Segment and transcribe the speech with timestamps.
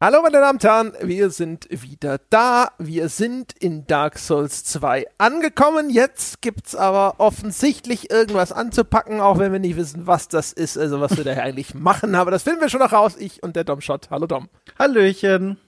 [0.00, 2.68] Hallo meine Damen und Herren, wir sind wieder da.
[2.78, 5.90] Wir sind in Dark Souls 2 angekommen.
[5.90, 11.00] Jetzt gibt's aber offensichtlich irgendwas anzupacken, auch wenn wir nicht wissen, was das ist, also
[11.00, 12.14] was wir da eigentlich machen.
[12.14, 13.16] Aber das finden wir schon noch raus.
[13.18, 14.08] Ich und der Domshot.
[14.08, 14.48] Hallo Dom.
[14.78, 15.58] Hallöchen.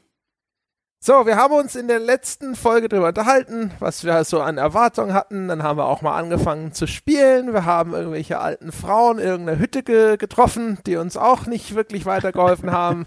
[1.03, 5.15] So, wir haben uns in der letzten Folge darüber unterhalten, was wir so an Erwartungen
[5.15, 5.49] hatten.
[5.49, 7.55] Dann haben wir auch mal angefangen zu spielen.
[7.55, 12.05] Wir haben irgendwelche alten Frauen in irgendeiner Hütte ge getroffen, die uns auch nicht wirklich
[12.05, 13.07] weitergeholfen haben.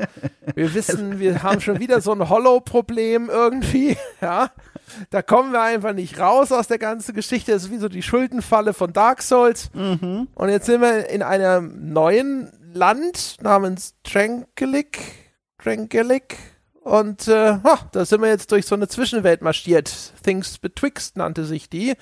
[0.55, 3.95] Wir wissen, wir haben schon wieder so ein Hollow-Problem irgendwie.
[4.21, 4.51] Ja,
[5.09, 7.51] da kommen wir einfach nicht raus aus der ganzen Geschichte.
[7.51, 9.69] Das ist wie so die Schuldenfalle von Dark Souls.
[9.73, 10.29] Mhm.
[10.33, 14.99] Und jetzt sind wir in einem neuen Land namens Tranquilic.
[15.61, 16.37] Tranquilic
[16.83, 20.13] und äh, ha, da sind wir jetzt durch so eine Zwischenwelt marschiert.
[20.23, 21.93] Things Betwixt nannte sich die.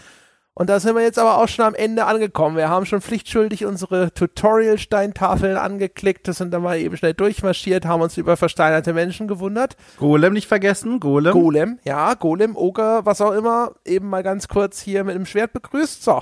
[0.53, 2.57] Und da sind wir jetzt aber auch schon am Ende angekommen.
[2.57, 8.01] Wir haben schon pflichtschuldig unsere Tutorial-Steintafeln angeklickt, das sind dann mal eben schnell durchmarschiert, haben
[8.01, 9.77] uns über versteinerte Menschen gewundert.
[9.97, 11.31] Golem nicht vergessen, Golem.
[11.31, 15.53] Golem, ja, Golem, Oger, was auch immer, eben mal ganz kurz hier mit dem Schwert
[15.53, 16.03] begrüßt.
[16.03, 16.19] So,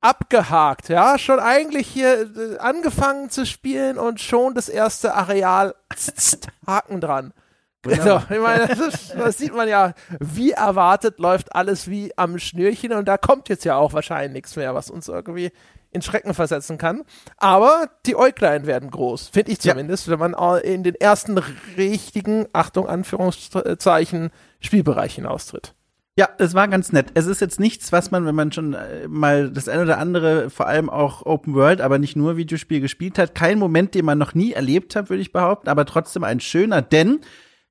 [0.00, 5.74] abgehakt, ja, schon eigentlich hier äh, angefangen zu spielen und schon das erste Areal,
[6.66, 7.32] Haken dran.
[7.96, 12.38] So, ich meine, das, ist, das, sieht man ja, wie erwartet läuft alles wie am
[12.38, 15.50] Schnürchen und da kommt jetzt ja auch wahrscheinlich nichts mehr, was uns irgendwie
[15.90, 17.02] in Schrecken versetzen kann.
[17.38, 20.12] Aber die Äuglein werden groß, finde ich zumindest, ja.
[20.12, 21.38] wenn man in den ersten
[21.76, 24.30] richtigen, Achtung, Anführungszeichen,
[24.60, 25.74] Spielbereich hinaustritt.
[26.18, 27.12] Ja, es war ganz nett.
[27.14, 30.50] Es ist jetzt nichts, was man, wenn man schon äh, mal das eine oder andere,
[30.50, 34.18] vor allem auch Open World, aber nicht nur Videospiel gespielt hat, kein Moment, den man
[34.18, 37.20] noch nie erlebt hat, würde ich behaupten, aber trotzdem ein schöner, denn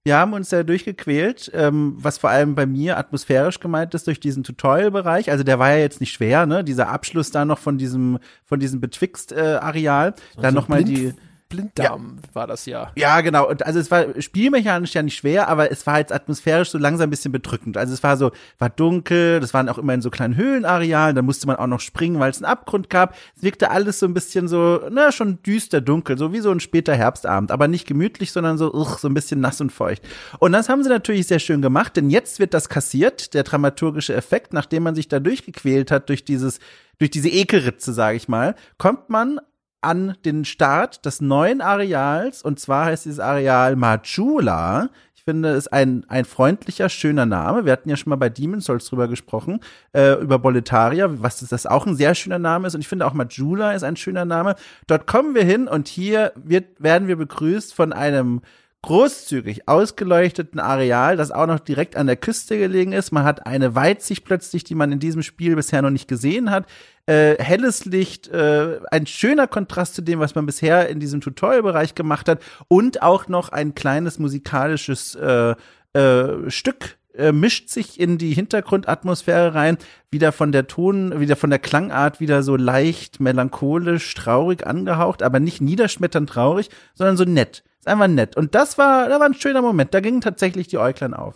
[0.08, 4.22] wir haben uns da durchgequält, ähm, was vor allem bei mir atmosphärisch gemeint ist durch
[4.22, 5.30] diesen Tutorial-Bereich.
[5.30, 6.64] Also der war ja jetzt nicht schwer, ne?
[6.64, 10.10] Dieser Abschluss da noch von diesem von diesem Betwixt-Areal.
[10.12, 11.14] Äh, dann noch mal die
[11.50, 12.36] Blinddarm ja.
[12.36, 12.92] war das ja.
[12.96, 13.48] Ja, genau.
[13.50, 17.08] Und also es war spielmechanisch ja nicht schwer, aber es war jetzt atmosphärisch so langsam
[17.08, 17.78] ein bisschen bedrückend.
[17.78, 21.22] Also es war so, war dunkel, das waren auch immer in so kleinen Höhlenarealen, da
[21.22, 23.16] musste man auch noch springen, weil es einen Abgrund gab.
[23.36, 26.60] Es wirkte alles so ein bisschen so, na, schon düster dunkel, so wie so ein
[26.60, 30.02] später Herbstabend, aber nicht gemütlich, sondern so, uch, so ein bisschen nass und feucht.
[30.40, 34.14] Und das haben sie natürlich sehr schön gemacht, denn jetzt wird das kassiert, der dramaturgische
[34.14, 36.60] Effekt, nachdem man sich da durchgequält hat durch dieses
[37.00, 39.40] durch diese Ekelritze, sage ich mal, kommt man
[39.82, 44.90] an den Start des neuen Areals und zwar heißt dieses Areal Majula.
[45.16, 47.66] Ich finde, es ist ein, ein freundlicher, schöner Name.
[47.66, 49.60] Wir hatten ja schon mal bei Demon's Souls drüber gesprochen,
[49.94, 52.76] äh, über Boletaria, was das auch ein sehr schöner Name ist.
[52.76, 54.56] Und ich finde auch Majula ist ein schöner Name.
[54.88, 58.42] Dort kommen wir hin und hier wird, werden wir begrüßt von einem
[58.84, 63.12] großzügig ausgeleuchteten Areal, das auch noch direkt an der Küste gelegen ist.
[63.12, 66.66] Man hat eine Weitsicht plötzlich, die man in diesem Spiel bisher noch nicht gesehen hat.
[67.08, 71.96] Äh, helles Licht, äh, ein schöner Kontrast zu dem, was man bisher in diesem Tutorial-Bereich
[71.96, 75.56] gemacht hat und auch noch ein kleines musikalisches äh,
[75.94, 79.78] äh, Stück äh, mischt sich in die Hintergrundatmosphäre rein,
[80.12, 85.40] wieder von der Ton, wieder von der Klangart wieder so leicht melancholisch, traurig angehaucht, aber
[85.40, 87.64] nicht niederschmetternd traurig, sondern so nett.
[87.80, 88.38] Ist einfach nett.
[88.38, 89.94] Und das war, da war ein schöner Moment.
[89.94, 91.36] Da gingen tatsächlich die Äuglein auf.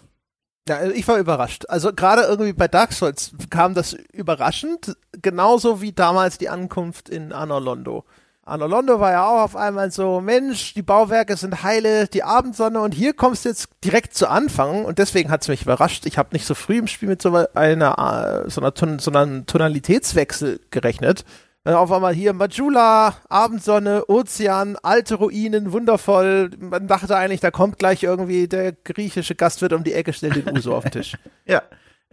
[0.67, 1.65] Ja, also ich war überrascht.
[1.69, 7.33] Also gerade irgendwie bei Dark Souls kam das überraschend, genauso wie damals die Ankunft in
[7.33, 8.05] Anolondo.
[8.43, 12.93] Anolondo war ja auch auf einmal so, Mensch, die Bauwerke sind heile, die Abendsonne und
[12.93, 16.05] hier kommst du jetzt direkt zu Anfang und deswegen hat es mich überrascht.
[16.05, 20.59] Ich habe nicht so früh im Spiel mit so einer, so einer, so einem Tonalitätswechsel
[20.71, 21.23] gerechnet.
[21.63, 26.49] Dann auf einmal hier Majula, Abendsonne, Ozean, alte Ruinen, wundervoll.
[26.59, 30.57] Man dachte eigentlich, da kommt gleich irgendwie der griechische Gastwirt um die Ecke, stellt den
[30.57, 31.17] Uso auf den Tisch.
[31.45, 31.63] Ja,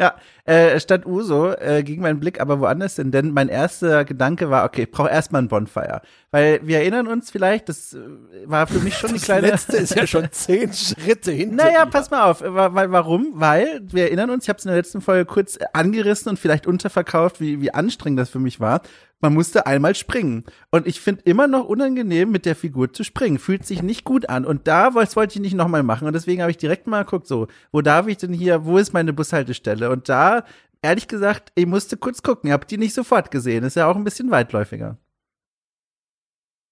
[0.00, 0.14] ja,
[0.44, 4.64] äh, statt Uso äh, ging mein Blick aber woanders hin, denn mein erster Gedanke war,
[4.64, 6.02] okay, ich brauche erstmal ein Bonfire.
[6.30, 7.98] Weil wir erinnern uns vielleicht, das äh,
[8.44, 9.50] war für mich schon das die kleine.
[9.50, 11.64] Das letzte ist ja schon zehn Schritte hinter.
[11.64, 12.42] Naja, pass mal auf.
[12.42, 13.32] Weil, warum?
[13.34, 16.68] Weil wir erinnern uns, ich habe es in der letzten Folge kurz angerissen und vielleicht
[16.68, 18.82] unterverkauft, wie, wie anstrengend das für mich war
[19.20, 20.44] man musste einmal springen.
[20.70, 23.38] Und ich finde immer noch unangenehm, mit der Figur zu springen.
[23.38, 24.44] Fühlt sich nicht gut an.
[24.44, 26.06] Und da wollte ich nicht nochmal machen.
[26.06, 28.92] Und deswegen habe ich direkt mal geguckt, so, wo darf ich denn hier, wo ist
[28.92, 29.90] meine Bushaltestelle?
[29.90, 30.44] Und da,
[30.82, 32.48] ehrlich gesagt, ich musste kurz gucken.
[32.48, 33.64] Ihr habt die nicht sofort gesehen.
[33.64, 34.98] Ist ja auch ein bisschen weitläufiger.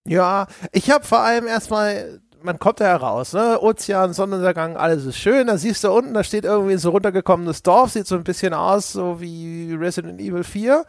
[0.07, 3.61] Ja, ich habe vor allem erstmal man kommt da heraus, ne?
[3.61, 5.49] Ozean, Sonnenuntergang, alles ist schön.
[5.49, 8.93] Da siehst du unten, da steht irgendwie so runtergekommenes Dorf, sieht so ein bisschen aus,
[8.93, 10.85] so wie Resident Evil 4.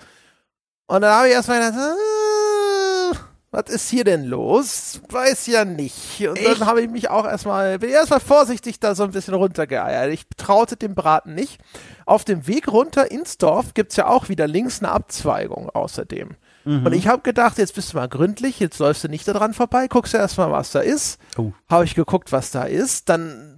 [0.87, 3.17] Und dann habe ich erstmal gedacht, äh,
[3.51, 5.01] was ist hier denn los?
[5.09, 6.27] Weiß ja nicht.
[6.27, 10.11] Und dann habe ich mich auch erstmal, bin erstmal vorsichtig da so ein bisschen runtergeeiert.
[10.11, 11.59] Ich traute dem Braten nicht.
[12.05, 16.35] Auf dem Weg runter ins Dorf gibt es ja auch wieder links eine Abzweigung außerdem.
[16.67, 19.87] Und ich habe gedacht, jetzt bist du mal gründlich, jetzt läufst du nicht daran vorbei,
[19.87, 21.17] guckst du erstmal, was da ist.
[21.37, 21.53] Oh.
[21.69, 23.07] Habe ich geguckt, was da ist.
[23.07, 23.56] Dann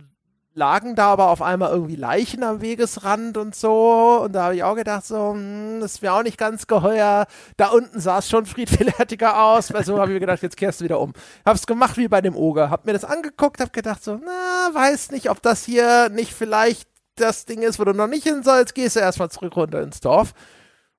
[0.60, 4.22] lagen da aber auf einmal irgendwie Leichen am Wegesrand und so.
[4.24, 7.26] Und da habe ich auch gedacht, so, hm, das wäre auch nicht ganz geheuer.
[7.58, 9.72] Da unten sah es schon friedfertiger aus.
[9.72, 11.14] Also habe ich mir gedacht, jetzt kehrst du wieder um.
[11.46, 12.70] Hab's gemacht wie bei dem Oger.
[12.70, 16.88] Hab mir das angeguckt, hab gedacht, so, na, weiß nicht, ob das hier nicht vielleicht
[17.16, 18.76] das Ding ist, wo du noch nicht hin sollst.
[18.76, 20.34] Gehst du erstmal zurück runter ins Dorf.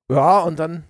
[0.09, 0.83] Ja, und dann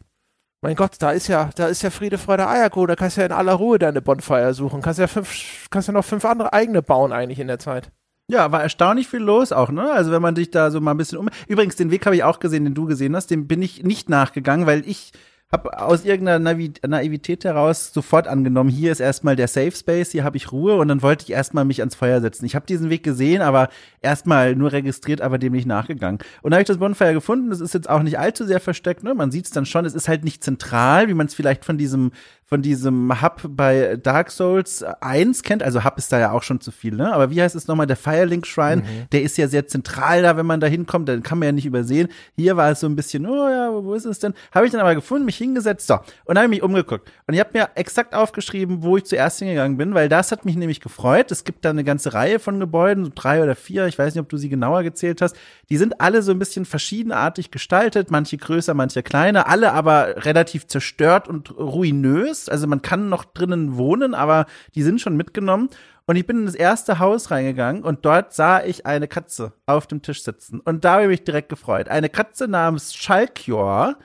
[0.63, 2.87] mein Gott, da ist ja, da ist ja Friede, Freude, Eierkuchen.
[2.87, 4.81] Da kannst du ja in aller Ruhe deine Bonfire suchen.
[4.81, 7.91] Kannst ja fünf, kannst ja noch fünf andere eigene bauen eigentlich in der Zeit.
[8.31, 9.91] Ja, war erstaunlich viel los auch, ne?
[9.91, 11.27] Also wenn man dich da so mal ein bisschen um.
[11.49, 13.27] Übrigens, den Weg habe ich auch gesehen, den du gesehen hast.
[13.27, 15.11] Dem bin ich nicht nachgegangen, weil ich
[15.51, 20.23] habe aus irgendeiner Navi Naivität heraus sofort angenommen, hier ist erstmal der Safe Space, hier
[20.23, 22.45] habe ich Ruhe und dann wollte ich erstmal mich ans Feuer setzen.
[22.45, 23.69] Ich habe diesen Weg gesehen, aber
[24.01, 26.19] erstmal nur registriert, aber dem nicht nachgegangen.
[26.41, 29.03] Und da habe ich das Bonfire gefunden, das ist jetzt auch nicht allzu sehr versteckt,
[29.03, 29.13] ne?
[29.13, 31.77] Man sieht es dann schon, es ist halt nicht zentral, wie man es vielleicht von
[31.77, 32.11] diesem
[32.51, 35.63] von diesem Hub bei Dark Souls 1 kennt.
[35.63, 37.13] Also Hub ist da ja auch schon zu viel, ne?
[37.13, 37.87] Aber wie heißt es nochmal?
[37.87, 39.09] Der Firelink Shrine, mhm.
[39.13, 41.65] der ist ja sehr zentral da, wenn man da hinkommt, dann kann man ja nicht
[41.65, 42.09] übersehen.
[42.35, 44.33] Hier war es so ein bisschen, oh ja, wo ist es denn?
[44.53, 45.99] Habe ich dann aber gefunden, mich hingesetzt, so.
[46.25, 47.11] Und habe mich umgeguckt.
[47.27, 50.55] Und ich habe mir exakt aufgeschrieben, wo ich zuerst hingegangen bin, weil das hat mich
[50.55, 51.31] nämlich gefreut.
[51.31, 54.21] Es gibt da eine ganze Reihe von Gebäuden, so drei oder vier, ich weiß nicht,
[54.21, 55.35] ob du sie genauer gezählt hast.
[55.69, 60.67] Die sind alle so ein bisschen verschiedenartig gestaltet, manche größer, manche kleiner, alle aber relativ
[60.67, 62.49] zerstört und ruinös.
[62.49, 64.45] Also man kann noch drinnen wohnen, aber
[64.75, 65.69] die sind schon mitgenommen.
[66.07, 69.87] Und ich bin in das erste Haus reingegangen und dort sah ich eine Katze auf
[69.87, 70.59] dem Tisch sitzen.
[70.59, 71.89] Und da habe ich mich direkt gefreut.
[71.89, 73.97] Eine Katze namens Schalkjor.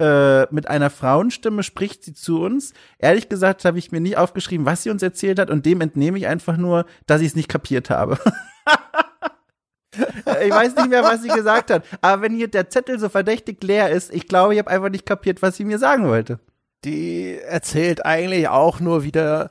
[0.00, 2.72] Äh, mit einer Frauenstimme spricht sie zu uns.
[2.98, 6.18] Ehrlich gesagt habe ich mir nicht aufgeschrieben, was sie uns erzählt hat und dem entnehme
[6.18, 8.18] ich einfach nur, dass ich es nicht kapiert habe.
[9.92, 11.84] ich weiß nicht mehr, was sie gesagt hat.
[12.00, 15.06] Aber wenn hier der Zettel so verdächtig leer ist, ich glaube, ich habe einfach nicht
[15.06, 16.40] kapiert, was sie mir sagen wollte
[16.84, 19.50] die erzählt eigentlich auch nur wieder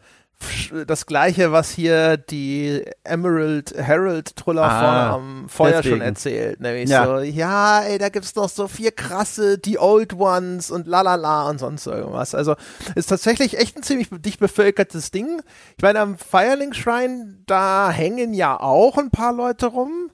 [0.88, 5.95] das gleiche, was hier die Emerald Herald Truller ah, vorne am Feuer deswegen.
[5.95, 6.59] schon erzählt.
[6.59, 7.06] Nämlich ja.
[7.06, 11.59] so, ja, ey, da gibt's noch so vier krasse, die Old Ones und lalala und
[11.59, 12.35] sonst irgendwas.
[12.35, 12.56] Also
[12.95, 15.41] ist tatsächlich echt ein ziemlich dicht bevölkertes Ding.
[15.77, 20.12] Ich meine, am Firelink Shrine, da hängen ja auch ein paar Leute rum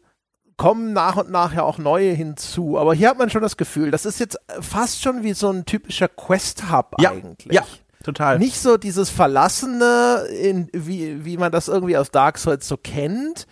[0.57, 2.77] kommen nach und nach ja auch neue hinzu.
[2.77, 5.63] Aber hier hat man schon das Gefühl, das ist jetzt fast schon wie so ein
[5.63, 7.53] typischer Quest-Hub ja, eigentlich.
[7.53, 7.63] Ja,
[8.13, 8.39] total.
[8.39, 13.47] Nicht so dieses Verlassene, in, wie, wie man das irgendwie aus Dark Souls so kennt,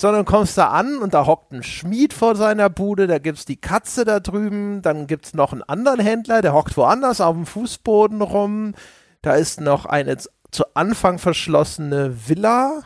[0.00, 3.60] sondern kommst da an und da hockt ein Schmied vor seiner Bude, da gibt's die
[3.60, 8.20] Katze da drüben, dann gibt's noch einen anderen Händler, der hockt woanders auf dem Fußboden
[8.20, 8.74] rum,
[9.22, 10.16] da ist noch eine
[10.50, 12.82] zu Anfang verschlossene Villa,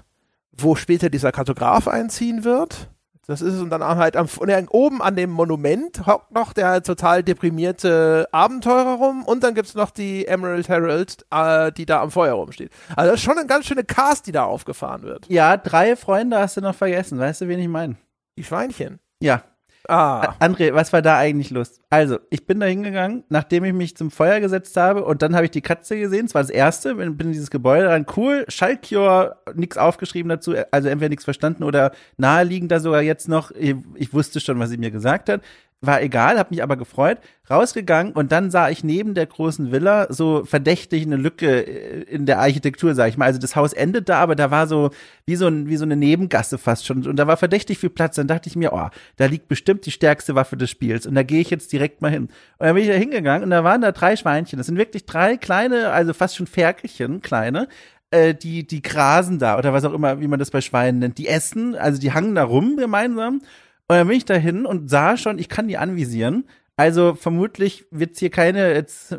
[0.52, 2.88] wo später dieser Kartograf einziehen wird.
[3.28, 4.26] Das ist und dann halt am,
[4.70, 9.74] oben an dem Monument hockt noch der total deprimierte Abenteurer rum und dann gibt es
[9.74, 12.70] noch die Emerald Herald, äh, die da am Feuer rumsteht.
[12.96, 15.26] Also das ist schon eine ganz schöne Cast, die da aufgefahren wird.
[15.28, 17.18] Ja, drei Freunde hast du noch vergessen.
[17.18, 17.96] Weißt du, wen ich meine?
[18.38, 18.98] Die Schweinchen.
[19.20, 19.42] Ja,
[19.86, 20.34] Ah.
[20.40, 21.80] André, was war da eigentlich los?
[21.90, 25.44] Also, ich bin da hingegangen, nachdem ich mich zum Feuer gesetzt habe und dann habe
[25.44, 26.26] ich die Katze gesehen.
[26.26, 28.06] Das war das erste, bin, in dieses Gebäude rein.
[28.16, 33.50] Cool, Schalkjor, nix aufgeschrieben dazu, also entweder nichts verstanden oder naheliegender sogar jetzt noch.
[33.52, 35.40] Ich, ich wusste schon, was sie mir gesagt hat
[35.80, 40.12] war egal, habe mich aber gefreut, rausgegangen und dann sah ich neben der großen Villa
[40.12, 43.26] so verdächtig eine Lücke äh, in der Architektur, sag ich mal.
[43.26, 44.90] Also das Haus endet da, aber da war so
[45.24, 48.16] wie so, ein, wie so eine Nebengasse fast schon und da war verdächtig viel Platz.
[48.16, 51.22] Dann dachte ich mir, oh, da liegt bestimmt die stärkste Waffe des Spiels und da
[51.22, 52.24] gehe ich jetzt direkt mal hin.
[52.24, 54.58] Und dann bin ich da hingegangen und da waren da drei Schweinchen.
[54.58, 57.68] Das sind wirklich drei kleine, also fast schon Ferkelchen, kleine,
[58.10, 61.18] äh, die, die grasen da oder was auch immer, wie man das bei Schweinen nennt.
[61.18, 63.42] Die essen, also die hangen da rum gemeinsam
[63.88, 66.44] und dann bin ich dahin und sah schon, ich kann die anvisieren.
[66.76, 69.18] Also vermutlich wird es hier keine jetzt äh,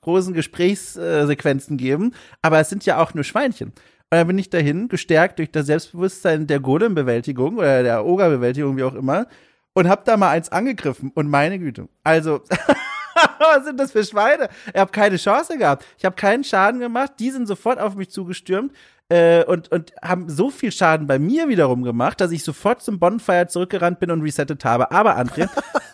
[0.00, 3.68] großen Gesprächssequenzen geben, aber es sind ja auch nur Schweinchen.
[3.68, 8.84] Und dann bin ich dahin, gestärkt durch das Selbstbewusstsein der Golem-Bewältigung oder der Oger-Bewältigung, wie
[8.84, 9.26] auch immer,
[9.74, 11.10] und hab da mal eins angegriffen.
[11.14, 12.40] Und meine Güte, also
[13.38, 14.48] was sind das für Schweine?
[14.72, 15.84] Ich habe keine Chance gehabt.
[15.98, 17.14] Ich habe keinen Schaden gemacht.
[17.18, 18.72] Die sind sofort auf mich zugestürmt
[19.08, 22.98] äh, und, und haben so viel Schaden bei mir wiederum gemacht, dass ich sofort zum
[22.98, 24.90] Bonfire zurückgerannt bin und resettet habe.
[24.90, 25.48] Aber André,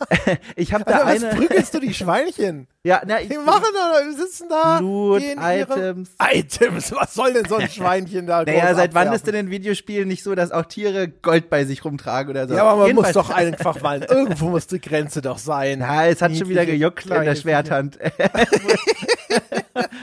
[0.57, 1.33] ich habe da also, eine.
[1.33, 2.69] Was prügelst du die Schweinchen?
[2.83, 4.79] Ja, na, die machen da, sitzen da.
[4.79, 6.13] Blut, Items.
[6.19, 8.43] Items, was soll denn so ein Schweinchen da?
[8.43, 11.85] Naja, seit wann ist denn in Videospielen nicht so, dass auch Tiere Gold bei sich
[11.85, 12.55] rumtragen oder so?
[12.55, 13.15] Ja, aber man Jedenfalls.
[13.15, 15.81] muss doch einfach mal, irgendwo muss die Grenze doch sein.
[15.81, 17.99] Ja, es hat schon wieder gejuckt in der Schwerthand.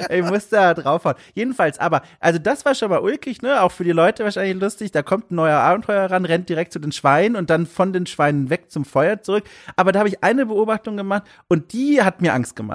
[0.10, 1.16] ich muss da draufhauen.
[1.34, 3.64] Jedenfalls, aber, also das war schon mal ulkig, ne?
[3.64, 4.92] Auch für die Leute wahrscheinlich lustig.
[4.92, 8.06] Da kommt ein neuer Abenteuer ran, rennt direkt zu den Schweinen und dann von den
[8.06, 9.46] Schweinen weg zum Feuer zurück.
[9.76, 12.67] Aber da habe ich eine Beobachtung gemacht und die hat mir Angst gemacht.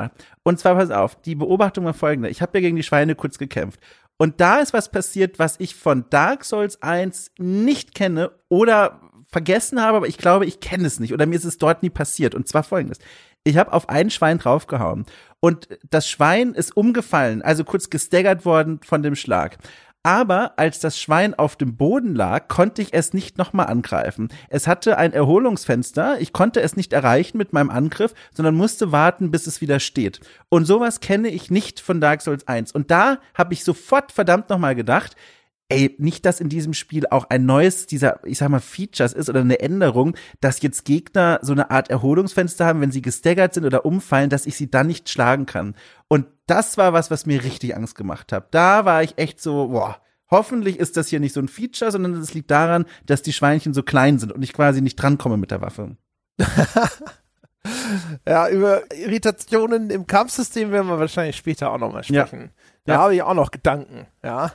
[0.42, 2.28] Und zwar, pass auf, die Beobachtung war folgende.
[2.28, 3.80] Ich habe ja gegen die Schweine kurz gekämpft.
[4.18, 9.80] Und da ist was passiert, was ich von Dark Souls 1 nicht kenne oder vergessen
[9.80, 12.34] habe, aber ich glaube, ich kenne es nicht oder mir ist es dort nie passiert.
[12.34, 12.98] Und zwar folgendes.
[13.44, 15.06] Ich habe auf ein Schwein draufgehauen
[15.40, 19.58] und das Schwein ist umgefallen, also kurz gestaggert worden von dem Schlag.
[20.04, 24.30] Aber als das Schwein auf dem Boden lag, konnte ich es nicht nochmal angreifen.
[24.48, 29.30] Es hatte ein Erholungsfenster, ich konnte es nicht erreichen mit meinem Angriff, sondern musste warten,
[29.30, 30.20] bis es wieder steht.
[30.48, 32.72] Und sowas kenne ich nicht von Dark Souls 1.
[32.72, 35.14] Und da habe ich sofort verdammt nochmal gedacht,
[35.68, 39.30] ey, nicht, dass in diesem Spiel auch ein neues dieser, ich sag mal, Features ist
[39.30, 43.64] oder eine Änderung, dass jetzt Gegner so eine Art Erholungsfenster haben, wenn sie gestaggert sind
[43.64, 45.74] oder umfallen, dass ich sie dann nicht schlagen kann.
[46.08, 48.54] Und das war was, was mir richtig Angst gemacht hat.
[48.54, 52.14] Da war ich echt so, boah, hoffentlich ist das hier nicht so ein Feature, sondern
[52.14, 55.50] es liegt daran, dass die Schweinchen so klein sind und ich quasi nicht drankomme mit
[55.50, 55.96] der Waffe.
[58.26, 62.40] ja, über Irritationen im Kampfsystem werden wir wahrscheinlich später auch nochmal sprechen.
[62.40, 62.71] Ja.
[62.84, 62.98] Da ja.
[62.98, 64.52] habe ich auch noch Gedanken, ja.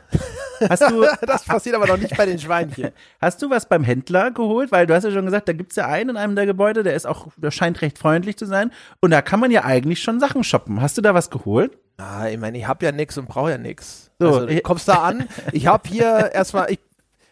[0.69, 2.91] Hast du, das passiert aber noch nicht bei den Schweinchen.
[3.22, 4.72] Hast du was beim Händler geholt?
[4.72, 6.93] Weil du hast ja schon gesagt, da gibt's ja einen in einem der Gebäude, der
[6.96, 8.72] ist auch, der scheint recht freundlich zu sein.
[9.00, 10.81] Und da kann man ja eigentlich schon Sachen shoppen.
[10.81, 11.77] Hast du da was geholt?
[11.98, 14.12] Ah, ich meine, ich habe ja nix und brauche ja nix.
[14.19, 15.27] So, also, du kommst da an.
[15.51, 16.79] Ich habe hier erstmal, ich,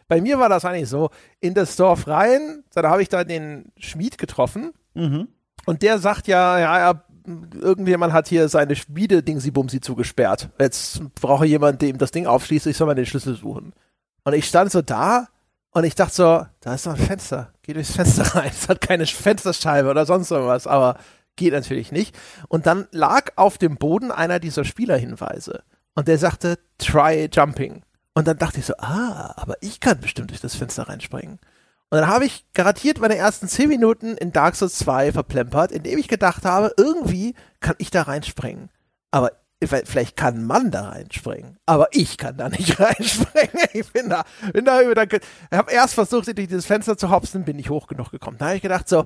[0.07, 1.09] bei mir war das eigentlich so,
[1.39, 4.71] in das Dorf rein, da habe ich da den Schmied getroffen.
[4.93, 5.27] Mhm.
[5.65, 10.49] Und der sagt ja, ja, er irgendjemand hat hier seine Schmiede-Dingsi-Bumsi zugesperrt.
[10.59, 13.73] Jetzt brauche jemand, dem das Ding aufschließt, ich soll mal den Schlüssel suchen.
[14.23, 15.27] Und ich stand so da
[15.71, 17.51] und ich dachte so, da ist doch ein Fenster.
[17.61, 18.51] Geh durchs Fenster rein.
[18.51, 20.97] Es hat keine Fensterscheibe oder sonst irgendwas, aber
[21.35, 22.17] geht natürlich nicht.
[22.47, 25.63] Und dann lag auf dem Boden einer dieser Spielerhinweise.
[25.93, 27.83] Und der sagte, try jumping.
[28.13, 31.39] Und dann dachte ich so, ah, aber ich kann bestimmt durch das Fenster reinspringen.
[31.89, 35.99] Und dann habe ich garantiert meine ersten 10 Minuten in Dark Souls 2 verplempert, indem
[35.99, 38.69] ich gedacht habe, irgendwie kann ich da reinspringen.
[39.11, 39.31] Aber
[39.67, 43.67] vielleicht kann Mann da reinspringen, aber ich kann da nicht reinspringen.
[43.73, 47.45] Ich bin da, bin da über, ich habe erst versucht, durch dieses Fenster zu hopsen,
[47.45, 48.37] bin nicht hoch genug gekommen.
[48.37, 49.05] Da habe ich gedacht so,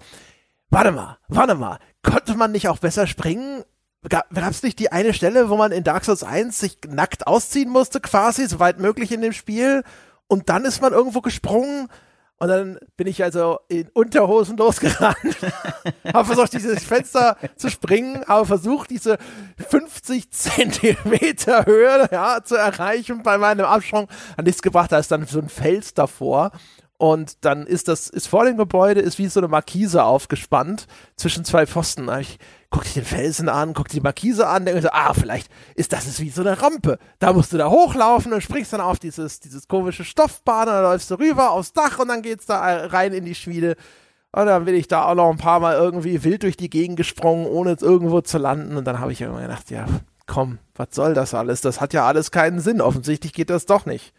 [0.69, 3.63] warte mal, warte mal, konnte man nicht auch besser springen?
[4.07, 7.69] Gab es nicht die eine Stelle, wo man in Dark Souls 1 sich nackt ausziehen
[7.69, 9.83] musste, quasi, soweit möglich in dem Spiel?
[10.27, 11.89] Und dann ist man irgendwo gesprungen
[12.39, 15.17] und dann bin ich also in Unterhosen losgerannt,
[16.13, 19.17] habe versucht, dieses Fenster zu springen, habe versucht, diese
[19.69, 23.23] 50 Zentimeter Höhe ja, zu erreichen.
[23.23, 26.51] Bei meinem Absprung hat nichts gebracht, da ist dann so ein Fels davor.
[26.99, 31.45] Und dann ist das, ist vor dem Gebäude, ist wie so eine Markise aufgespannt zwischen
[31.45, 32.09] zwei Pfosten.
[32.19, 32.39] Ich
[32.69, 36.07] guck dich den Felsen an, guck die Markise an, denke so, ah, vielleicht ist das
[36.07, 36.99] ist wie so eine Rampe.
[37.19, 40.83] Da musst du da hochlaufen und springst dann auf dieses, dieses komische Stoffbahn und dann
[40.83, 43.77] läufst du rüber aufs Dach und dann geht's da rein in die Schmiede.
[44.33, 46.97] Und dann bin ich da auch noch ein paar Mal irgendwie wild durch die Gegend
[46.97, 48.75] gesprungen, ohne irgendwo zu landen.
[48.75, 49.85] Und dann habe ich irgendwann gedacht, ja,
[50.27, 51.61] komm, was soll das alles?
[51.61, 52.81] Das hat ja alles keinen Sinn.
[52.81, 54.13] Offensichtlich geht das doch nicht.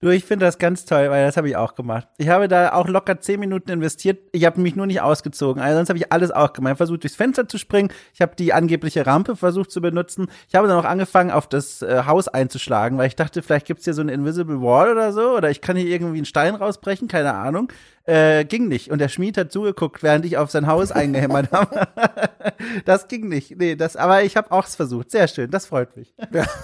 [0.00, 2.06] Du, ich finde das ganz toll, weil das habe ich auch gemacht.
[2.18, 4.20] Ich habe da auch locker zehn Minuten investiert.
[4.30, 5.60] Ich habe mich nur nicht ausgezogen.
[5.60, 6.74] Also sonst habe ich alles auch gemacht.
[6.74, 7.90] Ich versucht durchs Fenster zu springen.
[8.14, 10.28] Ich habe die angebliche Rampe versucht zu benutzen.
[10.46, 13.84] Ich habe dann auch angefangen, auf das äh, Haus einzuschlagen, weil ich dachte, vielleicht gibt's
[13.84, 15.36] hier so eine Invisible Wall oder so.
[15.36, 17.72] Oder ich kann hier irgendwie einen Stein rausbrechen, keine Ahnung.
[18.04, 18.92] Äh, ging nicht.
[18.92, 21.88] Und der Schmied hat zugeguckt, während ich auf sein Haus eingehämmert habe.
[22.84, 23.58] das ging nicht.
[23.58, 25.10] Nee, das, aber ich habe auch es versucht.
[25.10, 26.14] Sehr schön, das freut mich.
[26.32, 26.44] Ja.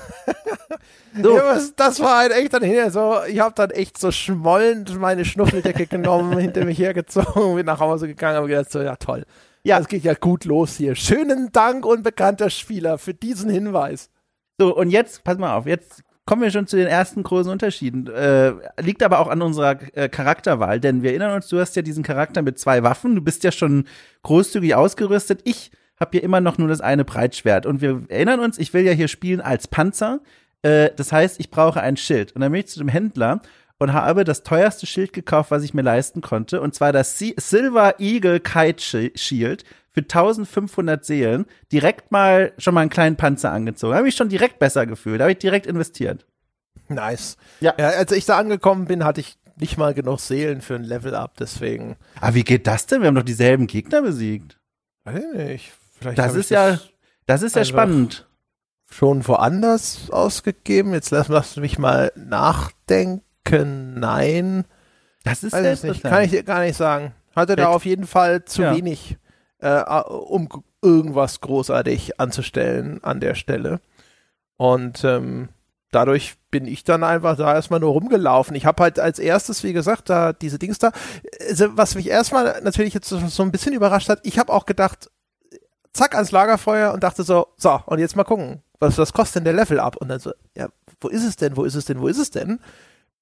[1.22, 1.36] so.
[1.36, 5.24] Ja, das war halt echt dann hinterher so, ich habe dann echt so schmollend meine
[5.24, 9.24] Schnuffeldecke genommen, hinter mich hergezogen, bin nach Hause gegangen, habe gedacht so, ja toll.
[9.62, 10.94] Ja, es geht ja gut los hier.
[10.94, 14.10] Schönen Dank, unbekannter Spieler, für diesen Hinweis.
[14.58, 18.06] So, und jetzt, pass mal auf, jetzt kommen wir schon zu den ersten großen Unterschieden.
[18.08, 21.82] Äh, liegt aber auch an unserer äh, Charakterwahl, denn wir erinnern uns, du hast ja
[21.82, 23.84] diesen Charakter mit zwei Waffen, du bist ja schon
[24.22, 25.40] großzügig ausgerüstet.
[25.44, 27.66] Ich habe hier immer noch nur das eine Breitschwert.
[27.66, 30.20] Und wir erinnern uns, ich will ja hier spielen als Panzer.
[30.64, 32.32] Äh, das heißt, ich brauche ein Schild.
[32.32, 33.40] Und dann bin ich zu dem Händler
[33.78, 36.60] und habe das teuerste Schild gekauft, was ich mir leisten konnte.
[36.60, 42.90] Und zwar das Silver Eagle Kite Shield für 1500 Seelen direkt mal schon mal einen
[42.90, 43.92] kleinen Panzer angezogen.
[43.92, 45.20] Da habe ich schon direkt besser gefühlt.
[45.20, 46.26] Da habe ich direkt investiert.
[46.88, 47.36] Nice.
[47.60, 47.74] Ja.
[47.78, 47.90] ja.
[47.90, 51.96] Als ich da angekommen bin, hatte ich nicht mal genug Seelen für ein Level-Up, deswegen.
[52.16, 53.02] Aber ah, wie geht das denn?
[53.02, 54.58] Wir haben doch dieselben Gegner besiegt.
[55.04, 55.72] Weiß ich nicht.
[55.98, 56.78] Vielleicht das ist ja,
[57.26, 58.26] das ist ja spannend.
[58.96, 60.92] Schon woanders ausgegeben.
[60.92, 63.98] Jetzt lass, lass mich mal nachdenken.
[63.98, 64.66] Nein.
[65.24, 66.04] Das ist Weiß nicht.
[66.04, 67.12] Kann ich gar nicht sagen.
[67.34, 68.76] Hatte da auf jeden Fall zu ja.
[68.76, 69.18] wenig
[69.58, 70.48] äh, um
[70.80, 73.80] irgendwas großartig anzustellen an der Stelle.
[74.56, 75.48] Und ähm,
[75.90, 78.54] dadurch bin ich dann einfach da erstmal nur rumgelaufen.
[78.54, 80.92] Ich habe halt als erstes, wie gesagt, da diese Dings da,
[81.48, 85.10] also was mich erstmal natürlich jetzt so ein bisschen überrascht hat, ich habe auch gedacht,
[85.92, 89.44] zack ans Lagerfeuer und dachte so, so, und jetzt mal gucken, was, was kostet denn
[89.44, 89.96] der Level ab?
[89.96, 90.68] Und dann so, ja,
[91.00, 92.60] wo ist es denn, wo ist es denn, wo ist es denn?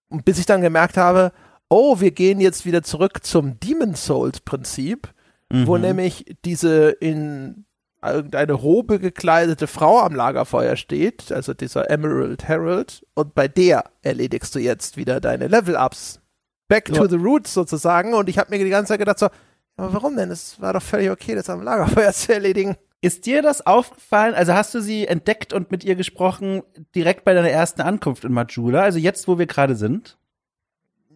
[0.09, 1.33] Und bis ich dann gemerkt habe,
[1.69, 5.09] oh, wir gehen jetzt wieder zurück zum Demon Souls Prinzip,
[5.51, 5.67] mhm.
[5.67, 7.65] wo nämlich diese in
[8.05, 14.55] irgendeine Robe gekleidete Frau am Lagerfeuer steht, also dieser Emerald Herald, und bei der erledigst
[14.55, 16.21] du jetzt wieder deine Level-Ups.
[16.69, 16.97] Back ja.
[16.97, 18.15] to the roots sozusagen.
[18.15, 19.29] Und ich habe mir die ganze Zeit gedacht so,
[19.77, 20.31] aber warum denn?
[20.31, 22.77] Es war doch völlig okay, das am Lagerfeuer zu erledigen.
[23.05, 24.35] Ist dir das aufgefallen?
[24.35, 26.63] Also hast du sie entdeckt und mit ihr gesprochen
[26.95, 28.81] direkt bei deiner ersten Ankunft in Majula?
[28.83, 30.17] Also jetzt, wo wir gerade sind?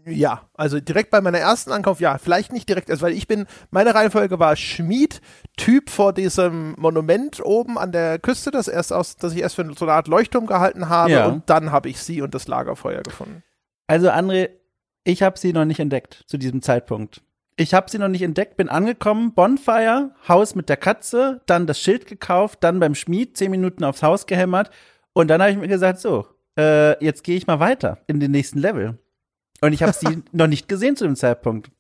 [0.05, 3.47] Ja, also direkt bei meiner ersten Ankunft, ja, vielleicht nicht direkt, also weil ich bin,
[3.71, 5.21] meine Reihenfolge war Schmied,
[5.57, 9.69] Typ vor diesem Monument oben an der Küste, das erst aus, dass ich erst für
[9.77, 11.27] so eine Art Leuchtturm gehalten habe ja.
[11.27, 13.43] und dann habe ich sie und das Lagerfeuer gefunden.
[13.89, 14.51] Also André,
[15.03, 17.23] ich habe sie noch nicht entdeckt zu diesem Zeitpunkt.
[17.59, 21.81] Ich habe sie noch nicht entdeckt, bin angekommen, Bonfire, Haus mit der Katze, dann das
[21.81, 24.71] Schild gekauft, dann beim Schmied zehn Minuten aufs Haus gehämmert
[25.15, 26.27] und dann habe ich mir gesagt, so,
[26.59, 28.99] äh, jetzt gehe ich mal weiter in den nächsten Level.
[29.63, 31.71] Und ich habe sie noch nicht gesehen zu dem Zeitpunkt.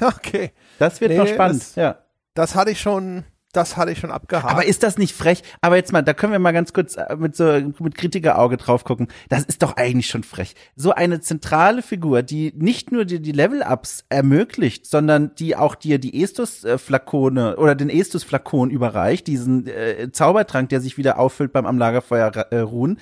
[0.00, 0.52] Okay.
[0.78, 1.98] Das wird nee, noch spannend, das, ja.
[2.34, 4.50] Das hatte ich schon, das hatte ich schon abgehakt.
[4.50, 5.42] Aber ist das nicht frech?
[5.60, 7.44] Aber jetzt mal, da können wir mal ganz kurz äh, mit so
[7.78, 9.08] mit Kritikerauge drauf gucken.
[9.28, 10.54] Das ist doch eigentlich schon frech.
[10.74, 15.98] So eine zentrale Figur, die nicht nur dir die Level-Ups ermöglicht, sondern die auch dir
[15.98, 21.78] die Estus-Flakone oder den Estus-Flakon überreicht, diesen äh, Zaubertrank, der sich wieder auffüllt beim am
[21.78, 22.98] Lagerfeuer äh, ruhen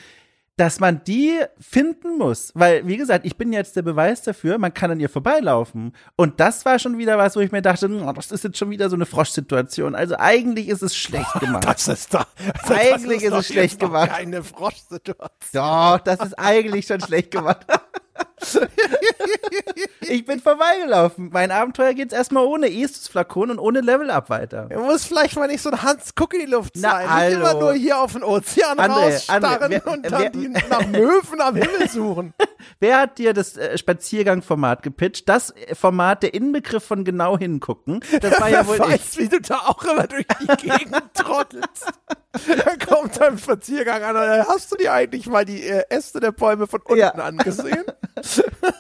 [0.61, 2.53] dass man die finden muss.
[2.55, 5.97] Weil, wie gesagt, ich bin jetzt der Beweis dafür, man kann an ihr vorbeilaufen.
[6.17, 8.69] Und das war schon wieder was, wo ich mir dachte, oh, das ist jetzt schon
[8.69, 9.95] wieder so eine Froschsituation.
[9.95, 11.65] Also eigentlich ist es schlecht gemacht.
[11.65, 12.27] Das ist doch.
[12.63, 14.11] Also eigentlich ist, ist es schlecht gemacht.
[14.11, 15.31] Keine Froschsituation.
[15.55, 17.67] Doch, das ist eigentlich schon schlecht gemacht.
[20.01, 21.31] ich bin vorbeigelaufen.
[21.33, 24.67] Mein Abenteuer geht's erstmal ohne Estus-Flakon und ohne Level-Up weiter.
[24.69, 27.07] Er muss vielleicht mal nicht so ein Hans Guck in die Luft sein.
[27.07, 30.31] Na, nicht immer nur hier auf den Ozean André, rausstarren André, wer, und dann wer,
[30.31, 32.35] die nach Möwen am Himmel suchen.
[32.79, 35.29] Wer hat dir das äh, Spaziergang-Format gepitcht?
[35.29, 38.01] Das Format, der Inbegriff von genau hingucken.
[38.21, 39.19] Das war ja wohl weiß, ich.
[39.19, 41.91] wie du da auch immer durch die Gegend trottelst.
[42.65, 46.31] da kommt ein Spaziergang an und hast du dir eigentlich mal die äh, Äste der
[46.33, 47.11] Bäume von unten ja.
[47.11, 47.85] angesehen?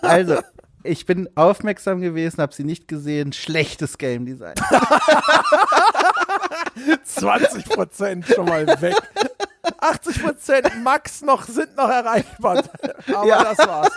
[0.02, 0.40] Also,
[0.82, 3.32] ich bin aufmerksam gewesen, habe sie nicht gesehen.
[3.32, 4.54] Schlechtes Game Design.
[7.06, 8.96] 20% schon mal weg.
[9.80, 12.64] 80% Max noch sind noch erreichbar.
[13.14, 13.44] Aber ja.
[13.44, 13.92] das war's.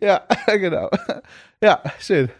[0.00, 0.90] Ja, genau.
[1.62, 2.30] Ja, schön.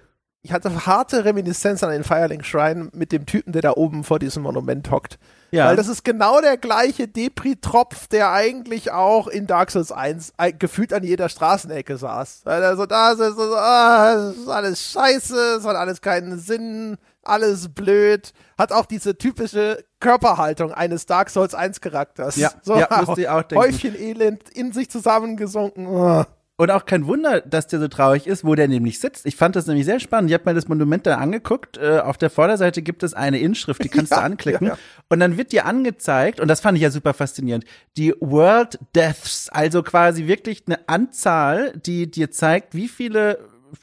[0.42, 4.18] Ich hatte harte Reminiszenz an den Firelink Shrine mit dem Typen, der da oben vor
[4.18, 5.18] diesem Monument hockt.
[5.50, 5.66] Ja.
[5.66, 10.92] Weil das ist genau der gleiche Depri-Tropf, der eigentlich auch in Dark Souls 1 gefühlt
[10.92, 12.42] an jeder Straßenecke saß.
[12.46, 18.32] Also da ist so, ah, ist alles scheiße, es hat alles keinen Sinn, alles blöd.
[18.58, 22.36] Hat auch diese typische Körperhaltung eines Dark Souls 1 Charakters.
[22.36, 23.56] Ja, so, ja auch denken.
[23.56, 25.86] Häufchen Elend in sich zusammengesunken.
[25.86, 26.24] Oh.
[26.60, 29.24] Und auch kein Wunder, dass der so traurig ist, wo der nämlich sitzt.
[29.24, 30.30] Ich fand das nämlich sehr spannend.
[30.30, 31.78] Ich habe mir das Monument da angeguckt.
[31.78, 34.66] Äh, auf der Vorderseite gibt es eine Inschrift, die kannst ja, du anklicken.
[34.66, 34.78] Ja, ja.
[35.08, 37.64] Und dann wird dir angezeigt, und das fand ich ja super faszinierend,
[37.96, 43.38] die World Deaths, also quasi wirklich eine Anzahl, die dir zeigt, wie viele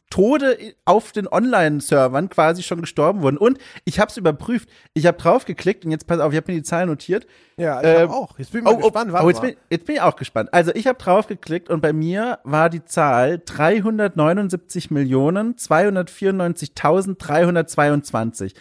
[0.10, 3.38] Tode auf den Online-Servern quasi schon gestorben wurden.
[3.38, 4.69] Und ich habe es überprüft.
[4.93, 7.28] Ich habe draufgeklickt und jetzt pass auf, ich habe mir die Zahl notiert.
[7.58, 8.39] Ja, ich ähm, auch.
[8.39, 9.13] Jetzt bin ich mal oh, oh gespannt.
[9.21, 10.54] Oh, jetzt, bin, jetzt bin ich auch gespannt.
[10.54, 18.54] Also ich habe draufgeklickt und bei mir war die Zahl 379 Millionen 294.322.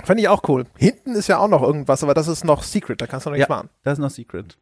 [0.03, 0.65] Fand ich auch cool.
[0.77, 3.37] Hinten ist ja auch noch irgendwas, aber das ist noch Secret, da kannst du noch
[3.37, 3.69] nichts ja, machen.
[3.83, 4.57] Das ist noch Secret.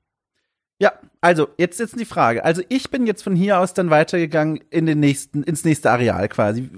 [0.77, 2.43] Ja, also jetzt jetzt die Frage.
[2.43, 6.27] Also ich bin jetzt von hier aus dann weitergegangen in den nächsten ins nächste Areal
[6.27, 6.69] quasi.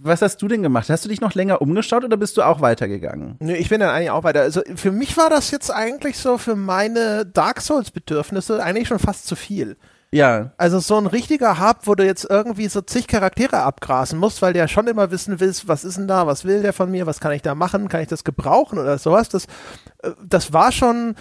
[0.00, 0.90] Was hast du denn gemacht?
[0.90, 3.36] Hast du dich noch länger umgeschaut oder bist du auch weitergegangen?
[3.38, 4.40] Nee, ich bin dann eigentlich auch weiter.
[4.40, 8.98] Also für mich war das jetzt eigentlich so für meine Dark Souls Bedürfnisse eigentlich schon
[8.98, 9.76] fast zu viel.
[10.12, 10.52] Ja.
[10.56, 14.52] Also so ein richtiger Hub, wo du jetzt irgendwie so zig Charaktere abgrasen musst, weil
[14.52, 17.06] du ja schon immer wissen willst, was ist denn da, was will der von mir,
[17.06, 19.28] was kann ich da machen, kann ich das gebrauchen oder sowas.
[19.28, 19.44] Das,
[20.02, 21.14] äh, das war schon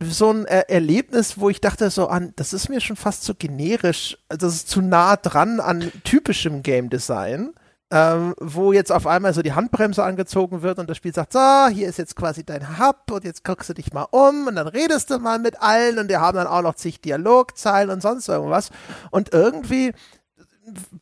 [0.00, 3.34] so ein er Erlebnis, wo ich dachte so an, das ist mir schon fast zu
[3.34, 7.52] generisch, das ist zu nah dran an typischem Game Design.
[7.92, 11.66] Ähm, wo jetzt auf einmal so die Handbremse angezogen wird und das Spiel sagt, so,
[11.72, 14.68] hier ist jetzt quasi dein Hub und jetzt guckst du dich mal um und dann
[14.68, 18.28] redest du mal mit allen und die haben dann auch noch zig Dialogzeilen und sonst
[18.28, 18.70] irgendwas.
[19.10, 19.92] Und irgendwie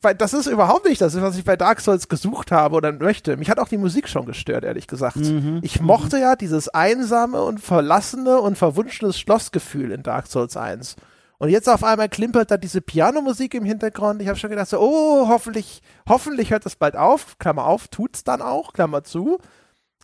[0.03, 3.37] weil das ist überhaupt nicht das, was ich bei Dark Souls gesucht habe oder möchte.
[3.37, 5.17] Mich hat auch die Musik schon gestört, ehrlich gesagt.
[5.17, 5.61] Mhm.
[5.63, 10.97] Ich mochte ja dieses einsame und verlassene und verwunschene Schlossgefühl in Dark Souls 1.
[11.39, 14.21] Und jetzt auf einmal klimpert da diese Pianomusik im Hintergrund.
[14.21, 17.39] Ich habe schon gedacht, so, oh, hoffentlich, hoffentlich hört das bald auf.
[17.39, 19.39] Klammer auf, tut's dann auch, Klammer zu.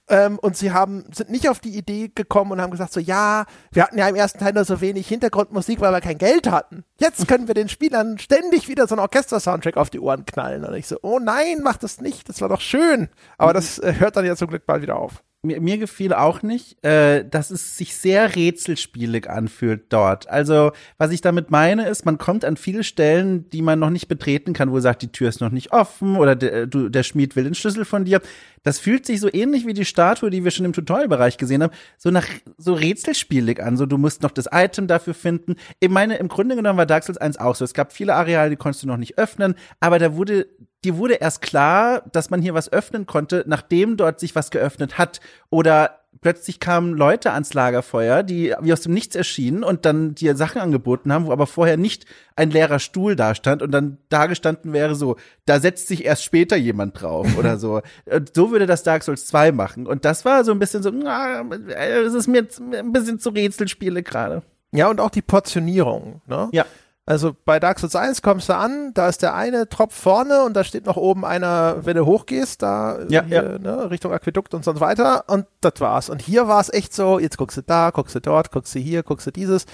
[0.09, 3.47] Ähm, und sie haben, sind nicht auf die Idee gekommen und haben gesagt so, ja,
[3.73, 6.85] wir hatten ja im ersten Teil nur so wenig Hintergrundmusik, weil wir kein Geld hatten.
[6.99, 10.65] Jetzt können wir den Spielern ständig wieder so einen Orchester-Soundtrack auf die Ohren knallen.
[10.65, 13.09] Und ich so, oh nein, mach das nicht, das war doch schön.
[13.39, 16.43] Aber das äh, hört dann ja zum Glück bald wieder auf mir, mir gefiel auch
[16.43, 20.29] nicht, äh, dass es sich sehr rätselspielig anfühlt dort.
[20.29, 24.09] Also, was ich damit meine, ist, man kommt an viele Stellen, die man noch nicht
[24.09, 27.37] betreten kann, wo sagt, die Tür ist noch nicht offen oder der, du, der Schmied
[27.37, 28.21] will den Schlüssel von dir.
[28.63, 31.73] Das fühlt sich so ähnlich wie die Statue, die wir schon im Tutorialbereich gesehen haben,
[31.99, 32.27] so nach
[32.57, 33.77] so rätselspielig an.
[33.77, 35.57] So, du musst noch das Item dafür finden.
[35.81, 37.65] Ich meine, im Grunde genommen war Dark Souls 1 auch so.
[37.65, 40.47] Es gab viele Areale, die konntest du noch nicht öffnen, aber da wurde
[40.85, 44.99] dir wurde erst klar, dass man hier was öffnen konnte, nachdem dort sich was geöffnet
[44.99, 45.21] hat.
[45.51, 50.37] Oder plötzlich kamen Leute ans Lagerfeuer, die wie aus dem Nichts erschienen und dann dir
[50.37, 54.27] Sachen angeboten haben, wo aber vorher nicht ein leerer Stuhl da stand und dann da
[54.27, 55.17] gestanden wäre so,
[55.47, 57.81] da setzt sich erst später jemand drauf oder so.
[58.07, 59.87] Und so würde das Dark Souls 2 machen.
[59.87, 64.43] Und das war so ein bisschen so, es ist mir ein bisschen zu Rätselspiele gerade.
[64.73, 66.49] Ja, und auch die Portionierung, ne?
[66.53, 66.67] Ja.
[67.07, 70.55] Also bei Dark Souls 1 kommst du an, da ist der eine Tropf vorne und
[70.55, 73.59] da steht noch oben einer, wenn du hochgehst, da ja, hier, ja.
[73.59, 75.25] Ne, Richtung Aquädukt und so weiter.
[75.27, 76.09] Und das war's.
[76.09, 78.79] Und hier war es echt so, jetzt guckst du da, guckst du dort, guckst du
[78.79, 79.67] hier, guckst du dieses.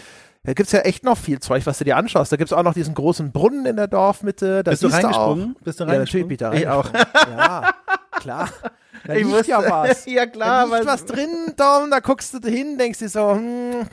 [0.42, 2.32] Da gibt's ja echt noch viel Zeug, was du dir anschaust.
[2.32, 4.64] Da gibt's auch noch diesen großen Brunnen in der Dorfmitte.
[4.64, 5.54] Da Bist du reingesprungen?
[5.58, 6.30] Du Bist du reingesprungen?
[6.30, 6.92] Ja, natürlich, ich auch.
[6.92, 7.74] ja,
[8.18, 8.48] klar.
[9.06, 10.04] Da ich liegt ja was.
[10.06, 10.66] ja, klar.
[10.66, 13.86] Da liegt was drin, Dom, da guckst du hin, denkst dir so, hm,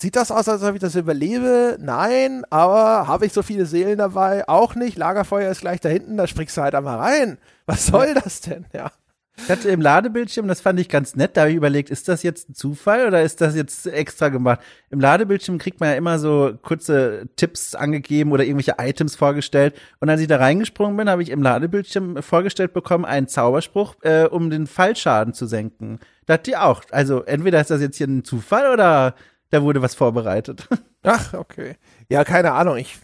[0.00, 1.76] Sieht das aus, als ob ich das überlebe?
[1.78, 4.48] Nein, aber habe ich so viele Seelen dabei?
[4.48, 4.96] Auch nicht.
[4.96, 7.36] Lagerfeuer ist gleich da hinten, da springst du halt einmal rein.
[7.66, 8.64] Was soll das denn?
[8.72, 8.92] Ja.
[9.36, 12.22] Ich hatte im Ladebildschirm, das fand ich ganz nett, da habe ich überlegt, ist das
[12.22, 14.60] jetzt ein Zufall oder ist das jetzt extra gemacht?
[14.90, 19.74] Im Ladebildschirm kriegt man ja immer so kurze Tipps angegeben oder irgendwelche Items vorgestellt.
[19.98, 24.24] Und als ich da reingesprungen bin, habe ich im Ladebildschirm vorgestellt bekommen, einen Zauberspruch, äh,
[24.24, 26.00] um den Fallschaden zu senken.
[26.24, 26.82] Dachte ich auch.
[26.90, 29.14] Also entweder ist das jetzt hier ein Zufall oder
[29.50, 30.68] da wurde was vorbereitet.
[31.02, 31.76] Ach, okay.
[32.08, 32.76] Ja, keine Ahnung.
[32.76, 32.98] Ich,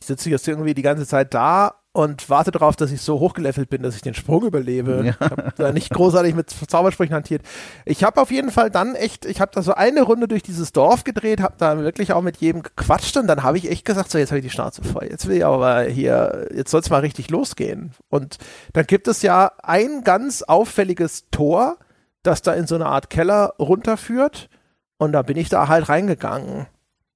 [0.00, 3.70] ich sitze jetzt irgendwie die ganze Zeit da und warte darauf, dass ich so hochgelevelt
[3.70, 5.02] bin, dass ich den Sprung überlebe.
[5.04, 5.12] Ja.
[5.12, 7.42] Ich habe da nicht großartig mit Zaubersprüchen hantiert.
[7.84, 10.72] Ich habe auf jeden Fall dann echt, ich habe da so eine Runde durch dieses
[10.72, 14.10] Dorf gedreht, habe da wirklich auch mit jedem gequatscht und dann habe ich echt gesagt,
[14.10, 15.06] so jetzt habe ich die Schnauze voll.
[15.08, 17.92] Jetzt will ich aber hier, jetzt soll es mal richtig losgehen.
[18.08, 18.38] Und
[18.72, 21.76] dann gibt es ja ein ganz auffälliges Tor,
[22.24, 24.48] das da in so eine Art Keller runterführt
[24.98, 26.66] und da bin ich da halt reingegangen.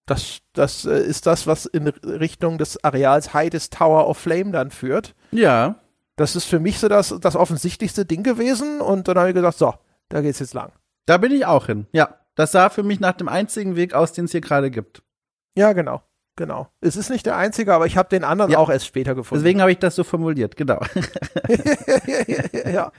[0.07, 4.71] Das, das äh, ist das, was in Richtung des Areals Heides Tower of Flame dann
[4.71, 5.15] führt.
[5.31, 5.77] Ja.
[6.17, 8.81] Das ist für mich so das, das offensichtlichste Ding gewesen.
[8.81, 9.75] Und dann habe ich gesagt, so,
[10.09, 10.73] da geht's jetzt lang.
[11.07, 11.87] Da bin ich auch hin.
[11.93, 12.15] Ja.
[12.35, 15.03] Das sah für mich nach dem einzigen Weg aus, den es hier gerade gibt.
[15.57, 16.03] Ja, genau.
[16.37, 16.69] Genau.
[16.81, 18.59] Es ist nicht der einzige, aber ich habe den anderen ja.
[18.59, 19.43] auch erst später gefunden.
[19.43, 20.81] Deswegen habe ich das so formuliert, genau.
[22.73, 22.93] ja.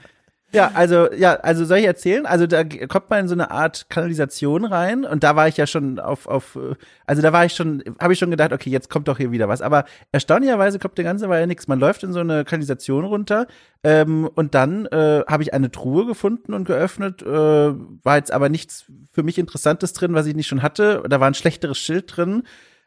[0.52, 2.26] Ja, also, ja, also soll ich erzählen?
[2.26, 5.66] Also da kommt man in so eine Art Kanalisation rein und da war ich ja
[5.66, 6.58] schon auf, auf,
[7.06, 9.48] also da war ich schon, habe ich schon gedacht, okay, jetzt kommt doch hier wieder
[9.48, 9.62] was.
[9.62, 11.68] Aber erstaunlicherweise kommt der ganze Weile nichts.
[11.68, 13.46] Man läuft in so eine Kanalisation runter
[13.84, 17.22] ähm, und dann äh, habe ich eine Truhe gefunden und geöffnet.
[17.22, 21.04] Äh, war jetzt aber nichts für mich Interessantes drin, was ich nicht schon hatte.
[21.08, 22.42] Da war ein schlechteres Schild drin.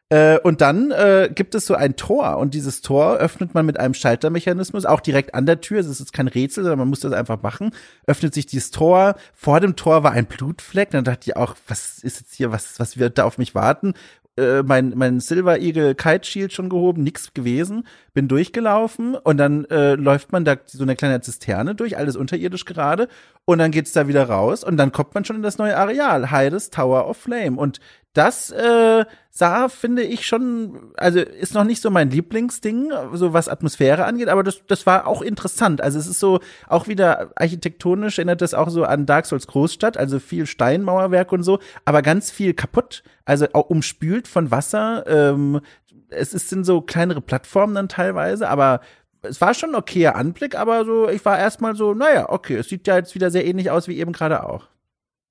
[0.09, 3.79] Äh, und dann äh, gibt es so ein Tor und dieses Tor öffnet man mit
[3.79, 5.79] einem Schaltermechanismus, auch direkt an der Tür.
[5.79, 7.71] Es ist jetzt kein Rätsel, sondern man muss das einfach machen.
[8.05, 9.15] Öffnet sich dieses Tor.
[9.33, 10.91] Vor dem Tor war ein Blutfleck.
[10.91, 13.93] Dann dachte ich auch, was ist jetzt hier, was, was wird da auf mich warten?
[14.35, 17.85] Äh, mein, mein Silver Eagle Kite Shield schon gehoben, nix gewesen,
[18.15, 22.65] bin durchgelaufen und dann äh, läuft man da so eine kleine Zisterne durch, alles unterirdisch
[22.65, 23.09] gerade
[23.45, 26.31] und dann geht's da wieder raus und dann kommt man schon in das neue Areal,
[26.31, 27.79] Heides Tower of Flame und
[28.13, 33.49] das äh, sah, finde ich schon, also ist noch nicht so mein Lieblingsding, so was
[33.49, 35.81] Atmosphäre angeht, aber das, das war auch interessant.
[35.81, 39.97] Also es ist so auch wieder architektonisch erinnert das auch so an Dark Souls Großstadt,
[39.97, 45.05] also viel Steinmauerwerk und so, aber ganz viel kaputt, also auch umspült von Wasser.
[45.07, 45.61] Ähm,
[46.09, 48.81] es ist, sind so kleinere Plattformen dann teilweise, aber
[49.23, 52.69] es war schon ein okayer Anblick, aber so, ich war erstmal so, naja, okay, es
[52.69, 54.67] sieht ja jetzt wieder sehr ähnlich aus wie eben gerade auch.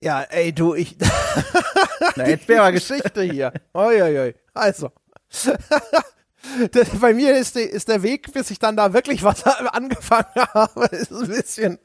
[0.02, 0.96] Ja, ey, du, ich.
[2.16, 3.52] Na, jetzt wäre mal Geschichte hier.
[3.72, 4.34] Uiuiui.
[4.52, 4.90] Also.
[7.00, 10.86] Bei mir ist, die, ist der Weg, bis ich dann da wirklich was angefangen habe,
[10.86, 11.78] ist ein bisschen,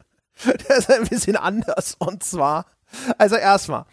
[0.43, 1.95] der ist ein bisschen anders.
[1.99, 2.65] Und zwar,
[3.19, 3.85] also erstmal,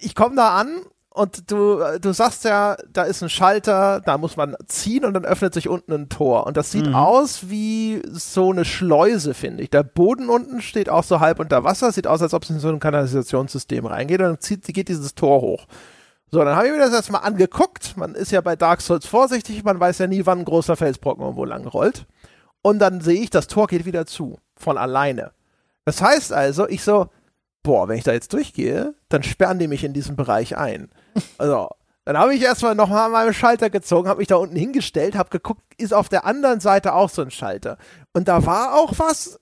[0.00, 4.38] ich komme da an und du, du sagst ja, da ist ein Schalter, da muss
[4.38, 6.46] man ziehen und dann öffnet sich unten ein Tor.
[6.46, 6.94] Und das sieht mhm.
[6.94, 9.70] aus wie so eine Schleuse, finde ich.
[9.70, 12.60] Der Boden unten steht auch so halb unter Wasser, sieht aus, als ob es in
[12.60, 15.66] so ein Kanalisationssystem reingeht und dann zieht, geht dieses Tor hoch.
[16.30, 17.94] So, dann habe ich mir das erstmal angeguckt.
[17.98, 21.22] Man ist ja bei Dark Souls vorsichtig, man weiß ja nie, wann ein großer Felsbrocken
[21.22, 22.06] irgendwo lang rollt.
[22.62, 24.38] Und dann sehe ich, das Tor geht wieder zu.
[24.56, 25.32] Von alleine.
[25.84, 27.08] Das heißt also, ich so,
[27.62, 30.90] boah, wenn ich da jetzt durchgehe, dann sperren die mich in diesem Bereich ein.
[31.38, 31.68] Also,
[32.04, 35.30] dann habe ich erstmal nochmal an meinem Schalter gezogen, habe mich da unten hingestellt, habe
[35.30, 37.78] geguckt, ist auf der anderen Seite auch so ein Schalter.
[38.12, 39.38] Und da war auch was,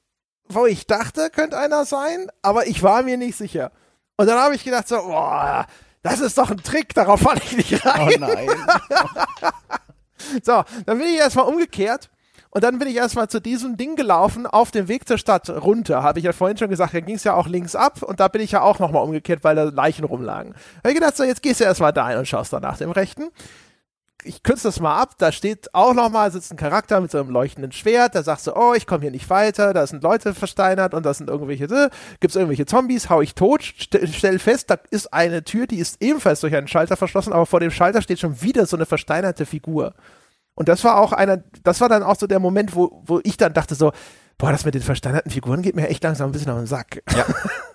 [0.49, 3.73] wo ich dachte, könnte einer sein, aber ich war mir nicht sicher.
[4.17, 5.67] Und dann habe ich gedacht so, boah,
[6.03, 8.17] das ist doch ein Trick, darauf falle ich nicht rein.
[8.17, 8.49] Oh nein.
[10.43, 12.11] so, dann bin ich erstmal umgekehrt
[12.51, 16.03] und dann bin ich erstmal zu diesem Ding gelaufen, auf dem Weg zur Stadt runter.
[16.03, 18.27] Habe ich ja vorhin schon gesagt, da ging es ja auch links ab und da
[18.27, 20.53] bin ich ja auch nochmal umgekehrt, weil da Leichen rumlagen.
[20.53, 22.77] Da habe ich gedacht, so, jetzt gehst du erstmal da hin und schaust dann nach
[22.77, 23.31] dem Rechten.
[24.25, 27.31] Ich kürze das mal ab, da steht auch nochmal, sitzt ein Charakter mit so einem
[27.31, 30.93] leuchtenden Schwert, da sagst du, oh, ich komme hier nicht weiter, da sind Leute versteinert
[30.93, 34.69] und da sind irgendwelche, äh, gibt es irgendwelche Zombies, hau ich tot, st stell fest,
[34.69, 38.03] da ist eine Tür, die ist ebenfalls durch einen Schalter verschlossen, aber vor dem Schalter
[38.03, 39.95] steht schon wieder so eine versteinerte Figur.
[40.61, 43.39] Und das war auch einer, das war dann auch so der Moment, wo, wo ich
[43.39, 43.93] dann dachte so,
[44.37, 47.03] boah, das mit den versteinerten Figuren geht mir echt langsam ein bisschen auf den Sack.
[47.17, 47.25] Ja.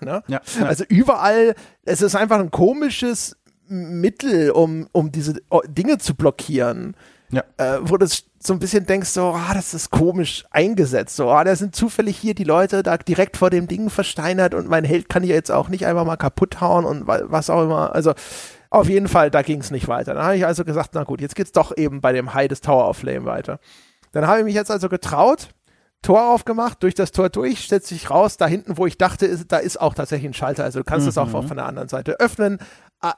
[0.00, 0.22] ne?
[0.28, 0.66] ja, ja.
[0.66, 5.34] Also überall, es ist einfach ein komisches Mittel, um, um diese
[5.66, 6.94] Dinge zu blockieren.
[7.30, 7.42] Ja.
[7.56, 11.16] Äh, wo du so ein bisschen denkst, so, ah, das ist komisch eingesetzt.
[11.16, 14.68] So, ah, da sind zufällig hier die Leute da direkt vor dem Ding versteinert und
[14.68, 17.96] mein Held kann ich jetzt auch nicht einfach mal kaputt hauen und was auch immer.
[17.96, 18.14] Also,
[18.76, 20.14] auf jeden Fall, da ging es nicht weiter.
[20.14, 22.60] Dann habe ich also gesagt, na gut, jetzt geht's doch eben bei dem High des
[22.60, 23.58] Tower of Flame weiter.
[24.12, 25.48] Dann habe ich mich jetzt also getraut,
[26.02, 29.50] Tor aufgemacht, durch das Tor durch, stellt sich raus, da hinten, wo ich dachte, ist,
[29.50, 30.64] da ist auch tatsächlich ein Schalter.
[30.64, 31.22] Also du kannst es mhm.
[31.22, 32.58] auch von der anderen Seite öffnen.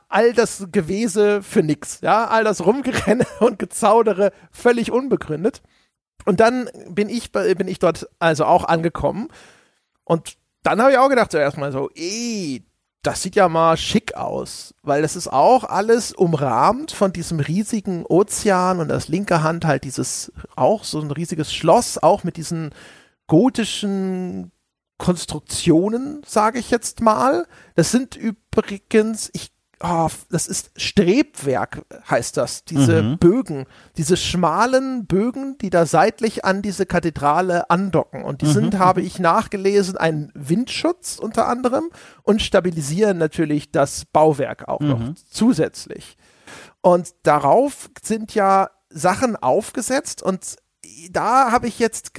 [0.09, 5.63] All das Gewese für nix, ja, all das Rumgerenne und Gezaudere völlig unbegründet.
[6.25, 9.29] Und dann bin ich, bin ich dort also auch angekommen.
[10.05, 12.61] Und dann habe ich auch gedacht, so erstmal so, eh,
[13.03, 18.05] das sieht ja mal schick aus, weil das ist auch alles umrahmt von diesem riesigen
[18.05, 22.75] Ozean und das linke Hand halt dieses auch so ein riesiges Schloss, auch mit diesen
[23.29, 24.51] gotischen
[24.99, 27.47] Konstruktionen, sage ich jetzt mal.
[27.77, 33.19] Das sind übrigens, ich oh, das ist Strebwerk, heißt das, diese mhm.
[33.19, 38.25] Bögen, diese schmalen Bögen, die da seitlich an diese Kathedrale andocken.
[38.25, 38.53] Und die mhm.
[38.53, 41.91] sind, habe ich nachgelesen, ein Windschutz unter anderem
[42.23, 44.89] und stabilisieren natürlich das Bauwerk auch mhm.
[44.89, 46.17] noch zusätzlich.
[46.81, 50.57] Und darauf sind ja Sachen aufgesetzt und
[51.11, 52.13] da habe ich jetzt,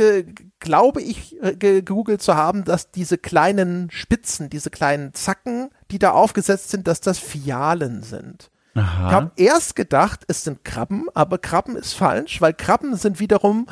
[0.59, 6.69] glaube ich, gegoogelt zu haben, dass diese kleinen Spitzen, diese kleinen Zacken, die da aufgesetzt
[6.69, 8.51] sind, dass das Fialen sind.
[8.75, 9.07] Aha.
[9.07, 13.67] Ich habe erst gedacht, es sind Krabben, aber Krabben ist falsch, weil Krabben sind wiederum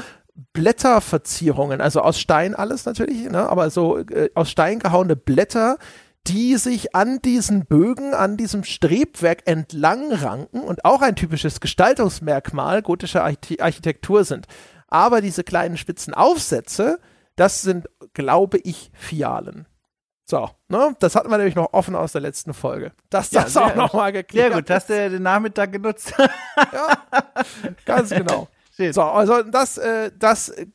[0.53, 5.77] Blätterverzierungen, also aus Stein alles natürlich, ne, aber so äh, aus Stein gehauene Blätter,
[6.27, 12.81] die sich an diesen Bögen, an diesem Strebwerk entlang ranken und auch ein typisches Gestaltungsmerkmal
[12.81, 14.45] gotischer Architektur sind.
[14.89, 16.99] Aber diese kleinen spitzen Aufsätze,
[17.35, 19.67] das sind, glaube ich, Fialen.
[20.29, 20.93] So, ne?
[20.99, 22.91] Das hatten wir nämlich noch offen aus der letzten Folge.
[23.09, 26.13] Dass das ja, auch nochmal geklärt Sehr gut, hast du den Nachmittag genutzt.
[26.17, 26.97] ja,
[27.85, 28.47] ganz genau.
[28.91, 30.67] So, also das, äh, das, äh,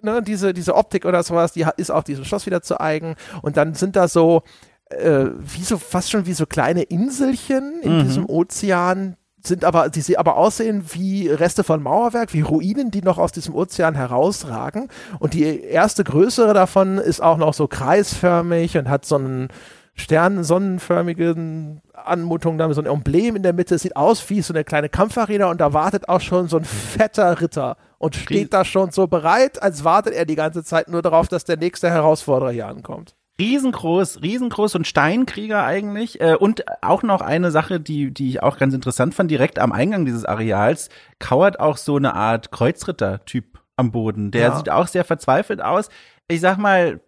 [0.00, 3.14] ne, diese, diese Optik oder sowas, die ist auch diesem Schloss wieder zu eigen.
[3.42, 4.42] Und dann sind da so,
[4.88, 8.02] äh, wie so, fast schon wie so kleine Inselchen in mhm.
[8.04, 13.02] diesem Ozean, sind aber, die sie aber aussehen wie Reste von Mauerwerk, wie Ruinen, die
[13.02, 14.88] noch aus diesem Ozean herausragen.
[15.18, 19.48] Und die erste größere davon ist auch noch so kreisförmig und hat so einen
[19.94, 23.74] Stern, sonnenförmigen Anmutung, da mit so ein Emblem in der Mitte.
[23.74, 26.64] Es sieht aus wie so eine kleine Kampfarena und da wartet auch schon so ein
[26.64, 31.02] fetter Ritter und steht da schon so bereit, als wartet er die ganze Zeit nur
[31.02, 33.14] darauf, dass der nächste Herausforderer hier ankommt.
[33.40, 36.20] Riesengroß, riesengroß und Steinkrieger eigentlich.
[36.20, 39.72] Äh, und auch noch eine Sache, die, die ich auch ganz interessant fand, direkt am
[39.72, 44.30] Eingang dieses Areals kauert auch so eine Art Kreuzritter-Typ am Boden.
[44.30, 44.56] Der Ja.
[44.56, 45.88] sieht auch sehr verzweifelt aus.
[46.28, 47.00] Ich sag mal,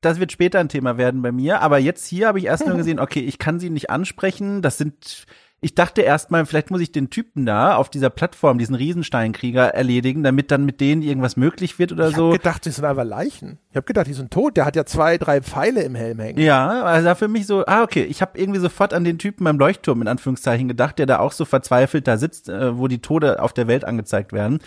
[0.00, 2.76] das wird später ein Thema werden bei mir, aber jetzt hier habe ich erst nur
[2.76, 4.62] gesehen, okay, ich kann sie nicht ansprechen.
[4.62, 5.26] Das sind,
[5.64, 9.68] ich dachte erst mal, vielleicht muss ich den Typen da auf dieser Plattform, diesen Riesensteinkrieger
[9.68, 12.26] erledigen, damit dann mit denen irgendwas möglich wird oder Ich so.
[12.26, 13.58] habe gedacht, die sind einfach Leichen.
[13.70, 14.56] Ich habe gedacht, die sind tot.
[14.56, 16.40] Der hat ja zwei, drei Pfeile im Helm hängen.
[16.40, 19.58] Ja, also für mich so, ah, okay, ich habe irgendwie sofort an den Typen beim
[19.58, 23.40] Leuchtturm in Anführungszeichen gedacht, der da auch so verzweifelt da sitzt, äh, wo die Tode
[23.40, 24.58] auf der Welt angezeigt werden.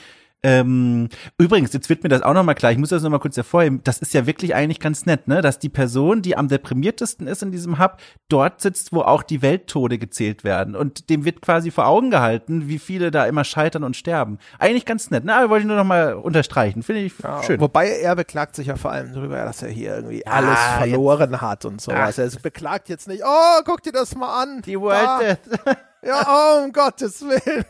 [0.43, 3.81] Ähm, übrigens, jetzt wird mir das auch nochmal klar, ich muss das nochmal kurz hervorheben,
[3.83, 7.41] das ist ja wirklich eigentlich ganz nett, ne, dass die Person, die am deprimiertesten ist
[7.41, 7.97] in diesem Hub,
[8.29, 12.67] dort sitzt, wo auch die Welttode gezählt werden und dem wird quasi vor Augen gehalten,
[12.67, 14.37] wie viele da immer scheitern und sterben.
[14.59, 17.59] Eigentlich ganz nett, ne, aber wollte ich nur nochmal unterstreichen, finde ich Ja, schön.
[17.59, 21.41] Wobei er beklagt sich ja vor allem darüber, dass er hier irgendwie alles Ah, verloren
[21.41, 22.19] hat und sowas.
[22.19, 24.61] Er beklagt jetzt nicht, oh, guck dir das mal an.
[24.61, 24.79] Die Da.
[24.81, 25.77] World Death.
[26.03, 27.65] Ja, oh, um Gottes Willen.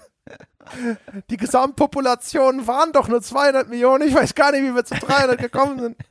[1.29, 4.07] Die Gesamtpopulation waren doch nur 200 Millionen.
[4.07, 5.97] Ich weiß gar nicht, wie wir zu 300 gekommen sind.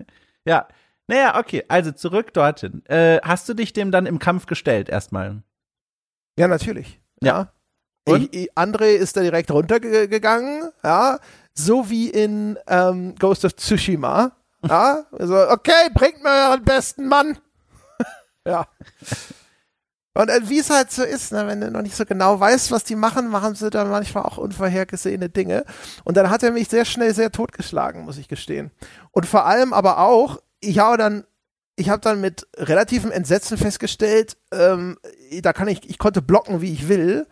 [0.47, 0.69] Ja.
[1.07, 2.85] Naja, okay, also zurück dorthin.
[2.85, 5.43] Äh, hast du dich dem dann im Kampf gestellt erstmal?
[6.39, 7.01] Ja, natürlich.
[7.23, 7.53] Ja.
[8.07, 8.17] ja.
[8.17, 11.19] Ich, ich, André ist da direkt runtergegangen, ja,
[11.55, 14.33] so wie in ähm, Ghost of Tsushima.
[14.67, 17.39] Ja, also, okay, bringt mir euren besten Mann.
[18.47, 18.67] ja.
[20.15, 22.71] Und äh, wie es halt so ist, ne, wenn du noch nicht so genau weißt,
[22.71, 25.65] was die machen, machen sie dann manchmal auch unvorhergesehene Dinge.
[26.05, 28.71] Und dann hat er mich sehr schnell sehr totgeschlagen, muss ich gestehen.
[29.11, 31.25] Und vor allem aber auch, ich habe dann,
[31.77, 34.97] ich habe dann mit relativem Entsetzen festgestellt, ähm,
[35.43, 37.27] da kann ich, ich konnte blocken, wie ich will.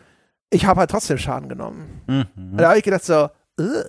[0.51, 2.03] Ich habe halt trotzdem Schaden genommen.
[2.09, 2.57] Mhm.
[2.57, 3.85] Da habe ich gedacht so, "Ugh,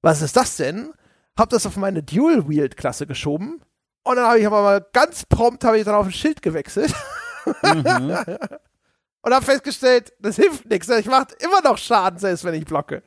[0.00, 0.92] was ist das denn?
[1.36, 3.60] Hab das auf meine Dual-Wield-Klasse geschoben.
[4.02, 6.94] Und dann habe ich aber mal ganz prompt habe ich dann auf ein Schild gewechselt
[7.62, 8.16] Mhm.
[9.22, 10.88] und habe festgestellt, das hilft nichts.
[10.88, 13.02] Ich mache immer noch Schaden, selbst wenn ich blocke.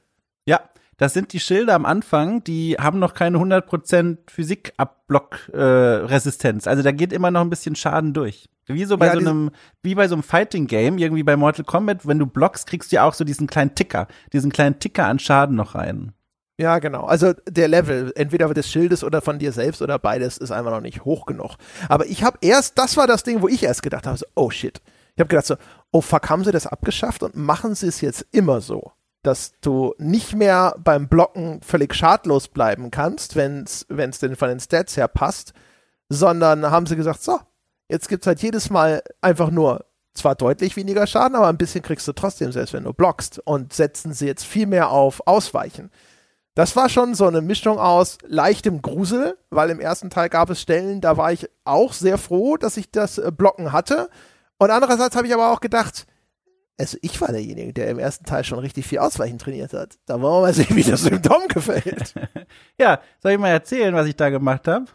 [0.46, 0.62] Ja,
[0.98, 6.68] das sind die Schilder am Anfang, die haben noch keine 100% Physik-Abblock-Resistenz.
[6.68, 8.48] also da geht immer noch ein bisschen Schaden durch.
[8.68, 9.52] Wie so bei Ja, so einem,
[9.82, 13.04] wie bei so einem Fighting-Game, irgendwie bei Mortal Kombat, wenn du blockst, kriegst du ja
[13.04, 16.14] auch so diesen kleinen Ticker, diesen kleinen Ticker an Schaden noch rein.
[16.62, 17.06] Ja, genau.
[17.06, 20.82] Also der Level, entweder des Schildes oder von dir selbst oder beides, ist einfach noch
[20.82, 21.56] nicht hoch genug.
[21.90, 24.52] Aber ich habe erst, das war das Ding, wo ich erst gedacht habe, so, oh
[24.52, 24.80] shit.
[25.16, 25.56] Ich habe gedacht so,
[25.92, 28.92] oh fuck, haben sie das abgeschafft und machen sie es jetzt immer so,
[29.24, 34.60] dass du nicht mehr beim Blocken völlig schadlos bleiben kannst, wenn es denn von den
[34.60, 35.54] Stats her passt,
[36.10, 37.40] sondern haben sie gesagt, so,
[37.90, 42.08] jetzt gibt's halt jedes Mal einfach nur zwar deutlich weniger Schaden, aber ein bisschen kriegst
[42.08, 45.90] du trotzdem, selbst wenn du blockst und setzen sie jetzt viel mehr auf Ausweichen.
[46.54, 50.62] Das war schon so eine Mischung aus leichtem Grusel, weil im ersten Teil gab es
[50.62, 54.10] Stellen, da war ich auch sehr froh, dass ich das äh, Blocken hatte.
[54.58, 56.06] Und andererseits habe ich aber auch gedacht,
[56.78, 59.98] also ich war derjenige, der im ersten Teil schon richtig viel Ausweichen trainiert hat.
[60.06, 62.14] Da wollen wir mal sehen, wie das dem Dom gefällt.
[62.78, 64.86] Ja, soll ich mal erzählen, was ich da gemacht habe?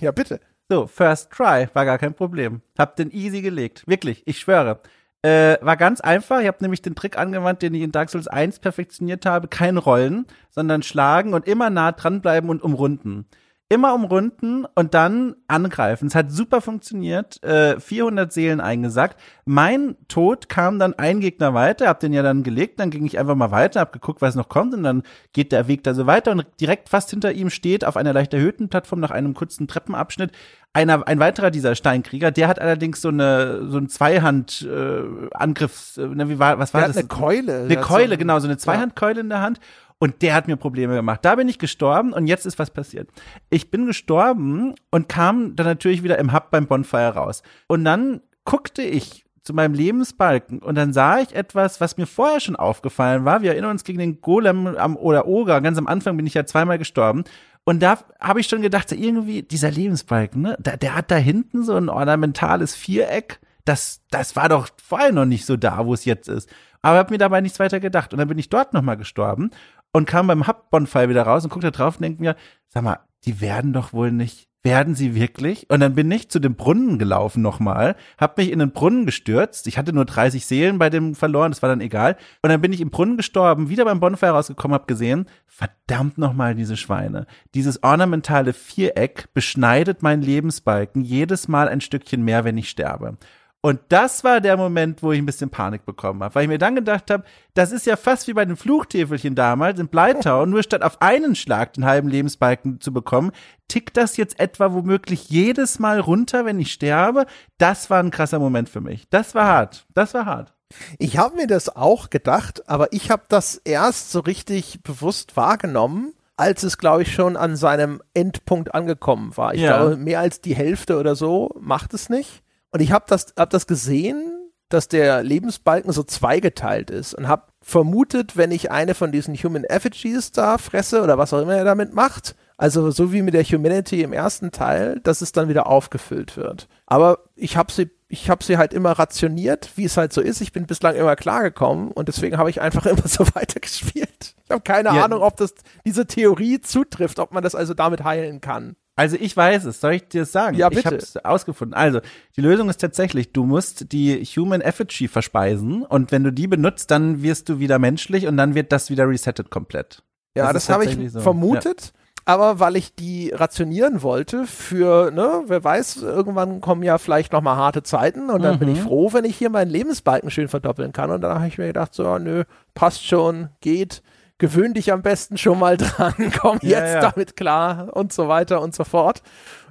[0.00, 0.40] ja, bitte.
[0.68, 2.62] So, First Try, war gar kein Problem.
[2.78, 3.84] Hab den easy gelegt.
[3.86, 4.80] Wirklich, ich schwöre.
[5.22, 6.40] Äh, war ganz einfach.
[6.40, 9.48] Ich habe nämlich den Trick angewandt, den ich in Dark Souls 1 perfektioniert habe.
[9.48, 13.26] Kein Rollen, sondern schlagen und immer nah dranbleiben und umrunden.
[13.72, 16.08] Immer umrunden und dann angreifen.
[16.08, 17.40] Es hat super funktioniert.
[17.44, 19.16] Äh, 400 Seelen eingesackt.
[19.44, 21.86] Mein Tod kam dann ein Gegner weiter.
[21.86, 22.80] Hab den ja dann gelegt.
[22.80, 24.74] Dann ging ich einfach mal weiter, hab geguckt, was noch kommt.
[24.74, 26.32] Und dann geht der Weg da so weiter.
[26.32, 30.32] Und direkt fast hinter ihm steht auf einer leicht erhöhten Plattform nach einem kurzen Treppenabschnitt
[30.72, 35.02] einer, ein weiterer dieser Steinkrieger, der hat allerdings so eine, so ein Zweihand, äh,
[35.32, 36.96] Angriffs, äh, ne, wie war, was war Der das?
[36.96, 37.64] eine Keule.
[37.64, 39.58] Eine ein- genau, so eine Zweihandkeule in der Hand.
[40.02, 41.20] Und der hat mir Probleme gemacht.
[41.22, 43.10] Da bin ich gestorben und jetzt ist was passiert.
[43.50, 47.42] Ich bin gestorben und kam dann natürlich wieder im Hub beim Bonfire raus.
[47.68, 52.40] Und dann guckte ich zu meinem Lebensbalken und dann sah ich etwas, was mir vorher
[52.40, 53.42] schon aufgefallen war.
[53.42, 55.60] Wir erinnern uns gegen den Golem am, oder Oger.
[55.60, 57.24] Ganz am Anfang bin ich ja zweimal gestorben.
[57.64, 61.62] Und da habe ich schon gedacht, irgendwie dieser Lebensbalken, ne, der, der hat da hinten
[61.62, 63.38] so ein ornamentales Viereck.
[63.66, 66.48] Das, das war doch vorher noch nicht so da, wo es jetzt ist.
[66.80, 68.14] Aber habe mir dabei nichts weiter gedacht.
[68.14, 69.50] Und dann bin ich dort nochmal gestorben
[69.92, 72.36] und kam beim Hub-Bonfire wieder raus und guckte drauf und denke mir,
[72.68, 75.68] sag mal, die werden doch wohl nicht, werden sie wirklich?
[75.70, 79.66] Und dann bin ich zu dem Brunnen gelaufen nochmal, hab mich in den Brunnen gestürzt.
[79.66, 82.16] Ich hatte nur 30 Seelen bei dem verloren, das war dann egal.
[82.42, 86.54] Und dann bin ich im Brunnen gestorben, wieder beim Bonfire rausgekommen, hab gesehen, verdammt nochmal
[86.54, 87.26] diese Schweine.
[87.54, 93.16] Dieses ornamentale Viereck beschneidet meinen Lebensbalken jedes Mal ein Stückchen mehr, wenn ich sterbe.
[93.62, 96.56] Und das war der Moment, wo ich ein bisschen Panik bekommen habe, weil ich mir
[96.56, 100.62] dann gedacht habe, das ist ja fast wie bei den Fluchtäfelchen damals in Bleitau, nur
[100.62, 103.32] statt auf einen Schlag den halben Lebensbalken zu bekommen,
[103.68, 107.26] tickt das jetzt etwa womöglich jedes Mal runter, wenn ich sterbe.
[107.58, 109.08] Das war ein krasser Moment für mich.
[109.10, 109.84] Das war hart.
[109.92, 110.54] Das war hart.
[110.98, 116.14] Ich habe mir das auch gedacht, aber ich habe das erst so richtig bewusst wahrgenommen,
[116.38, 119.52] als es, glaube ich, schon an seinem Endpunkt angekommen war.
[119.52, 119.76] Ich Ja.
[119.76, 122.42] glaube, mehr als die Hälfte oder so macht es nicht.
[122.72, 124.36] Und ich habe das, hab das gesehen,
[124.68, 129.64] dass der Lebensbalken so zweigeteilt ist und habe vermutet, wenn ich eine von diesen Human
[129.64, 133.42] Effigies da fresse oder was auch immer er damit macht, also so wie mit der
[133.42, 136.68] Humanity im ersten Teil, dass es dann wieder aufgefüllt wird.
[136.86, 140.40] Aber ich habe sie, ich habe sie halt immer rationiert, wie es halt so ist.
[140.40, 144.36] Ich bin bislang immer klargekommen und deswegen habe ich einfach immer so weitergespielt.
[144.44, 145.04] Ich habe keine Ja.
[145.04, 145.54] Ahnung, ob das
[145.84, 148.76] diese Theorie zutrifft, ob man das also damit heilen kann.
[149.00, 150.56] Also ich weiß es, soll ich dir das sagen?
[150.58, 150.86] Ja, Ich bitte.
[150.86, 151.74] habe es ausgefunden.
[151.74, 152.00] Also,
[152.36, 156.90] die Lösung ist tatsächlich, du musst die Human Effigy verspeisen und wenn du die benutzt,
[156.90, 160.02] dann wirst du wieder menschlich und dann wird das wieder resettet komplett.
[160.36, 161.92] Ja, Das das, habe ich so, vermutet.
[162.26, 167.40] Aber weil ich die rationieren wollte für, ne, wer weiß, irgendwann kommen ja vielleicht noch
[167.40, 168.74] mal harte Zeiten und dann bin Mhm.
[168.74, 171.10] ich froh, wenn ich hier meinen Lebensbalken schön verdoppeln kann.
[171.10, 172.44] Und dann habe ich mir gedacht, so, nö,
[172.74, 174.02] passt schon, geht,
[174.40, 177.00] gewöhn dich am besten schon mal dran, komm Ja, jetzt ja.
[177.00, 179.22] damit klar und so weiter und so fort.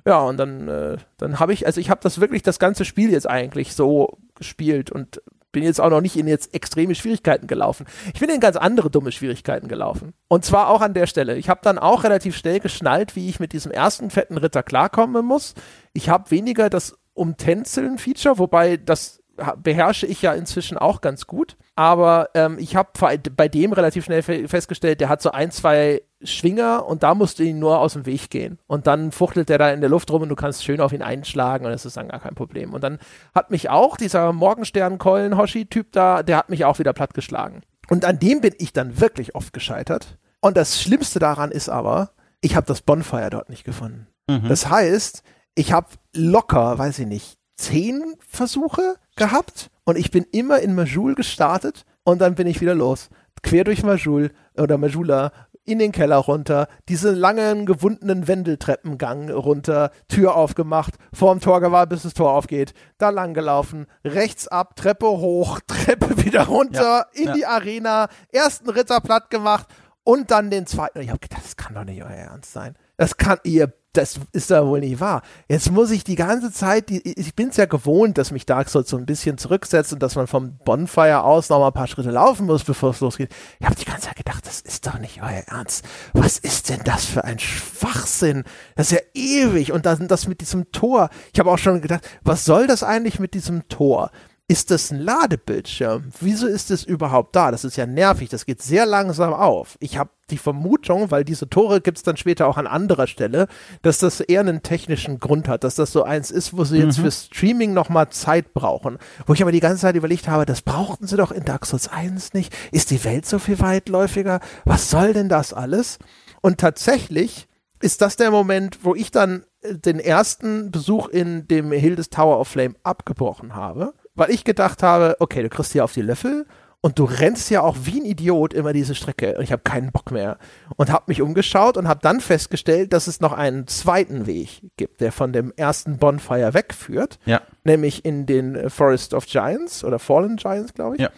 [0.06, 3.12] Ja, und dann, äh, dann habe ich, also ich habe das wirklich das ganze Spiel
[3.12, 7.88] jetzt eigentlich so gespielt und bin jetzt auch noch nicht in jetzt extreme Schwierigkeiten gelaufen.
[8.14, 10.14] Ich bin in ganz andere dumme Schwierigkeiten gelaufen.
[10.28, 11.38] Und zwar auch an der Stelle.
[11.38, 15.26] Ich habe dann auch relativ schnell geschnallt, wie ich mit diesem ersten fetten Ritter klarkommen
[15.26, 15.56] muss.
[15.94, 19.19] Ich habe weniger das Umtänzeln-Feature, wobei das
[19.62, 21.58] beherrsche ich ja inzwischen auch ganz gut.
[21.76, 22.90] Aber ähm, ich habe
[23.36, 27.40] bei dem relativ schnell fe festgestellt, der hat so ein, zwei Schwinger und da musst
[27.40, 28.60] du ihn nur aus dem Weg gehen.
[28.68, 31.02] Und dann fuchtelt der da in der Luft rum und du kannst schön auf ihn
[31.02, 32.74] einschlagen und das ist dann gar kein Problem.
[32.74, 33.00] Und dann
[33.34, 37.62] hat mich auch dieser Morgenstern-Keulen-Hoshi-Typ da, der hat mich auch wieder plattgeschlagen.
[37.90, 40.18] Und an dem bin ich dann wirklich oft gescheitert.
[40.42, 42.12] Und das Schlimmste daran ist aber,
[42.42, 44.08] ich habe das Bonfire dort nicht gefunden.
[44.48, 45.24] Das heißt,
[45.56, 51.16] ich habe locker, weiß ich nicht, zehn Versuche gehabt und ich bin immer in Majul
[51.16, 53.10] gestartet und dann bin ich wieder los.
[53.44, 55.32] Quer durch Majul oder Majula
[55.66, 62.04] in den Keller runter, diese langen gewundenen Wendeltreppengang runter, Tür aufgemacht, vorm Tor gewartet, bis
[62.04, 67.28] das Tor aufgeht, da lang gelaufen, rechts ab, Treppe hoch, Treppe wieder runter, Ja, in
[67.28, 67.34] ja.
[67.34, 69.68] die Arena, ersten Ritter platt gemacht
[70.04, 71.02] und dann den zweiten.
[71.02, 72.76] Ich habe gedacht, das kann doch nicht euer Ernst sein.
[73.00, 75.22] Das kann ihr, das ist da wohl nicht wahr.
[75.48, 78.68] Jetzt muss ich die ganze Zeit, die, ich bin es ja gewohnt, dass mich Dark
[78.68, 81.88] Souls so ein bisschen zurücksetzt und dass man vom Bonfire aus noch mal ein paar
[81.88, 83.34] Schritte laufen muss, bevor es losgeht.
[83.62, 85.86] Ich habe die ganze Zeit gedacht, das ist doch nicht euer Ernst.
[86.12, 88.44] Was ist denn das für ein Schwachsinn?
[88.76, 89.72] Das ist ja ewig.
[89.72, 91.10] Und dann das mit diesem Tor.
[91.32, 94.12] Ich habe auch schon gedacht, was soll das eigentlich mit diesem Tor?
[94.52, 96.06] Ist das ein Ladebildschirm?
[96.22, 97.52] Wieso ist es überhaupt da?
[97.52, 99.78] Das ist ja nervig, das geht sehr langsam auf.
[99.80, 103.48] Ich habe die Vermutung, weil diese Tore gibt es dann später auch an anderer Stelle,
[103.84, 106.98] dass das eher einen technischen Grund hat, dass das so eins ist, wo sie jetzt
[106.98, 108.98] für Streaming nochmal Zeit brauchen.
[109.28, 111.88] Wo ich aber die ganze Zeit überlegt habe, das brauchten sie doch in Dark Souls
[111.88, 112.52] 1 nicht.
[112.72, 114.40] Ist die Welt so viel weitläufiger?
[114.66, 116.00] Was soll denn das alles?
[116.42, 117.48] Und tatsächlich
[117.82, 122.40] ist das der Moment, wo ich dann äh, den ersten Besuch in dem Hildes Tower
[122.40, 126.46] of Flame abgebrochen habe, weil ich gedacht habe, okay, du kriegst hier auf die Löffel
[126.82, 129.92] und du rennst ja auch wie ein Idiot immer diese Strecke und ich habe keinen
[129.92, 130.38] Bock mehr
[130.78, 135.02] und habe mich umgeschaut und habe dann festgestellt, dass es noch einen zweiten Weg gibt,
[135.02, 137.42] der von dem ersten Bonfire wegführt, Ja.
[137.66, 141.02] nämlich in den äh, Forest of Giants oder Fallen Giants, glaube ich.
[141.02, 141.10] Ja.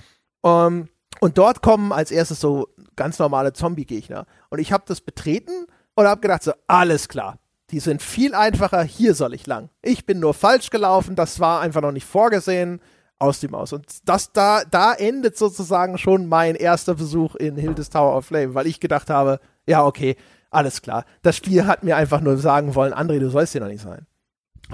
[0.67, 0.87] Ähm,
[1.19, 4.25] und dort kommen als erstes so ganz normale Zombie-Gegner.
[4.49, 5.51] Und ich habe das betreten
[5.93, 7.37] und habe gedacht, so, alles klar.
[7.71, 9.69] Die sind viel einfacher, hier soll ich lang.
[9.81, 12.81] Ich bin nur falsch gelaufen, das war einfach noch nicht vorgesehen.
[13.17, 13.71] Aus die Maus.
[13.71, 18.55] Und das da, da endet sozusagen schon mein erster Besuch in Hildes Tower of Flame,
[18.55, 20.15] weil ich gedacht habe, ja, okay,
[20.49, 21.05] alles klar.
[21.21, 24.07] Das Spiel hat mir einfach nur sagen wollen, André, du sollst hier noch nicht sein.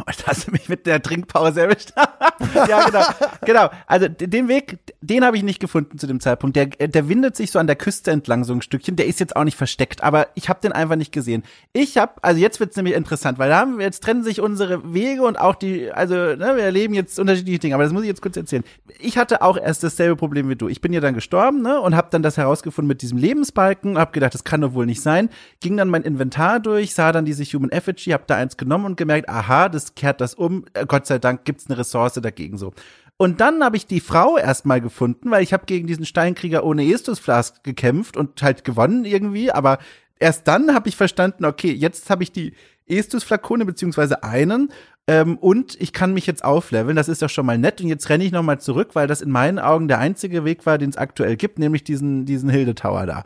[0.17, 1.93] Da hast du mich mit der Trinkpause erwischt.
[2.67, 3.03] ja, genau.
[3.45, 3.69] genau.
[3.85, 6.55] Also den Weg, den habe ich nicht gefunden zu dem Zeitpunkt.
[6.55, 8.95] Der, der windet sich so an der Küste entlang so ein Stückchen.
[8.95, 11.43] Der ist jetzt auch nicht versteckt, aber ich habe den einfach nicht gesehen.
[11.73, 14.93] Ich habe, also jetzt wird's nämlich interessant, weil da haben wir, jetzt trennen sich unsere
[14.93, 18.09] Wege und auch die, also ne, wir erleben jetzt unterschiedliche Dinge, aber das muss ich
[18.09, 18.63] jetzt kurz erzählen.
[18.99, 20.67] Ich hatte auch erst dasselbe Problem wie du.
[20.67, 24.11] Ich bin ja dann gestorben ne, und habe dann das herausgefunden mit diesem Lebensbalken, habe
[24.11, 25.29] gedacht, das kann doch wohl nicht sein.
[25.59, 28.97] Ging dann mein Inventar durch, sah dann diese Human Effigy, habe da eins genommen und
[28.97, 30.65] gemerkt, aha, das kehrt das um.
[30.73, 32.73] Äh, Gott sei Dank gibt's eine Ressource dagegen so.
[33.17, 36.85] Und dann habe ich die Frau erstmal gefunden, weil ich habe gegen diesen Steinkrieger ohne
[36.85, 39.79] Estus Flask gekämpft und halt gewonnen irgendwie, aber
[40.19, 42.53] erst dann habe ich verstanden, okay, jetzt habe ich die
[42.87, 44.71] Estus Flakone beziehungsweise einen
[45.09, 47.79] Ähm, und ich kann mich jetzt aufleveln, das ist doch schon mal nett.
[47.79, 50.77] Und jetzt renne ich nochmal zurück, weil das in meinen Augen der einzige Weg war,
[50.77, 53.23] den es aktuell gibt, nämlich diesen, diesen Hilde da.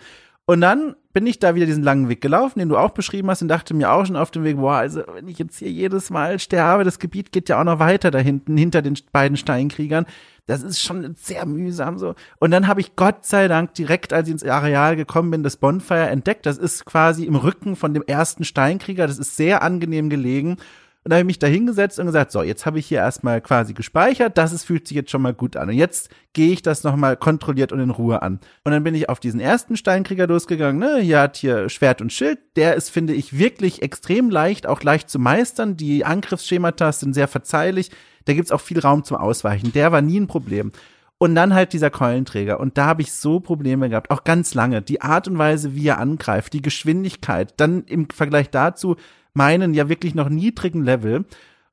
[0.51, 3.41] Und dann bin ich da wieder diesen langen Weg gelaufen, den du auch beschrieben hast,
[3.41, 6.09] und dachte mir auch schon auf dem Weg, boah, also wenn ich jetzt hier jedes
[6.09, 10.05] Mal sterbe, das Gebiet geht ja auch noch weiter da hinten, hinter den beiden Steinkriegern.
[10.47, 12.15] Das ist schon sehr mühsam so.
[12.39, 15.55] Und dann habe ich Gott sei Dank direkt, als ich ins Areal gekommen bin, das
[15.55, 16.45] Bonfire entdeckt.
[16.45, 19.07] Das ist quasi im Rücken von dem ersten Steinkrieger.
[19.07, 20.57] Das ist sehr angenehm gelegen.
[21.03, 23.41] Und da habe ich mich da hingesetzt und gesagt, so, jetzt habe ich hier erstmal
[23.41, 25.69] quasi gespeichert, das ist, fühlt sich jetzt schon mal gut an.
[25.69, 28.39] Und jetzt gehe ich das nochmal kontrolliert und in Ruhe an.
[28.63, 30.99] Und dann bin ich auf diesen ersten Steinkrieger losgegangen, ne?
[30.99, 32.37] Hier hat hier Schwert und Schild.
[32.55, 35.75] Der ist, finde ich, wirklich extrem leicht, auch leicht zu meistern.
[35.75, 37.89] Die Angriffsschemata sind sehr verzeihlich.
[38.25, 39.73] Da gibt's auch viel Raum zum Ausweichen.
[39.73, 40.71] Der war nie ein Problem.
[41.17, 42.59] Und dann halt dieser Keulenträger.
[42.59, 44.83] Und da habe ich so Probleme gehabt, auch ganz lange.
[44.83, 48.97] Die Art und Weise, wie er angreift, die Geschwindigkeit, dann im Vergleich dazu
[49.33, 51.25] meinen ja wirklich noch niedrigen Level.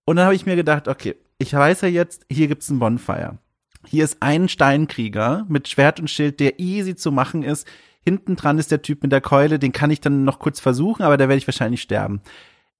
[0.04, 3.38] Und dann habe ich mir gedacht, okay, ich weiß ja jetzt, hier gibt's einen Bonfire.
[3.86, 7.66] Hier ist ein Steinkrieger mit Schwert und Schild, der easy zu machen ist.
[8.00, 11.02] Hinten dran ist der Typ mit der Keule, den kann ich dann noch kurz versuchen,
[11.02, 12.20] aber da werde ich wahrscheinlich sterben.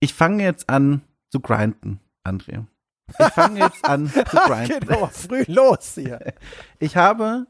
[0.01, 2.65] Ich fange jetzt an zu grinden, André.
[3.09, 4.81] Ich fange jetzt an zu grinden.
[4.81, 6.35] Geht aber früh los hier.
[6.79, 7.47] Ich habe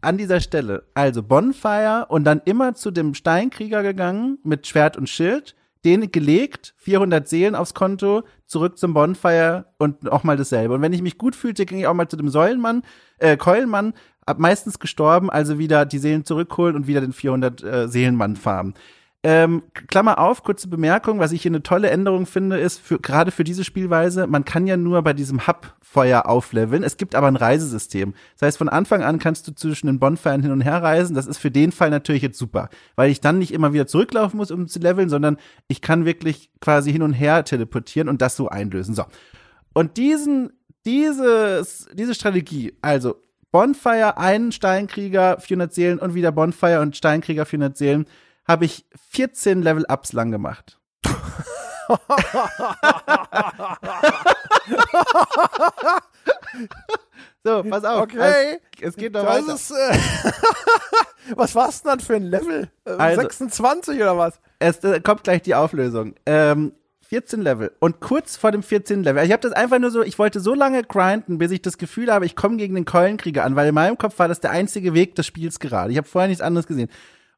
[0.00, 5.08] an dieser Stelle also Bonfire und dann immer zu dem Steinkrieger gegangen mit Schwert und
[5.08, 5.54] Schild
[5.84, 10.74] den gelegt, 400 Seelen aufs Konto, zurück zum Bonfire und auch mal dasselbe.
[10.74, 12.82] Und wenn ich mich gut fühlte, ging ich auch mal zu dem Säulenmann,
[13.18, 13.94] äh, Keulenmann,
[14.26, 18.74] hab meistens gestorben, also wieder die Seelen zurückholen und wieder den 400 äh, Seelenmann farmen.
[19.24, 23.30] Ähm, Klammer auf, kurze Bemerkung, was ich hier eine tolle Änderung finde, ist für, gerade
[23.30, 26.82] für diese Spielweise, man kann ja nur bei diesem Hub-Feuer aufleveln.
[26.82, 28.14] Es gibt aber ein Reisesystem.
[28.34, 31.14] Das heißt, von Anfang an kannst du zwischen den Bonfiren hin und her reisen.
[31.14, 34.38] Das ist für den Fall natürlich jetzt super, weil ich dann nicht immer wieder zurücklaufen
[34.38, 35.36] muss, um zu leveln, sondern
[35.68, 38.96] ich kann wirklich quasi hin und her teleportieren und das so einlösen.
[38.96, 39.04] So.
[39.72, 40.50] Und diesen,
[40.84, 47.76] dieses, diese Strategie, also Bonfire, einen Steinkrieger, 400 Seelen und wieder Bonfire und Steinkrieger, 400
[47.76, 48.06] Seelen,
[48.46, 50.78] habe ich 14 Level-Ups lang gemacht.
[57.44, 58.02] so, pass auf.
[58.02, 58.58] Okay.
[58.80, 59.54] Es, es geht noch Das weiter.
[59.54, 59.98] ist, äh,
[61.36, 62.68] was war's denn dann für ein Level?
[62.84, 64.40] Äh, Also- 26 oder was?
[64.58, 66.14] Es äh, kommt gleich die Auflösung.
[66.26, 66.72] Ähm,
[67.08, 67.72] 14 Level.
[67.78, 69.02] Und kurz vor dem 14.
[69.02, 71.76] Level, ich habe das einfach nur so, ich wollte so lange grinden, bis ich das
[71.76, 74.50] Gefühl habe, ich komme gegen den Keulenkrieger an, weil in meinem Kopf war das der
[74.52, 75.90] einzige Weg des Spiels gerade.
[75.92, 76.88] Ich habe vorher nichts anderes gesehen.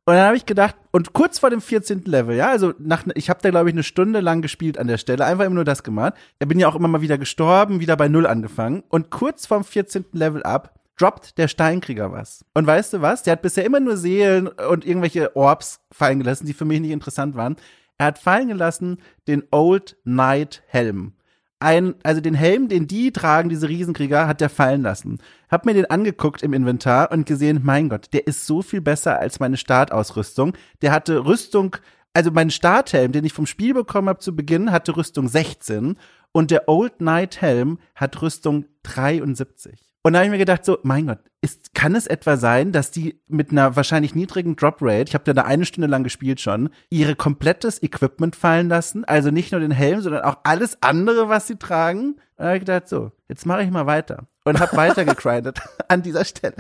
[0.07, 2.03] Und dann habe ich gedacht, und kurz vor dem 14.
[2.05, 4.99] Level, ja, also nach, ich habe da glaube ich eine Stunde lang gespielt an der
[4.99, 6.15] Stelle, einfach immer nur das gemacht.
[6.41, 8.83] Da bin ja auch immer mal wieder gestorben, wieder bei Null angefangen.
[8.89, 10.05] Und kurz vorm 14.
[10.13, 12.45] Level ab droppt der Steinkrieger was.
[12.55, 13.23] Und weißt du was?
[13.23, 16.93] Der hat bisher immer nur Seelen und irgendwelche Orbs fallen gelassen, die für mich nicht
[16.93, 17.57] interessant waren.
[17.99, 21.15] Er hat fallen gelassen den Old Knight Helm.
[21.61, 25.19] Ein, also den Helm, den die tragen, diese Riesenkrieger, hat der fallen lassen.
[25.55, 29.21] Hab mir den angeguckt im Inventar und gesehen, mein Gott, der ist so viel besser
[29.21, 30.55] als meine Startausrüstung.
[30.83, 31.77] Der hatte Rüstung,
[32.13, 35.97] also mein Starthelm, den ich vom Spiel bekommen habe zu Beginn, hatte Rüstung 16
[36.33, 39.79] und der Old Knight Helm hat Rüstung 73.
[40.03, 42.91] Und da habe ich mir gedacht, so, mein Gott, ist, kann es etwa sein, dass
[42.91, 46.71] die mit einer wahrscheinlich niedrigen Drop Rate, ich habe da eine Stunde lang gespielt schon,
[46.91, 49.05] ihre komplettes Equipment fallen lassen?
[49.05, 52.17] Also nicht nur den Helm, sondern auch alles andere, was sie tragen?
[52.37, 54.27] Und habe ich gedacht, so, jetzt mache ich mal weiter.
[54.45, 55.59] Und habe weiter gegrindet
[55.89, 56.55] an dieser Stelle.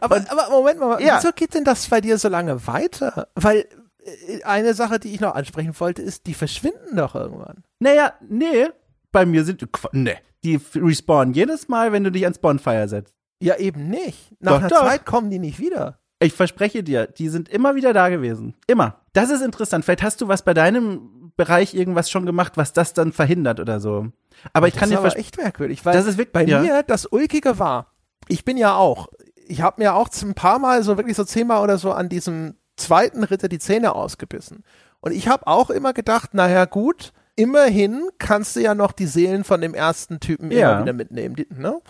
[0.00, 1.18] Aber, aber Moment mal, Ja.
[1.18, 3.28] wieso geht denn das bei dir so lange weiter?
[3.34, 3.66] Weil
[4.04, 7.64] äh, eine Sache, die ich noch ansprechen wollte, ist, die verschwinden doch irgendwann.
[7.80, 8.68] Naja, nee,
[9.12, 13.14] bei mir sind, nee, die respawnen jedes Mal, wenn du dich ans Bonfire setzt.
[13.40, 14.34] Ja, eben nicht.
[14.40, 14.86] Nach Doch, einer doch.
[14.86, 15.98] Zeit kommen die nicht wieder.
[16.20, 18.54] Ich verspreche dir, die sind immer wieder da gewesen.
[18.66, 19.00] Immer.
[19.12, 19.84] Das ist interessant.
[19.84, 23.80] Vielleicht hast du was bei deinem Bereich irgendwas schon gemacht, was das dann verhindert oder
[23.80, 24.08] so.
[24.52, 26.44] Aber ich kann das dir ist aber versprechen, echt merkwürdig, weil Das ist wirklich- bei
[26.44, 26.60] ja.
[26.60, 27.92] mir das Ulkige war,
[28.28, 29.08] ich bin ja auch,
[29.46, 32.56] ich habe mir auch ein paar Mal so wirklich so zehnmal oder so an diesem
[32.76, 34.62] zweiten Ritter die Zähne ausgebissen.
[35.00, 39.44] Und ich habe auch immer gedacht, naja gut, immerhin kannst du ja noch die Seelen
[39.44, 40.72] von dem ersten Typen Ja.
[40.72, 41.36] immer wieder mitnehmen.
[41.36, 41.80] Die, ne?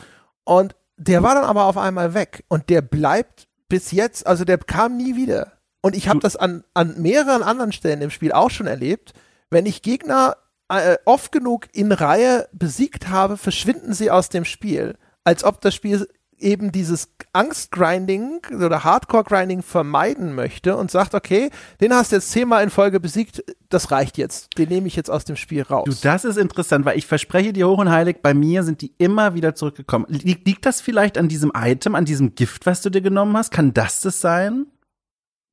[0.45, 4.59] Und der war dann aber auf einmal weg und der bleibt bis jetzt, also der
[4.59, 5.53] kam nie wieder.
[5.81, 9.13] Und ich habe das an, an mehreren anderen Stellen im Spiel auch schon erlebt,
[9.51, 10.37] wenn ich Gegner
[10.69, 14.97] äh, oft genug in Reihe besiegt habe, verschwinden sie aus dem Spiel.
[15.25, 16.07] Als ob das Spiel
[16.41, 22.63] eben dieses Angst-Grinding oder Hardcore-Grinding vermeiden möchte und sagt, okay, den hast du jetzt zehnmal
[22.63, 24.57] in Folge besiegt, das reicht jetzt.
[24.57, 25.85] Den nehme ich jetzt aus dem Spiel raus.
[25.85, 28.95] du, das ist interessant, weil ich verspreche dir hoch und heilig, bei mir sind die
[28.99, 30.07] immer wieder zurückgekommen.
[30.09, 33.51] Liegt, liegt das vielleicht an diesem Item, an diesem Gift, was du dir genommen hast?
[33.51, 34.67] Kann das das sein?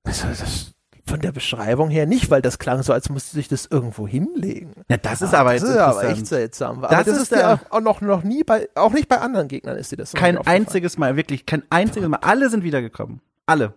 [0.06, 0.75] das, das,
[1.08, 4.74] von der Beschreibung her nicht, weil das klang so, als müsste sich das irgendwo hinlegen.
[4.90, 6.82] Ja, das ist aber das ist aber echt seltsam.
[6.82, 9.78] Das das, ist ist, ja auch noch, noch nie bei, auch nicht bei anderen Gegnern
[9.78, 12.20] ist dir das so Kein einziges Mal, wirklich, kein einziges Mal.
[12.22, 13.22] Alle sind wiedergekommen.
[13.46, 13.74] Alle.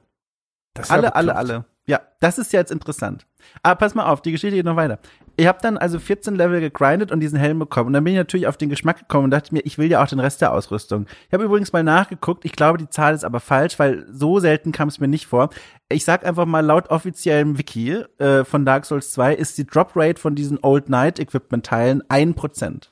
[0.88, 1.64] Alle, alle, alle.
[1.86, 3.26] Ja, das ist jetzt interessant.
[3.62, 4.98] Aber pass mal auf, die Geschichte geht noch weiter.
[5.38, 7.86] Ich habe dann also 14 Level gegrindet und diesen Helm bekommen.
[7.86, 10.02] Und dann bin ich natürlich auf den Geschmack gekommen und dachte mir, ich will ja
[10.02, 11.06] auch den Rest der Ausrüstung.
[11.28, 12.44] Ich habe übrigens mal nachgeguckt.
[12.44, 15.50] Ich glaube, die Zahl ist aber falsch, weil so selten kam es mir nicht vor.
[15.88, 19.92] Ich sag einfach mal, laut offiziellem Wiki äh, von Dark Souls 2 ist die Drop
[19.94, 22.88] Rate von diesen Old Knight Equipment Teilen 1%.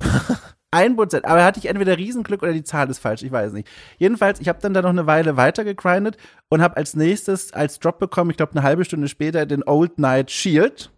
[0.70, 1.24] Ein Prozent.
[1.24, 3.66] Aber hatte ich entweder Riesenglück oder die Zahl ist falsch, ich weiß nicht.
[3.98, 6.16] Jedenfalls, ich habe dann da noch eine Weile weiter gegrindet
[6.48, 9.96] und habe als nächstes als Drop bekommen, ich glaube eine halbe Stunde später, den Old
[9.96, 10.92] Knight Shield.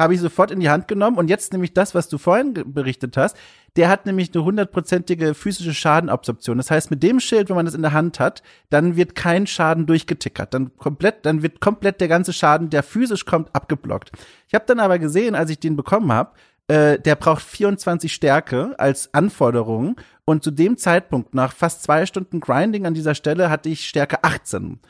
[0.00, 3.16] Habe ich sofort in die Hand genommen und jetzt nämlich das, was du vorhin berichtet
[3.16, 3.36] hast,
[3.76, 6.56] der hat nämlich eine hundertprozentige physische Schadenabsorption.
[6.56, 9.46] Das heißt, mit dem Schild, wenn man das in der Hand hat, dann wird kein
[9.46, 10.52] Schaden durchgetickert.
[10.52, 14.10] Dann komplett, dann wird komplett der ganze Schaden, der physisch kommt, abgeblockt.
[14.48, 16.32] Ich habe dann aber gesehen, als ich den bekommen habe,
[16.66, 22.40] äh, der braucht 24 Stärke als Anforderung und zu dem Zeitpunkt nach fast zwei Stunden
[22.40, 24.80] Grinding an dieser Stelle hatte ich Stärke 18.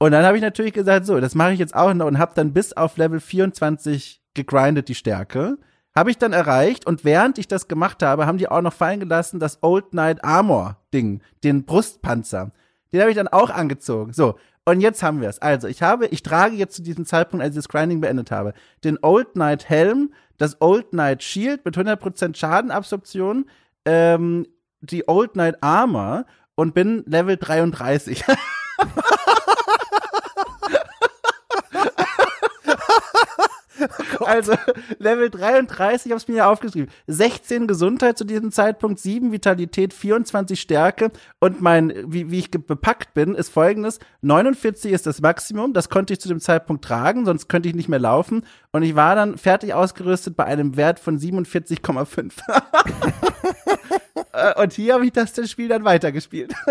[0.00, 2.32] Und dann habe ich natürlich gesagt, so, das mache ich jetzt auch noch und habe
[2.34, 5.58] dann bis auf Level 24 gegrindet die Stärke.
[5.94, 9.00] Habe ich dann erreicht und während ich das gemacht habe, haben die auch noch fallen
[9.00, 12.52] gelassen das Old Knight Armor Ding, den Brustpanzer.
[12.92, 14.12] Den habe ich dann auch angezogen.
[14.12, 15.40] So, und jetzt haben wir es.
[15.40, 18.54] Also, ich habe, ich trage jetzt zu diesem Zeitpunkt, als ich das Grinding beendet habe,
[18.84, 23.46] den Old Knight Helm, das Old Knight Shield mit 100% Schadenabsorption,
[23.84, 24.46] ähm,
[24.80, 28.24] die Old Knight Armor und bin Level 33.
[34.20, 34.54] Also
[34.98, 36.90] Level 33, ich habe es mir ja aufgeschrieben.
[37.06, 41.10] 16 Gesundheit zu diesem Zeitpunkt, 7 Vitalität, 24 Stärke
[41.40, 43.98] und mein, wie, wie ich bepackt bin, ist folgendes.
[44.22, 47.88] 49 ist das Maximum, das konnte ich zu dem Zeitpunkt tragen, sonst könnte ich nicht
[47.88, 48.44] mehr laufen.
[48.72, 52.32] Und ich war dann fertig ausgerüstet bei einem Wert von 47,5.
[54.38, 56.52] Äh, und hier habe ich das, das Spiel dann weitergespielt.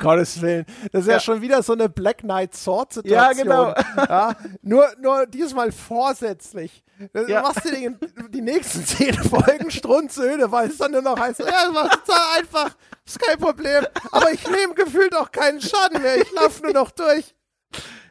[0.00, 0.66] Gottes Willen.
[0.92, 1.20] Das ist ja, Ja.
[1.20, 3.22] schon wieder so eine Black Knight Sword Situation.
[3.22, 3.74] Ja, genau.
[4.08, 6.84] Ja, nur, nur diesmal vorsätzlich.
[7.12, 7.42] Du Ja.
[7.42, 11.46] machst dir die, die nächsten zehn Folgen strunzöde, weil es dann nur noch heißt, ja,
[11.46, 11.72] es
[12.06, 12.74] dann einfach,
[13.04, 13.86] ist kein Problem.
[14.12, 16.16] Aber ich nehme gefühlt auch keinen Schaden mehr.
[16.16, 17.34] Ich laufe nur noch durch.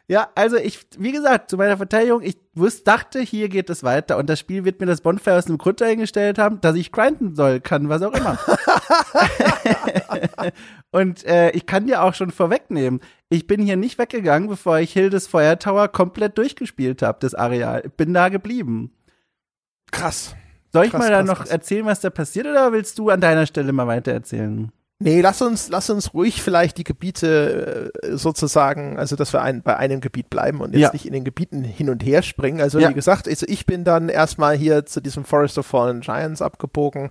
[0.08, 4.18] Ja, also ich, wie gesagt, zu meiner Verteidigung, ich wusste, dachte, hier geht es weiter
[4.18, 7.34] und das Spiel wird mir das Bonfire aus einem Grund dahingestellt haben, dass ich grinden
[7.34, 8.38] soll, kann, was auch immer.
[10.92, 13.00] und äh, ich kann dir auch schon vorwegnehmen,
[13.30, 17.82] ich bin hier nicht weggegangen, bevor ich Hildes Feuer Tower komplett durchgespielt habe, das Areal.
[17.86, 18.92] Ich bin da geblieben.
[19.90, 20.36] Krass.
[20.72, 21.50] Soll ich Krass, mal da noch krass.
[21.50, 24.70] erzählen, was da passiert, oder willst du an deiner Stelle mal weiter erzählen?
[24.98, 29.62] Nee, lass uns, lass uns ruhig vielleicht die Gebiete äh, sozusagen, also dass wir ein,
[29.62, 30.92] bei einem Gebiet bleiben und jetzt Ja.
[30.92, 32.62] nicht in den Gebieten hin und her springen.
[32.62, 32.88] Also Ja.
[32.88, 37.10] wie gesagt, also ich bin dann erstmal hier zu diesem Forest of Fallen Giants abgebogen,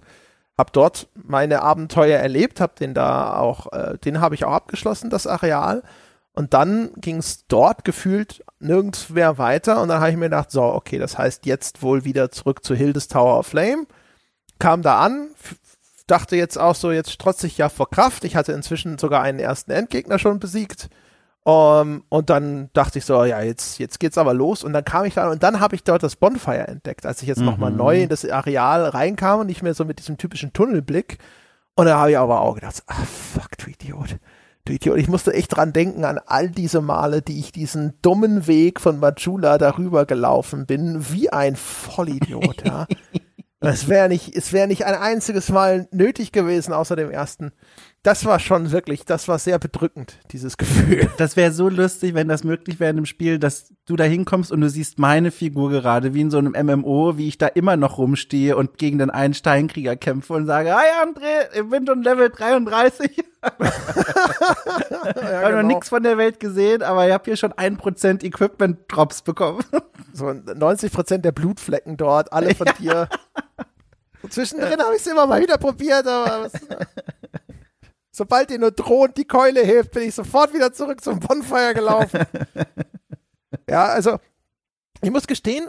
[0.58, 5.12] hab dort meine Abenteuer erlebt, hab den da auch, äh, den habe ich auch abgeschlossen,
[5.12, 5.84] das Areal.
[6.34, 10.50] Und dann ging es dort gefühlt nirgends mehr weiter und dann habe ich mir gedacht,
[10.50, 13.86] so, okay, das heißt jetzt wohl wieder zurück zu Hildes Tower of Flame.
[14.60, 15.28] Kam da an,
[16.08, 18.24] dachte jetzt auch so, jetzt strotze ich ja vor Kraft.
[18.24, 20.90] Ich hatte inzwischen sogar einen ersten Endgegner schon besiegt.
[21.48, 24.64] Um, und dann dachte ich so, ja, jetzt, jetzt geht's aber los.
[24.64, 27.28] Und dann kam ich da und dann habe ich dort das Bonfire entdeckt, als ich
[27.28, 27.78] jetzt nochmal Mhm.
[27.78, 31.20] neu in das Areal reinkam und nicht mehr so mit diesem typischen Tunnelblick.
[31.76, 34.18] Und da habe ich aber auch gedacht, ah, fuck, du Idiot.
[34.64, 34.98] Du Idiot.
[34.98, 39.00] Ich musste echt dran denken an all diese Male, die ich diesen dummen Weg von
[39.00, 42.88] Majula darüber gelaufen bin, wie ein Vollidiot, ja.
[43.66, 47.52] Es wäre nicht, es wäre nicht ein einziges Mal nötig gewesen, außer dem ersten.
[48.06, 51.10] Das war schon wirklich, das war sehr bedrückend, dieses Gefühl.
[51.18, 54.52] Das wäre so lustig, wenn das möglich wäre in einem Spiel, dass du da hinkommst
[54.52, 57.78] und du siehst meine Figur gerade, wie in so einem MMO, wie ich da immer
[57.78, 62.04] noch rumstehe und gegen den einen Steinkrieger kämpfe und sage, hi André, ich bin schon
[62.04, 63.18] Level 33.
[63.18, 63.66] Ja, Ich
[65.16, 65.62] habe noch genau.
[65.64, 69.64] nichts von der Welt gesehen, aber ich habe hier schon 1% Equipment-Drops bekommen.
[70.14, 73.10] So 90 Prozent der Blutflecken dort, alle von dir.
[74.22, 76.54] Und zwischendrin habe ich es immer mal wieder probiert, aber was,
[78.16, 82.22] sobald ihr nur drohend die Keule hebt, bin ich sofort wieder zurück zum Bonfire gelaufen.
[83.70, 84.18] ja, also
[85.02, 85.66] ich muss gestehen,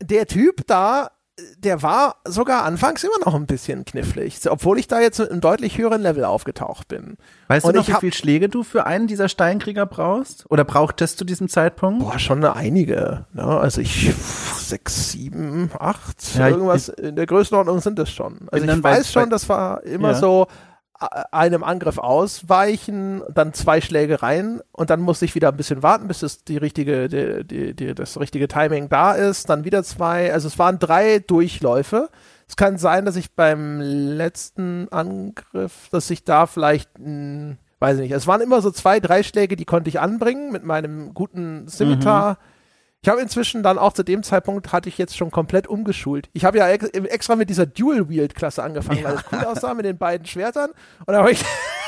[0.00, 1.10] der Typ da,
[1.58, 5.40] der war sogar anfangs immer noch ein bisschen knifflig, obwohl ich da jetzt mit einem
[5.40, 7.16] deutlich höheren Level aufgetaucht bin.
[7.48, 10.50] Weißt Und du noch, ich wie viele Schläge du für einen dieser Steinkrieger brauchst?
[10.50, 12.00] Oder brauchtest du diesem Zeitpunkt?
[12.04, 13.26] Boah, schon einige.
[13.32, 13.44] Ne?
[13.44, 14.12] Also ich
[14.56, 18.48] sechs, sieben, acht, Ja, ich- irgendwas in der Größenordnung sind das schon.
[18.50, 20.14] Also ich weiß schon, das war immer Ja.
[20.18, 20.46] so
[20.98, 26.08] einem Angriff ausweichen, dann zwei Schläge rein und dann muss ich wieder ein bisschen warten,
[26.08, 30.32] bis es die richtige, die, die, die, das richtige Timing da ist, dann wieder zwei,
[30.32, 32.08] also es waren drei Durchläufe.
[32.48, 38.02] Es kann sein, dass ich beim letzten Angriff, dass ich da vielleicht, mh, weiß ich
[38.02, 41.68] nicht, es waren immer so zwei, drei Schläge, die konnte ich anbringen mit meinem guten
[41.68, 42.32] Scimitar.
[42.32, 42.57] Mhm
[43.08, 46.28] ich habe inzwischen dann auch zu dem Zeitpunkt hatte ich jetzt schon komplett umgeschult.
[46.34, 49.08] Ich habe ja ex extra mit dieser Dual-Wield-Klasse angefangen, ja.
[49.08, 50.72] weil es cool aussah mit den beiden Schwertern.
[51.06, 51.42] Und da habe ich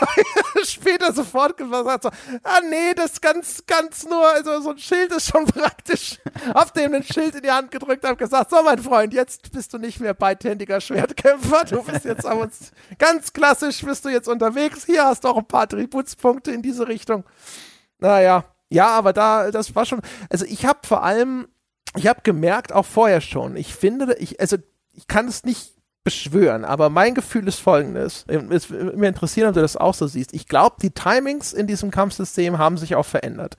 [0.63, 5.31] später sofort gesagt, so, ah nee, das ganz, ganz nur, also so ein Schild ist
[5.31, 6.19] schon praktisch.
[6.55, 9.75] Hab dem ein Schild in die Hand gedrückt, habe gesagt, so mein Freund, jetzt bist
[9.75, 12.49] du nicht mehr beidhändiger Schwertkämpfer, du bist jetzt aber
[12.97, 14.87] ganz klassisch, bist du jetzt unterwegs.
[14.87, 17.25] Hier hast du auch ein paar Tributspunkte in diese Richtung.
[17.99, 20.01] Naja, ja, aber da, das war schon,
[20.31, 21.49] also ich habe vor allem,
[21.97, 24.57] ich habe gemerkt, auch vorher schon, ich finde, ich, also
[24.93, 28.25] ich kann es nicht beschwören, aber mein Gefühl ist folgendes.
[28.51, 30.33] Es würde mich interessieren, ob du das auch so siehst.
[30.33, 33.57] Ich glaube, die Timings in diesem Kampfsystem haben sich auch verändert.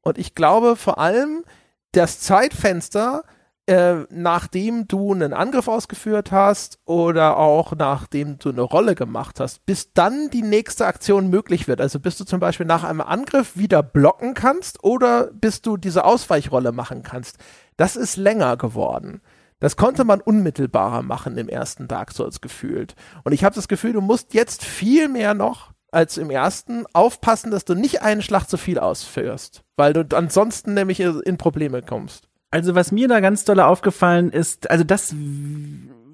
[0.00, 1.44] Und ich glaube vor allem,
[1.92, 3.24] das Zeitfenster
[3.66, 9.64] äh, nachdem du einen Angriff ausgeführt hast oder auch nachdem du eine Rolle gemacht hast,
[9.66, 11.80] bis dann die nächste Aktion möglich wird.
[11.80, 16.04] Also bis du zum Beispiel nach einem Angriff wieder blocken kannst oder bis du diese
[16.04, 17.38] Ausweichrolle machen kannst.
[17.76, 19.22] Das ist länger geworden.
[19.60, 22.96] Das konnte man unmittelbarer machen im ersten Dark Souls gefühlt.
[23.22, 27.52] Und ich habe das Gefühl, du musst jetzt viel mehr noch als im ersten aufpassen,
[27.52, 32.28] dass du nicht einen Schlag zu viel ausführst, weil du ansonsten nämlich in Probleme kommst.
[32.52, 35.14] Also was mir da ganz doll aufgefallen ist, also das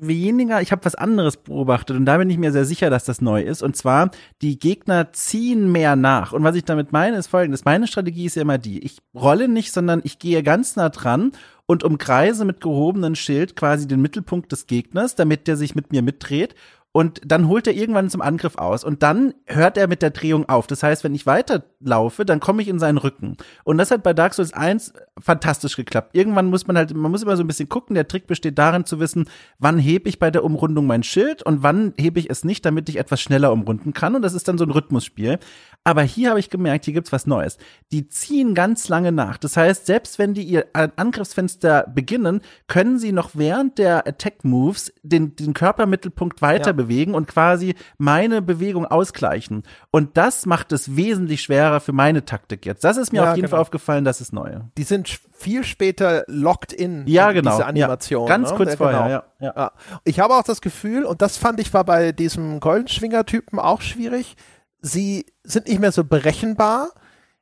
[0.01, 3.21] weniger, ich habe was anderes beobachtet und da bin ich mir sehr sicher, dass das
[3.21, 3.61] neu ist.
[3.61, 6.33] Und zwar, die Gegner ziehen mehr nach.
[6.33, 7.65] Und was ich damit meine, ist folgendes.
[7.65, 8.79] Meine Strategie ist ja immer die.
[8.85, 11.33] Ich rolle nicht, sondern ich gehe ganz nah dran
[11.67, 16.03] und umkreise mit gehobenem Schild quasi den Mittelpunkt des Gegners, damit der sich mit mir
[16.03, 16.55] mitdreht
[16.99, 20.49] und dann holt er irgendwann zum Angriff aus und dann hört er mit der Drehung
[20.49, 20.67] auf.
[20.67, 23.37] Das heißt, wenn ich weiterlaufe, dann komme ich in seinen Rücken.
[23.63, 26.17] Und das hat bei Dark Souls 1 fantastisch geklappt.
[26.17, 27.95] Irgendwann muss man halt, man muss immer so ein bisschen gucken.
[27.95, 29.29] Der Trick besteht darin zu wissen,
[29.61, 32.89] wann hebe ich bei der Umrundung mein Schild und wann hebe ich es nicht, damit
[32.89, 34.17] ich etwas schneller umrunden kann.
[34.17, 35.39] Und das ist dann so ein Rhythmusspiel.
[35.85, 37.59] Aber hier habe ich gemerkt, hier gibt's was Neues.
[37.93, 39.39] Die ziehen ganz lange nach.
[39.39, 44.93] Das heißt, selbst wenn die ihr Angriffsfenster beginnen, können sie noch während der Attack Moves
[45.05, 46.73] den, den Körpermittelpunkt weiter ja.
[46.73, 49.63] bewegen und quasi meine Bewegung ausgleichen.
[49.91, 52.85] Und das macht es wesentlich schwerer für meine Taktik jetzt.
[52.85, 53.51] Das ist mir ja, auf jeden genau.
[53.51, 54.61] Fall aufgefallen, das ist neu.
[54.77, 57.07] Die sind viel später locked in.
[57.07, 57.53] Ja, genau.
[57.53, 58.27] Diese Animation.
[58.27, 58.57] Ja, ganz ne?
[58.57, 59.53] kurz vorher, genau.
[59.55, 59.73] ja, ja.
[60.05, 64.37] Ich habe auch das Gefühl, und das fand ich war bei diesem Goldenschwinger-Typen auch schwierig,
[64.81, 66.91] sie sind nicht mehr so berechenbar.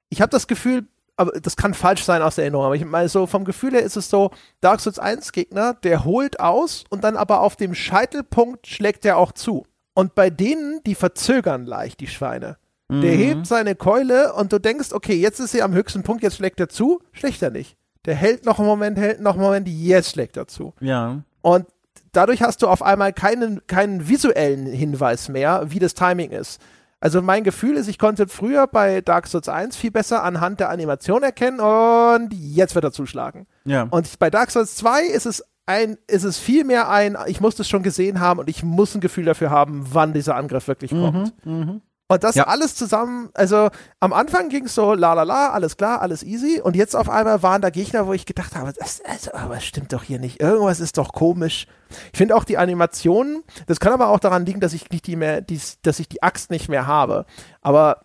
[0.08, 0.86] Ich habe das Gefühl,
[1.16, 3.82] aber das kann falsch sein aus der Erinnerung, aber ich meine, so vom Gefühl her
[3.82, 7.74] ist es so, Dark Souls 1 Gegner, der holt aus und dann aber auf dem
[7.74, 9.64] Scheitelpunkt schlägt er auch zu.
[9.94, 12.58] Und bei denen, die verzögern leicht, die Schweine.
[12.88, 13.00] Mhm.
[13.00, 16.36] Der hebt seine Keule und du denkst, okay, jetzt ist er am höchsten Punkt, jetzt
[16.36, 17.76] schlägt er zu, schlägt er nicht.
[18.04, 20.74] Der hält noch einen Moment, hält noch einen Moment, jetzt schlägt er zu.
[20.80, 21.22] Ja.
[21.40, 21.66] Und
[22.12, 26.60] dadurch hast du auf einmal keinen, keinen visuellen Hinweis mehr, wie das Timing ist.
[27.06, 30.70] Also mein Gefühl ist, ich konnte früher bei Dark Souls 1 viel besser anhand der
[30.70, 33.46] Animation erkennen und jetzt wird er zuschlagen.
[33.64, 33.86] Ja.
[33.88, 37.54] Und bei Dark Souls 2 ist es ein, ist es viel mehr ein, ich muss
[37.54, 40.90] das schon gesehen haben und ich muss ein Gefühl dafür haben, wann dieser Angriff wirklich
[40.90, 41.46] mhm, kommt.
[41.46, 42.46] Mhm, und das ja.
[42.46, 46.60] alles zusammen, also am Anfang ging es so, la la la, alles klar, alles easy.
[46.60, 49.92] Und jetzt auf einmal waren da Gegner, wo ich gedacht habe, das, also, aber stimmt
[49.92, 50.40] doch hier nicht.
[50.40, 51.66] Irgendwas ist doch komisch.
[52.12, 55.16] Ich finde auch die Animationen, das kann aber auch daran liegen, dass ich nicht die
[55.16, 57.26] mehr, die, dass ich die Axt nicht mehr habe.
[57.60, 58.02] Aber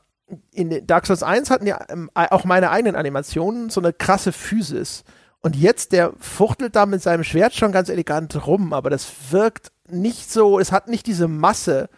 [0.51, 5.03] in Dark Souls 1 hatten ja ähm, auch meine eigenen Animationen so eine krasse Physis.
[5.41, 9.71] Und jetzt, der fuchtelt da mit seinem Schwert schon ganz elegant rum, aber das wirkt
[9.89, 11.89] nicht so, es hat nicht diese Masse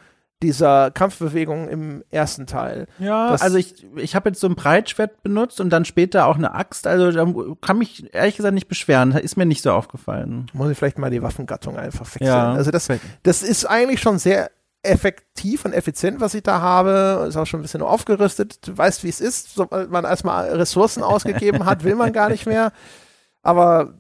[0.44, 2.88] dieser Kampfbewegung im ersten Teil.
[3.00, 6.36] Ja, das also ich, ich habe jetzt so ein Breitschwert benutzt und dann später auch
[6.36, 6.86] eine Axt.
[6.86, 7.26] Also da
[7.62, 9.14] kann mich ehrlich gesagt nicht beschweren.
[9.14, 10.48] Ist mir nicht so aufgefallen.
[10.54, 12.28] Muss ich vielleicht mal die Waffengattung einfach wechseln.
[12.28, 12.54] Ja.
[12.54, 12.89] Also das,
[13.24, 14.52] das ist eigentlich schon sehr
[14.84, 17.26] effektiv und effizient, was ich da habe.
[17.28, 18.68] Ist auch schon ein bisschen aufgerüstet.
[18.68, 19.56] Du weißt, wie es ist.
[19.56, 22.74] Sobald man erstmal Ressourcen ausgegeben hat, will man gar nicht mehr.
[23.41, 23.94] Aber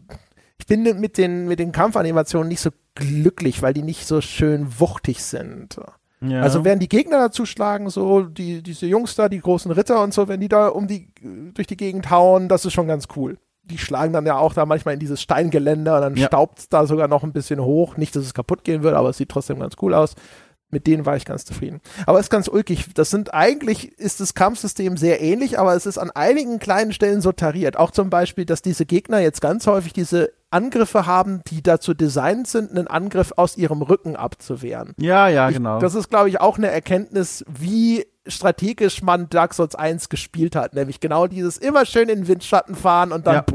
[0.59, 4.79] ich bin mit den, mit den Kampfanimationen nicht so glücklich, weil die nicht so schön
[4.79, 5.79] wuchtig sind.
[6.23, 6.41] Ja.
[6.41, 10.13] Also werden die Gegner dazu schlagen, so die, diese Jungs da, die großen Ritter und
[10.13, 11.07] so, wenn die da um die,
[11.53, 13.37] durch die Gegend hauen, das ist schon ganz cool.
[13.65, 16.27] Die schlagen dann ja auch da manchmal in dieses Steingeländer und dann ja.
[16.27, 17.95] staubt es da sogar noch ein bisschen hoch.
[17.97, 20.15] Nicht, dass es kaputt gehen würde, aber es sieht trotzdem ganz cool aus.
[20.73, 21.79] Mit denen war ich ganz zufrieden.
[22.05, 22.93] Aber es ist ganz ulkig.
[22.93, 27.21] Das sind eigentlich, ist das Kampfsystem sehr ähnlich, aber es ist an einigen kleinen Stellen
[27.21, 27.77] so tariert.
[27.77, 32.47] Auch zum Beispiel, dass diese Gegner jetzt ganz häufig diese Angriffe haben, die dazu designt
[32.47, 34.93] sind, einen Angriff aus ihrem Rücken abzuwehren.
[34.97, 35.77] Ja, ja, genau.
[35.77, 40.55] Ich, das ist, glaube ich, auch eine Erkenntnis, wie strategisch man Dark Souls 1 gespielt
[40.55, 40.75] hat.
[40.75, 43.35] Nämlich genau dieses immer schön in den Windschatten fahren und dann.
[43.35, 43.45] Ja.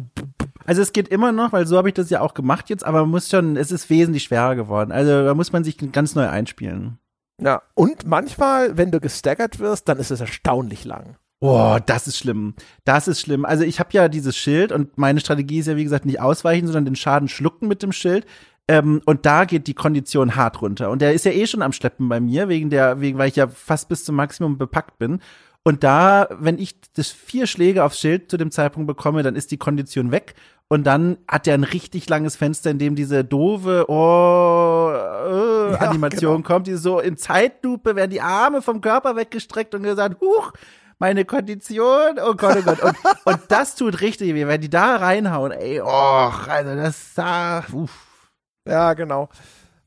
[0.67, 3.01] Also es geht immer noch, weil so habe ich das ja auch gemacht jetzt, aber
[3.01, 4.93] man muss schon, es ist wesentlich schwerer geworden.
[4.93, 6.99] Also da muss man sich ganz neu einspielen.
[7.41, 11.17] Ja, und manchmal, wenn du gestaggert wirst, dann ist es erstaunlich lang.
[11.41, 12.55] Boah, das ist schlimm.
[12.85, 13.45] Das ist schlimm.
[13.45, 16.67] Also ich habe ja dieses Schild und meine Strategie ist ja, wie gesagt, nicht ausweichen,
[16.67, 18.27] sondern den Schaden schlucken mit dem Schild.
[18.67, 20.91] Ähm, und da geht die Kondition hart runter.
[20.91, 23.37] Und der ist ja eh schon am Schleppen bei mir, wegen der, wegen, weil ich
[23.37, 25.21] ja fast bis zum Maximum bepackt bin.
[25.63, 29.51] Und da, wenn ich das vier Schläge aufs Schild zu dem Zeitpunkt bekomme, dann ist
[29.51, 30.35] die Kondition weg.
[30.71, 35.79] Und dann hat er ein richtig langes Fenster, in dem diese doofe oh, äh, ja,
[35.79, 36.47] Animation genau.
[36.47, 40.53] kommt, die so in Zeitlupe werden die Arme vom Körper weggestreckt und gesagt, huch,
[40.99, 42.83] meine Kondition, oh Gott, oh Gott.
[42.83, 47.65] Und, und das tut richtig weh, wenn die da reinhauen, ey, oh, also das sah,
[47.73, 48.31] uff.
[48.67, 49.31] Ja, genau.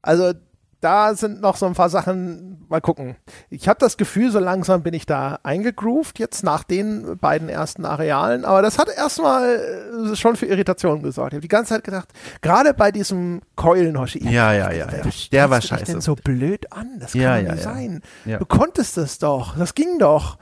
[0.02, 0.34] Also
[0.82, 3.16] da sind noch so ein paar Sachen, mal gucken.
[3.50, 7.86] Ich habe das Gefühl, so langsam bin ich da eingegroovt, jetzt nach den beiden ersten
[7.86, 11.34] Arealen, aber das hat erstmal äh, schon für Irritation gesorgt.
[11.34, 12.10] Ich habe die ganze Zeit gedacht,
[12.42, 14.24] gerade bei diesem Keulenhoshi.
[14.24, 15.04] Ja, ja, ja, ja.
[15.32, 15.86] Der war scheiße.
[15.86, 17.00] denn so blöd an?
[17.00, 17.74] Das kann ja, ja, nicht ja.
[17.74, 18.02] sein.
[18.26, 19.58] Du konntest das doch.
[19.58, 20.38] Das ging doch.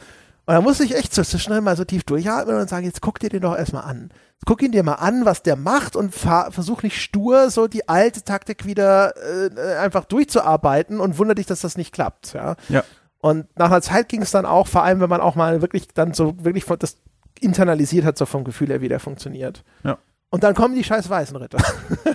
[0.50, 3.20] Und da musste ich echt so schnell mal so tief durchatmen und sagen, jetzt guck
[3.20, 4.10] dir den doch erstmal an.
[4.48, 8.24] Guck ihn dir mal an, was der macht und versuch nicht stur so die alte
[8.24, 12.34] Taktik wieder äh, einfach durchzuarbeiten und wundere dich, dass das nicht klappt.
[12.34, 12.56] Ja.
[12.68, 12.84] ja.
[13.20, 15.90] Und nach einer Zeit ging es dann auch, vor allem wenn man auch mal wirklich
[15.90, 16.98] dann so wirklich das
[17.40, 19.64] internalisiert hat, so vom Gefühl her, wie der funktioniert.
[19.84, 20.00] Ja.
[20.32, 21.60] Und dann kommen die scheiß weißen Ritter.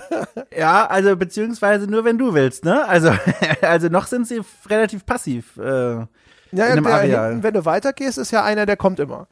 [0.53, 2.85] ja, also beziehungsweise nur wenn du willst, ne?
[2.85, 3.13] Also,
[3.61, 5.55] also noch sind sie relativ passiv.
[5.55, 6.05] Äh
[6.57, 9.27] ja, ja, der hinten, wenn du weitergehst, ist ja einer, der kommt immer.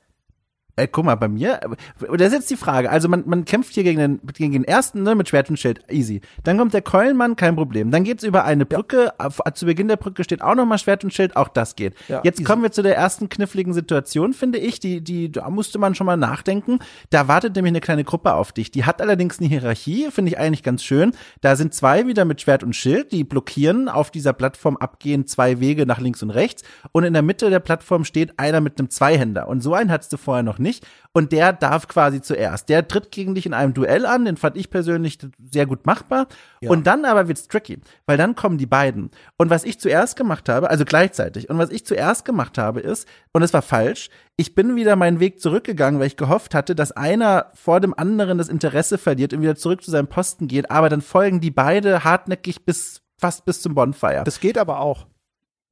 [0.76, 1.60] Ey, guck mal, bei mir,
[2.00, 5.04] da ist jetzt die Frage, also man, man kämpft hier gegen den, gegen den ersten,
[5.04, 6.22] ne, mit Schwert und Schild, easy.
[6.44, 7.92] Dann kommt der Keulenmann, kein Problem.
[7.92, 9.54] Dann geht's über eine Brücke, ja.
[9.54, 11.94] zu Beginn der Brücke steht auch nochmal Schwert und Schild, auch das geht.
[12.08, 12.44] Ja, jetzt easy.
[12.46, 16.08] kommen wir zu der ersten kniffligen Situation, finde ich, die, die, da musste man schon
[16.08, 16.80] mal nachdenken.
[17.12, 18.72] Da wartet nämlich eine kleine Gruppe auf dich.
[18.72, 21.12] Die hat allerdings eine Hierarchie, finde ich eigentlich ganz schön.
[21.42, 25.60] Da sind zwei wieder mit Schwert und Schild, die blockieren auf dieser Plattform abgehen zwei
[25.60, 26.64] Wege nach links und rechts.
[26.94, 29.48] Und in der Mitte der Plattform steht einer mit einem Zweihänder.
[29.48, 30.88] Und so einen hattest du vorher noch nicht.
[31.14, 32.70] Und der darf quasi zuerst.
[32.70, 36.28] Der tritt gegen dich in einem Duell an, den fand ich persönlich sehr gut machbar.
[36.62, 36.72] Ja.
[36.72, 39.12] Und dann aber wird's tricky, weil dann kommen die beiden.
[39.38, 43.08] Und was ich zuerst gemacht habe, also gleichzeitig, und was ich zuerst gemacht habe ist,
[43.32, 46.92] und es war falsch, ich bin wieder meinen Weg zurückgegangen, weil ich gehofft hatte, dass
[46.92, 50.90] einer vor dem anderen das Interesse verliert und wieder zurück zu seinem Posten geht, aber
[50.90, 54.24] dann folgen die beide hartnäckig bis fast bis zum Bonfire.
[54.24, 55.08] Das geht aber auch.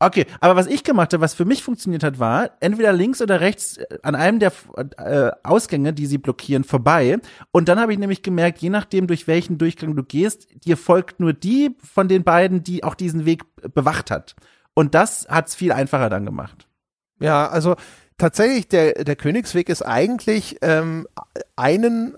[0.03, 3.39] Okay, aber was ich gemacht habe, was für mich funktioniert hat, war entweder links oder
[3.39, 4.51] rechts äh, an einem der
[4.97, 7.19] äh, Ausgänge, die sie blockieren, vorbei.
[7.51, 11.19] Und dann habe ich nämlich gemerkt, je nachdem, durch welchen Durchgang du gehst, dir folgt
[11.19, 13.43] nur die von den beiden, die auch diesen Weg
[13.75, 14.35] bewacht hat.
[14.73, 16.67] Und das hat's viel einfacher dann gemacht.
[17.19, 17.75] Ja, also
[18.17, 21.07] tatsächlich, der, der Königsweg ist eigentlich ähm,
[21.55, 22.17] einen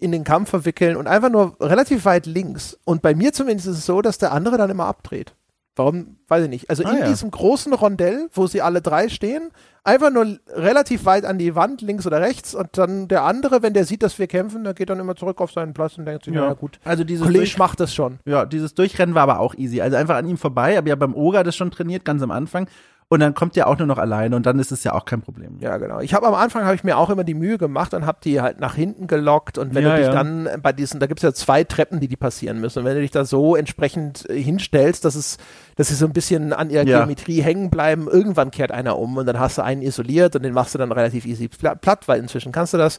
[0.00, 2.76] in den Kampf verwickeln und einfach nur relativ weit links.
[2.84, 5.36] Und bei mir zumindest ist es so, dass der andere dann immer abdreht.
[5.78, 6.68] Warum, weiß ich nicht.
[6.68, 7.08] Also ah, in ja.
[7.08, 9.50] diesem großen Rondell, wo sie alle drei stehen,
[9.84, 13.74] einfach nur relativ weit an die Wand, links oder rechts, und dann der andere, wenn
[13.74, 16.24] der sieht, dass wir kämpfen, der geht dann immer zurück auf seinen Platz und denkt
[16.24, 18.18] sich, ja, na gut, also dieses Kollege macht das schon.
[18.24, 19.80] Ja, dieses Durchrennen war aber auch easy.
[19.80, 22.68] Also einfach an ihm vorbei, aber ja beim Oga das schon trainiert, ganz am Anfang.
[23.10, 25.22] Und dann kommt ihr auch nur noch alleine und dann ist es ja auch kein
[25.22, 25.56] Problem.
[25.60, 26.00] Ja, genau.
[26.00, 28.42] Ich habe am Anfang habe ich mir auch immer die Mühe gemacht und habe die
[28.42, 30.12] halt nach hinten gelockt und wenn ja, du dich ja.
[30.12, 32.80] dann bei diesen, da gibt es ja zwei Treppen, die die passieren müssen.
[32.80, 35.38] Und wenn du dich da so entsprechend äh, hinstellst, dass es,
[35.76, 36.98] dass sie so ein bisschen an ihrer ja.
[36.98, 40.52] Geometrie hängen bleiben, irgendwann kehrt einer um und dann hast du einen isoliert und den
[40.52, 42.98] machst du dann relativ easy platt, weil inzwischen kannst du das.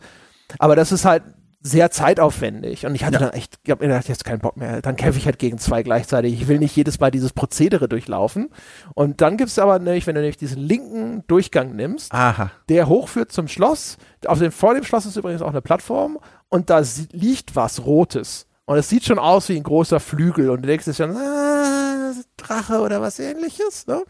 [0.57, 1.21] Aber das ist halt
[1.61, 2.85] sehr zeitaufwendig.
[2.85, 3.19] Und ich hatte ja.
[3.19, 4.81] dann echt, ich habe mir gedacht, jetzt keinen Bock mehr.
[4.81, 6.33] Dann kämpfe ich halt gegen zwei gleichzeitig.
[6.33, 8.49] Ich will nicht jedes Mal dieses Prozedere durchlaufen.
[8.93, 12.51] Und dann gibt es aber nämlich, wenn du nämlich diesen linken Durchgang nimmst, Aha.
[12.69, 13.97] der hochführt zum Schloss.
[14.25, 16.81] Auf dem, vor dem Schloss ist übrigens auch eine Plattform und da
[17.11, 18.47] liegt was Rotes.
[18.65, 20.51] Und es sieht schon aus wie ein großer Flügel.
[20.51, 23.87] Und du denkst dir schon, ah, Drache oder was ähnliches.
[23.87, 24.03] Ne?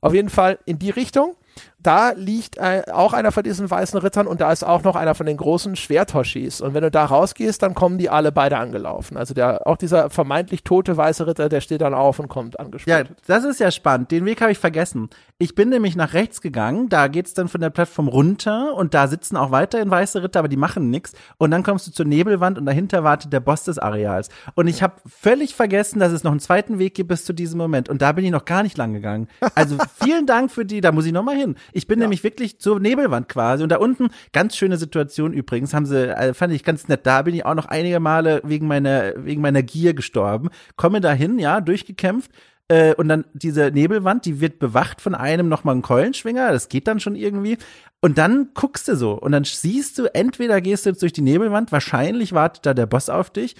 [0.00, 1.34] Auf jeden Fall in die Richtung.
[1.82, 5.14] Da liegt äh, auch einer von diesen weißen Rittern und da ist auch noch einer
[5.14, 6.60] von den großen Schwerthoshis.
[6.60, 9.16] Und wenn du da rausgehst, dann kommen die alle beide angelaufen.
[9.16, 12.64] Also der, auch dieser vermeintlich tote weiße Ritter, der steht dann auf und kommt Ja,
[12.64, 13.16] angesprintet.
[13.26, 14.10] das ist ja spannend.
[14.10, 15.10] Den Weg habe ich vergessen.
[15.38, 19.08] Ich bin nämlich nach rechts gegangen, da geht's dann von der Plattform runter und da
[19.08, 21.14] sitzen auch weiterhin weiße Ritter, aber die machen nichts.
[21.36, 24.28] Und dann kommst du zur Nebelwand und dahinter wartet der Boss des Areals.
[24.54, 27.58] Und ich habe völlig vergessen, dass es noch einen zweiten Weg gibt bis zu diesem
[27.58, 27.88] Moment.
[27.88, 29.26] Und da bin ich noch gar nicht lang gegangen.
[29.56, 31.56] Also vielen Dank für die, da muss ich noch mal hin.
[31.72, 33.62] Ich bin nämlich wirklich zur Nebelwand quasi.
[33.62, 37.06] Und da unten, ganz schöne Situation übrigens, haben sie, äh, fand ich ganz nett.
[37.06, 40.50] Da bin ich auch noch einige Male wegen meiner, wegen meiner Gier gestorben.
[40.76, 42.30] Komme dahin, ja, durchgekämpft.
[42.68, 46.52] Äh, und dann diese Nebelwand, die wird bewacht von einem nochmal einen Keulenschwinger.
[46.52, 47.58] Das geht dann schon irgendwie.
[48.00, 49.12] Und dann guckst du so.
[49.12, 52.86] Und dann siehst du, entweder gehst du jetzt durch die Nebelwand, wahrscheinlich wartet da der
[52.86, 53.56] Boss auf dich.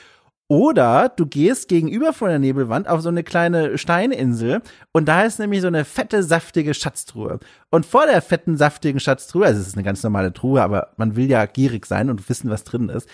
[0.52, 4.60] Oder du gehst gegenüber von der Nebelwand auf so eine kleine Steininsel
[4.92, 7.40] und da ist nämlich so eine fette, saftige Schatztruhe.
[7.70, 11.16] Und vor der fetten, saftigen Schatztruhe, also es ist eine ganz normale Truhe, aber man
[11.16, 13.08] will ja gierig sein und wissen, was drin ist,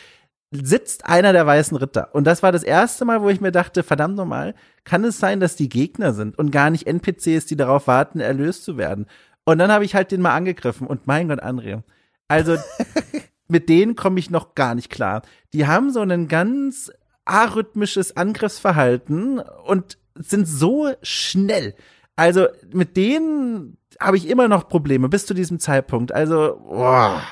[0.51, 2.13] sitzt einer der weißen Ritter.
[2.13, 5.39] Und das war das erste Mal, wo ich mir dachte, verdammt nochmal, kann es sein,
[5.39, 9.07] dass die Gegner sind und gar nicht NPCs, die darauf warten, erlöst zu werden.
[9.45, 11.85] Und dann habe ich halt den mal angegriffen und mein Gott, André.
[12.27, 12.57] Also
[13.47, 15.23] mit denen komme ich noch gar nicht klar.
[15.53, 16.91] Die haben so ein ganz
[17.29, 21.75] arrhythmisches Angriffsverhalten und sind so schnell.
[22.17, 26.13] Also mit denen habe ich immer noch Probleme bis zu diesem Zeitpunkt.
[26.13, 27.23] Also, boah.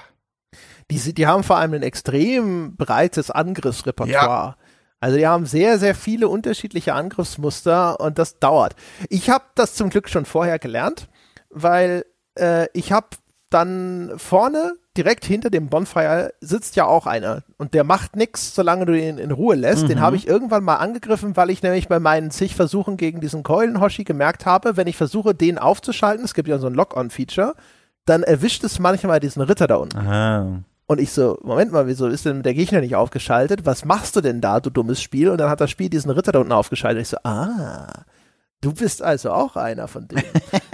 [0.90, 4.56] Die, die haben vor allem ein extrem breites Angriffsrepertoire.
[5.00, 8.76] Also die haben sehr, sehr viele unterschiedliche Angriffsmuster und das dauert.
[9.08, 11.08] Ich habe das zum Glück schon vorher gelernt,
[11.50, 12.06] weil
[12.38, 13.08] äh, ich habe
[13.50, 18.86] dann vorne direkt hinter dem Bonfire sitzt ja auch einer und der macht nix, solange
[18.86, 19.88] du ihn in Ruhe lässt.
[19.88, 20.02] Den Mhm.
[20.02, 24.04] habe ich irgendwann mal angegriffen, weil ich nämlich bei meinen zig Versuchen gegen diesen Keulenhoshi
[24.04, 27.54] gemerkt habe, wenn ich versuche, den aufzuschalten, es gibt ja so ein Lock-on-Feature,
[28.06, 29.98] dann erwischt es manchmal diesen Ritter da unten.
[29.98, 30.62] Aha.
[30.88, 33.66] Und ich so, Moment mal, wieso ist denn der Gegner nicht aufgeschaltet?
[33.66, 35.30] Was machst du denn da, du dummes Spiel?
[35.30, 37.02] Und dann hat das Spiel diesen Ritter da unten aufgeschaltet.
[37.02, 38.04] Ich so, ah,
[38.60, 40.22] du bist also auch einer von denen.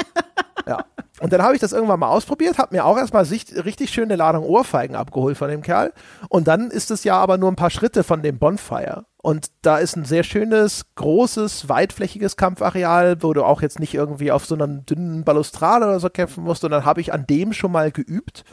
[1.23, 4.43] Und dann habe ich das irgendwann mal ausprobiert, habe mir auch erstmal richtig schöne Ladung
[4.43, 5.93] Ohrfeigen abgeholt von dem Kerl.
[6.29, 9.05] Und dann ist es ja aber nur ein paar Schritte von dem Bonfire.
[9.18, 14.33] Und da ist ein sehr schönes, großes, weitflächiges Kampfareal, wo du auch jetzt nicht irgendwie
[14.33, 16.64] auf so einer dünnen Balustrade oder so kämpfen musst.
[16.64, 18.45] Und dann habe ich an dem schon mal geübt.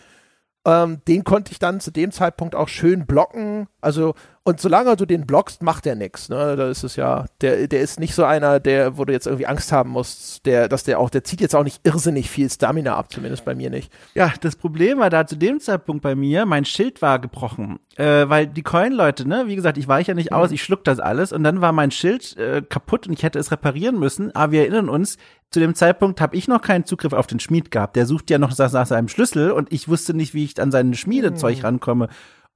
[0.64, 3.68] Ähm, den konnte ich dann zu dem Zeitpunkt auch schön blocken.
[3.82, 4.14] Also,
[4.44, 6.28] und solange du den blockst, macht der nichts.
[6.30, 6.56] Ne?
[6.56, 9.46] Da ist es ja, der, der ist nicht so einer, der, wo du jetzt irgendwie
[9.46, 12.96] Angst haben musst, der, dass der auch, der zieht jetzt auch nicht irrsinnig viel Stamina
[12.96, 13.92] ab, zumindest bei mir nicht.
[14.16, 17.80] Ja, das Problem war da zu dem Zeitpunkt bei mir, mein Schild war gebrochen.
[17.96, 21.00] Äh, weil die Coin-Leute, ne, wie gesagt, ich weiche ja nicht aus, ich schluck das
[21.00, 24.34] alles und dann war mein Schild äh, kaputt und ich hätte es reparieren müssen.
[24.36, 25.18] Aber wir erinnern uns,
[25.52, 27.96] zu dem Zeitpunkt habe ich noch keinen Zugriff auf den Schmied gehabt.
[27.96, 30.72] Der sucht ja noch nach, nach seinem Schlüssel und ich wusste nicht, wie ich an
[30.72, 32.08] sein Schmiedezeug rankomme.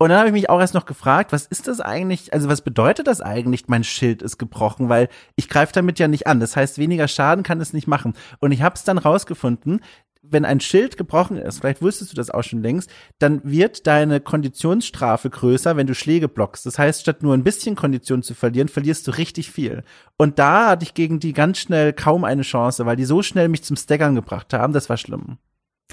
[0.03, 2.59] Und dann habe ich mich auch erst noch gefragt, was ist das eigentlich, also was
[2.59, 6.41] bedeutet das eigentlich, mein Schild ist gebrochen, weil ich greife damit ja nicht an.
[6.41, 8.11] Das heißt, weniger Schaden kann es nicht machen.
[8.41, 9.79] Und ich habe es dann rausgefunden,
[10.21, 12.89] wenn ein Schild gebrochen ist, vielleicht wusstest du das auch schon längst,
[13.19, 16.65] dann wird deine Konditionsstrafe größer, wenn du Schläge blockst.
[16.65, 19.83] Das heißt, statt nur ein bisschen Kondition zu verlieren, verlierst du richtig viel.
[20.17, 23.47] Und da hatte ich gegen die ganz schnell kaum eine Chance, weil die so schnell
[23.47, 25.37] mich zum Staggern gebracht haben, das war schlimm.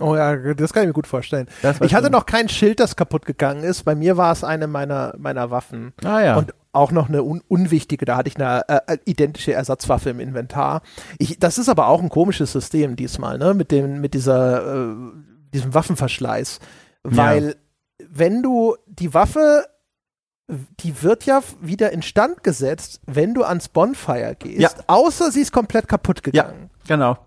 [0.00, 1.46] Oh ja, das kann ich mir gut vorstellen.
[1.62, 2.12] Ich hatte schlimm.
[2.12, 3.84] noch kein Schild, das kaputt gegangen ist.
[3.84, 5.92] Bei mir war es eine meiner, meiner Waffen.
[6.04, 6.36] Ah ja.
[6.36, 10.82] Und auch noch eine un unwichtige, da hatte ich eine äh, identische Ersatzwaffe im Inventar.
[11.18, 13.54] Ich, das ist aber auch ein komisches System diesmal, ne?
[13.54, 14.94] Mit dem, mit dieser, äh,
[15.52, 16.60] diesem Waffenverschleiß.
[17.02, 17.56] Weil,
[18.08, 19.64] wenn du die Waffe,
[20.80, 24.70] die wird ja wieder instand gesetzt, wenn du ans Bonfire gehst, Ja.
[24.86, 26.70] außer sie ist komplett kaputt ja, gegangen.
[26.86, 27.18] genau.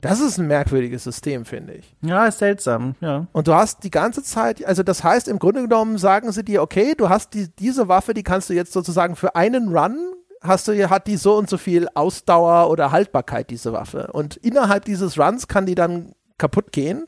[0.00, 1.94] Das ist ein merkwürdiges System, finde ich.
[2.00, 3.26] Ja, ist seltsam, ja.
[3.32, 6.62] Und du hast die ganze Zeit, also das heißt, im Grunde genommen sagen sie dir,
[6.62, 9.96] okay, du hast die, diese Waffe, die kannst du jetzt sozusagen für einen Run,
[10.42, 14.08] hast du, hat die so und so viel Ausdauer oder Haltbarkeit, diese Waffe.
[14.12, 17.06] Und innerhalb dieses Runs kann die dann kaputt gehen.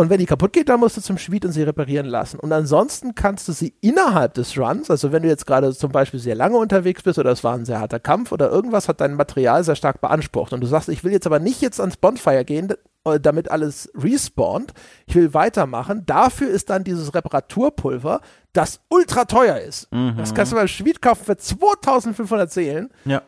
[0.00, 2.40] Und wenn die kaputt geht, dann musst du zum Schmied und sie reparieren lassen.
[2.40, 6.18] Und ansonsten kannst du sie innerhalb des Runs, also wenn du jetzt gerade zum Beispiel
[6.18, 9.12] sehr lange unterwegs bist oder es war ein sehr harter Kampf oder irgendwas hat dein
[9.12, 12.46] Material sehr stark beansprucht und du sagst, ich will jetzt aber nicht jetzt ans Bonfire
[12.46, 12.72] gehen,
[13.04, 14.72] äh, damit alles respawnt,
[15.04, 16.04] ich will weitermachen.
[16.06, 18.22] Dafür ist dann dieses Reparaturpulver,
[18.54, 19.88] das ultra teuer ist.
[20.16, 22.88] Das kannst du beim Schmied kaufen für 2500 Seelen.
[23.04, 23.20] Ja.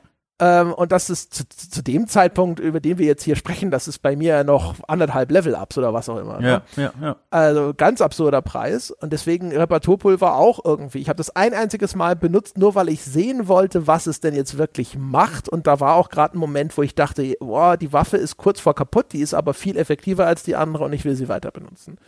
[0.43, 3.87] Ähm, und das ist zu, zu, dem Zeitpunkt, über den wir jetzt hier sprechen, das
[3.87, 6.41] ist bei mir noch anderthalb Level-Ups oder was auch immer.
[6.41, 6.63] Ne?
[6.77, 7.17] Ja, ja, ja.
[7.31, 8.91] Also ganz absurder Preis.
[8.91, 10.99] Und deswegen Reparaturpulver auch irgendwie.
[10.99, 14.35] Ich habe das ein einziges Mal benutzt, nur weil ich sehen wollte, was es denn
[14.35, 15.49] jetzt wirklich macht.
[15.49, 18.59] Und da war auch gerade ein Moment, wo ich dachte, boah, die Waffe ist kurz
[18.59, 21.53] vor kaputt, die ist aber viel effektiver als die andere und ich will sie weiter
[21.53, 21.99] benutzen.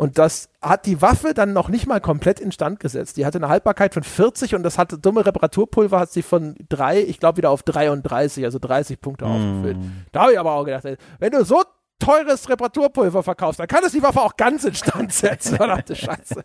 [0.00, 3.18] Und das hat die Waffe dann noch nicht mal komplett instand gesetzt.
[3.18, 7.02] Die hatte eine Haltbarkeit von 40 und das hatte dumme Reparaturpulver, hat sie von 3,
[7.02, 9.28] ich glaube, wieder auf 33, also 30 Punkte mm.
[9.28, 9.76] aufgefüllt.
[10.12, 10.86] Da habe ich aber auch gedacht,
[11.18, 11.64] wenn du so
[11.98, 15.56] teures Reparaturpulver verkaufst, dann kann es die Waffe auch ganz instand setzen.
[15.56, 16.44] Verdammte Scheiße.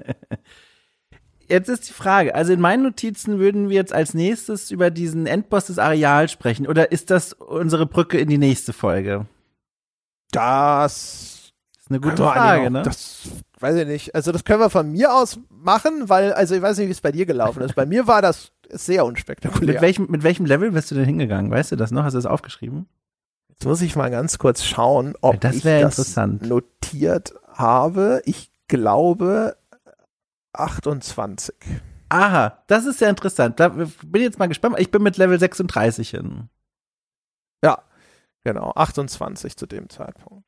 [1.48, 5.28] Jetzt ist die Frage, also in meinen Notizen würden wir jetzt als nächstes über diesen
[5.28, 9.28] Endboss des Areals sprechen oder ist das unsere Brücke in die nächste Folge?
[10.32, 11.35] Das
[11.86, 12.82] ist eine gute Frage, ne?
[12.82, 13.28] Das
[13.60, 14.16] weiß ich nicht.
[14.16, 17.02] Also das können wir von mir aus machen, weil, also ich weiß nicht, wie es
[17.02, 17.76] bei dir gelaufen ist.
[17.76, 19.76] Bei mir war das sehr unspektakulär.
[19.76, 21.52] Mit welchem, mit welchem Level bist du denn hingegangen?
[21.52, 22.04] Weißt du das noch?
[22.04, 22.88] Hast du das aufgeschrieben?
[23.50, 28.24] Jetzt muss ich mal ganz kurz schauen, ob das ich das notiert habe.
[28.26, 29.56] Ich glaube
[30.54, 31.54] 28.
[32.10, 33.60] Aha, das ist sehr interessant.
[33.60, 34.80] Da bin jetzt mal gespannt.
[34.80, 36.50] Ich bin mit Level 36 hin.
[37.64, 37.84] Ja,
[38.44, 40.45] genau, 28 zu dem Zeitpunkt.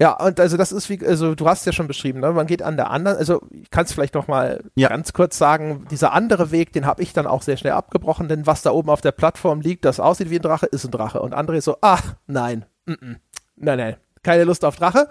[0.00, 2.32] Ja, und also das ist wie, also du hast ja schon beschrieben, ne?
[2.32, 4.88] man geht an der anderen, also ich kann es vielleicht noch mal ja.
[4.88, 8.46] ganz kurz sagen, dieser andere Weg, den habe ich dann auch sehr schnell abgebrochen, denn
[8.46, 11.20] was da oben auf der Plattform liegt, das aussieht wie ein Drache, ist ein Drache.
[11.20, 13.16] Und André so, ach, nein, n -n,
[13.56, 15.08] nein, nein, keine Lust auf Drache.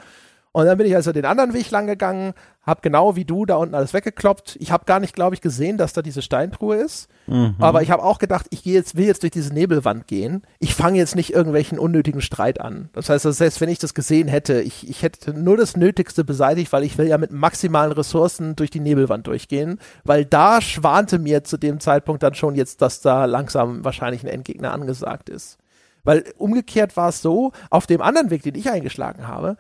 [0.54, 2.34] Und dann bin ich also den anderen Weg lang gegangen,
[2.64, 4.58] habe genau wie du da unten alles weggekloppt.
[4.60, 7.08] Ich habe gar nicht, glaube ich, gesehen, dass da diese Steintruhe ist.
[7.28, 7.56] Mhm.
[7.60, 10.44] Aber ich habe auch gedacht, ich gehe jetzt, will jetzt durch diese Nebelwand gehen.
[10.60, 12.90] Ich fange jetzt nicht irgendwelchen unnötigen Streit an.
[12.92, 16.26] Das heißt, also selbst wenn ich das gesehen hätte, ich, ich hätte nur das Nötigste
[16.26, 19.80] beseitigt, weil ich will ja mit maximalen Ressourcen durch die Nebelwand durchgehen.
[20.04, 24.30] Weil da schwante mir zu dem Zeitpunkt dann schon jetzt, dass da langsam wahrscheinlich ein
[24.30, 25.58] Endgegner angesagt ist.
[26.04, 29.56] Weil umgekehrt war es so, auf dem anderen Weg, den ich eingeschlagen habe,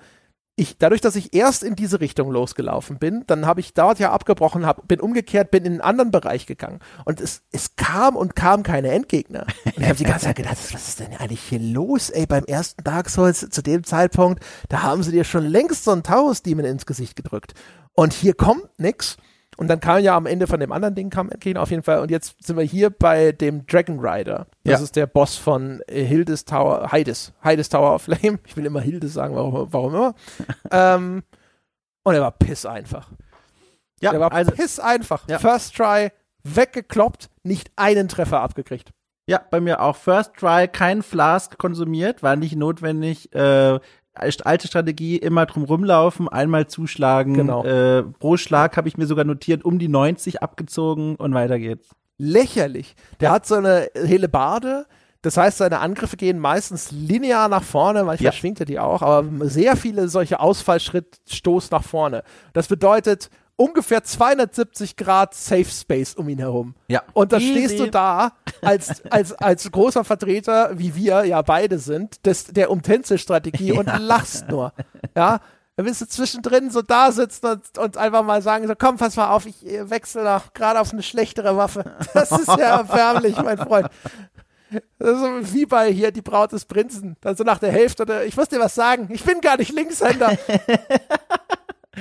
[0.61, 4.11] ich, dadurch, dass ich erst in diese Richtung losgelaufen bin, dann habe ich dort ja
[4.11, 6.79] abgebrochen, hab, bin umgekehrt, bin in einen anderen Bereich gegangen.
[7.03, 9.47] Und es, es kam und kam keine Endgegner.
[9.65, 12.45] Und ich habe die ganze Zeit gedacht, was ist denn eigentlich hier los, ey, beim
[12.45, 16.43] ersten Dark Souls zu dem Zeitpunkt, da haben sie dir schon längst so ein Taurus
[16.43, 17.55] Demon ins Gesicht gedrückt.
[17.93, 19.17] Und hier kommt nix.
[19.61, 21.99] Und dann kam ja am Ende von dem anderen Ding kam Endgegner auf jeden Fall.
[21.99, 24.47] Und jetzt sind wir hier bei dem Dragon Rider.
[24.63, 24.83] Das ja.
[24.83, 28.39] ist der Boss von äh, Hildes Tower, Heides, Heides Tower of Flame.
[28.47, 30.15] Ich will immer Hildes sagen, warum, warum immer.
[30.71, 31.21] ähm,
[32.01, 33.11] und er war piss einfach.
[34.01, 35.27] Ja, er war also, piss einfach.
[35.27, 35.37] Ja.
[35.37, 36.09] First Try,
[36.41, 38.89] weggekloppt, nicht einen Treffer abgekriegt.
[39.27, 39.95] Ja, bei mir auch.
[39.95, 43.31] First Try, kein Flask konsumiert, war nicht notwendig.
[43.35, 43.79] Äh,
[44.13, 47.33] alte Strategie, immer drum rumlaufen, einmal zuschlagen.
[47.33, 47.63] Genau.
[47.63, 51.89] Äh, pro Schlag habe ich mir sogar notiert, um die 90 abgezogen und weiter geht's.
[52.17, 52.95] Lächerlich.
[53.19, 54.85] Der hat so eine Hellebarde,
[55.21, 58.31] das heißt, seine Angriffe gehen meistens linear nach vorne, manchmal ja.
[58.31, 62.23] schwingt er die auch, aber sehr viele solche Ausfallschritt-Stoß nach vorne.
[62.53, 63.29] Das bedeutet,
[63.61, 66.73] ungefähr 270 Grad Safe Space um ihn herum.
[66.87, 67.03] Ja.
[67.13, 72.25] Und da stehst du da als, als, als großer Vertreter, wie wir ja beide sind,
[72.25, 73.79] des, der Umtänzelstrategie ja.
[73.79, 74.73] und lachst nur.
[75.15, 75.39] Ja.
[75.77, 79.15] Da willst du zwischendrin so da sitzen und, und einfach mal sagen, so komm, pass
[79.15, 81.83] mal auf, ich äh, wechsle noch gerade auf eine schlechtere Waffe.
[82.13, 83.87] Das ist ja erbärmlich, mein Freund.
[84.99, 87.17] Das ist wie bei hier die Braut des Prinzen.
[87.21, 90.37] Dann so nach der Hälfte, ich muss dir was sagen, ich bin gar nicht Linkshänder.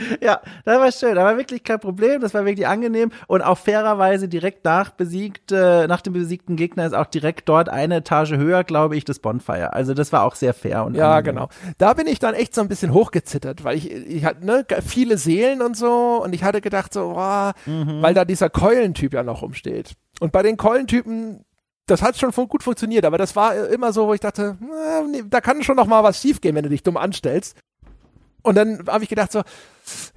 [0.20, 1.14] ja, das war schön.
[1.14, 2.20] Das war wirklich kein Problem.
[2.20, 3.10] Das war wirklich angenehm.
[3.26, 7.68] Und auch fairerweise direkt nach besiegt, äh, nach dem besiegten Gegner ist auch direkt dort
[7.68, 9.72] eine Etage höher, glaube ich, das Bonfire.
[9.72, 11.36] Also das war auch sehr fair und Ja, angenehm.
[11.36, 11.48] genau.
[11.78, 15.18] Da bin ich dann echt so ein bisschen hochgezittert, weil ich, ich hatte ne, viele
[15.18, 18.02] Seelen und so und ich hatte gedacht so, oh, mhm.
[18.02, 19.94] weil da dieser Keulentyp ja noch rumsteht.
[20.20, 21.44] Und bei den Keulentypen
[21.90, 24.56] das hat schon gut funktioniert, aber das war immer so, wo ich dachte,
[25.10, 27.56] nee, da kann schon noch mal was schiefgehen, wenn du dich dumm anstellst.
[28.42, 29.42] Und dann habe ich gedacht so,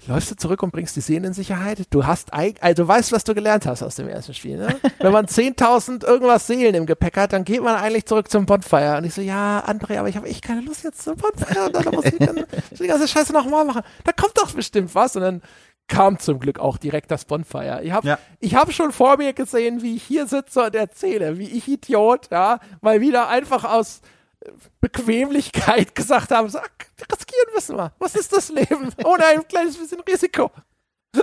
[0.08, 1.82] läufst du zurück und bringst die Seelen in Sicherheit?
[1.90, 4.76] Du hast, also du weißt, was du gelernt hast aus dem ersten Spiel, ne?
[5.00, 8.98] Wenn man 10.000 irgendwas Seelen im Gepäck hat, dann geht man eigentlich zurück zum Bonfire.
[8.98, 11.66] Und ich so, ja, André, aber ich habe echt keine Lust jetzt zum Bonfire.
[11.66, 12.46] Und dann muss ich dann
[12.80, 13.82] die ganze Scheiße nochmal machen.
[14.04, 15.16] Da kommt doch bestimmt was.
[15.16, 15.42] Und dann
[15.88, 17.82] kam zum Glück auch direkt das Bonfire.
[17.84, 18.20] Ich habe ja.
[18.40, 22.30] Ich hab schon vor mir gesehen, wie ich hier sitze und erzähle, wie ich Idiot,
[22.32, 24.02] ja, mal wieder einfach aus
[24.82, 27.92] Bequemlichkeit gesagt haben, so, riskieren müssen wir.
[28.00, 28.90] Was ist das Leben?
[29.04, 30.52] Ohne ein kleines bisschen Risiko.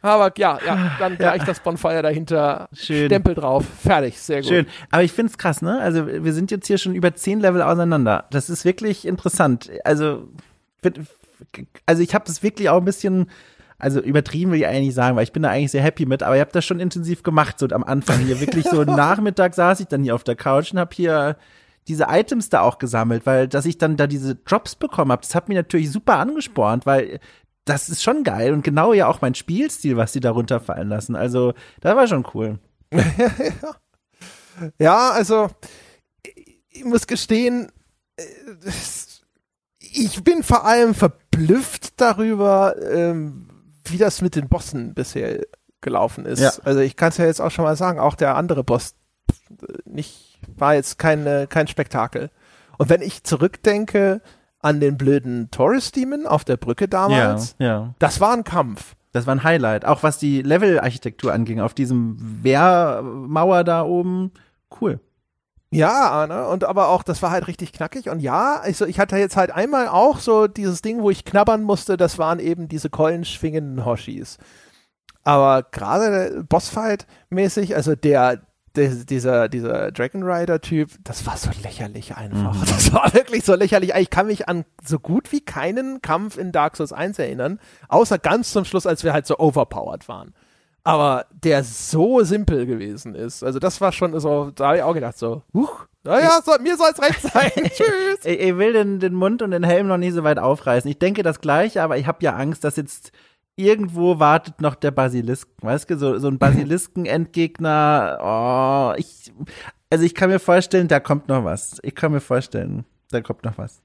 [0.00, 1.44] Aber ja, ja, dann gleich ja.
[1.44, 3.06] das Bonfire dahinter, Schön.
[3.06, 4.48] Stempel drauf, fertig, sehr gut.
[4.48, 5.80] Schön, aber ich finde es krass, ne?
[5.80, 8.26] Also wir sind jetzt hier schon über zehn Level auseinander.
[8.30, 9.70] Das ist wirklich interessant.
[9.82, 10.28] Also,
[11.84, 13.28] also ich habe das wirklich auch ein bisschen
[13.78, 16.36] also übertrieben will ich eigentlich sagen, weil ich bin da eigentlich sehr happy mit, aber
[16.36, 18.40] ihr habt das schon intensiv gemacht, so am Anfang hier.
[18.40, 21.36] Wirklich so Nachmittag saß ich dann hier auf der Couch und hab hier
[21.88, 25.34] diese Items da auch gesammelt, weil dass ich dann da diese Drops bekommen habe, das
[25.34, 27.20] hat mich natürlich super angespornt, weil
[27.64, 31.16] das ist schon geil und genau ja auch mein Spielstil, was sie da runterfallen lassen.
[31.16, 32.58] Also, das war schon cool.
[34.78, 35.50] ja, also
[36.68, 37.72] ich muss gestehen,
[38.16, 38.22] äh,
[39.78, 43.48] ich bin vor allem verblüfft darüber, ähm,
[43.84, 45.44] wie das mit den Bossen bisher
[45.80, 46.40] gelaufen ist.
[46.40, 46.52] Ja.
[46.64, 48.94] Also ich kann es ja jetzt auch schon mal sagen, auch der andere Boss
[49.84, 50.25] nicht,
[50.56, 52.30] war jetzt kein, kein Spektakel.
[52.78, 54.20] Und wenn ich zurückdenke
[54.60, 57.94] an den blöden Taurus-Demon auf der Brücke damals, ja, ja.
[57.98, 58.94] das war ein Kampf.
[59.12, 59.84] Das war ein Highlight.
[59.84, 64.32] Auch was die Level-Architektur anging, auf diesem Wehrmauer da oben.
[64.80, 65.00] Cool.
[65.70, 66.46] Ja, ne?
[66.46, 68.08] und aber auch, das war halt richtig knackig.
[68.08, 71.62] Und ja, also ich hatte jetzt halt einmal auch so dieses Ding, wo ich knabbern
[71.62, 74.38] musste, das waren eben diese keulenschwingenden Hoshis.
[75.24, 78.42] Aber gerade Bossfight-mäßig, also der,
[78.76, 82.54] dieser, dieser Dragon Rider-Typ, das war so lächerlich einfach.
[82.54, 82.66] Mhm.
[82.66, 83.94] Das war wirklich so lächerlich.
[83.94, 87.58] Ich kann mich an so gut wie keinen Kampf in Dark Souls 1 erinnern,
[87.88, 90.34] außer ganz zum Schluss, als wir halt so overpowered waren
[90.86, 93.42] aber der so simpel gewesen ist.
[93.42, 96.76] Also das war schon so, da habe ich auch gedacht so, huch, naja, so, mir
[96.76, 97.50] soll es recht sein.
[97.56, 98.24] Tschüss.
[98.24, 100.88] Ich, ich will den, den Mund und den Helm noch nie so weit aufreißen.
[100.88, 103.10] Ich denke das gleiche, aber ich habe ja Angst, dass jetzt
[103.56, 108.18] irgendwo wartet noch der Basilisk, weißt du, so, so ein Basilisken-Endgegner.
[108.22, 109.32] Oh, ich,
[109.90, 111.78] also ich kann mir vorstellen, da kommt noch was.
[111.82, 113.80] Ich kann mir vorstellen, da kommt noch was.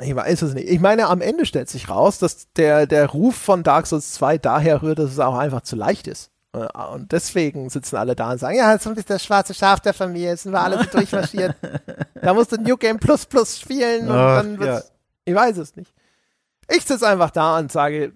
[0.00, 0.68] Ich weiß es nicht.
[0.68, 4.38] Ich meine, am Ende stellt sich raus, dass der, der Ruf von Dark Souls 2
[4.38, 6.30] daher rührt, dass es auch einfach zu leicht ist.
[6.52, 9.94] Äh, und deswegen sitzen alle da und sagen, ja, jetzt ist das schwarze Schaf der
[9.94, 11.56] Familie, jetzt sind wir alle so durchmarschiert.
[12.14, 14.94] da musst du New Game Plus Plus spielen und Ach, dann wird's, ja.
[15.24, 15.94] ich weiß es nicht.
[16.68, 18.12] Ich sitze einfach da und sage,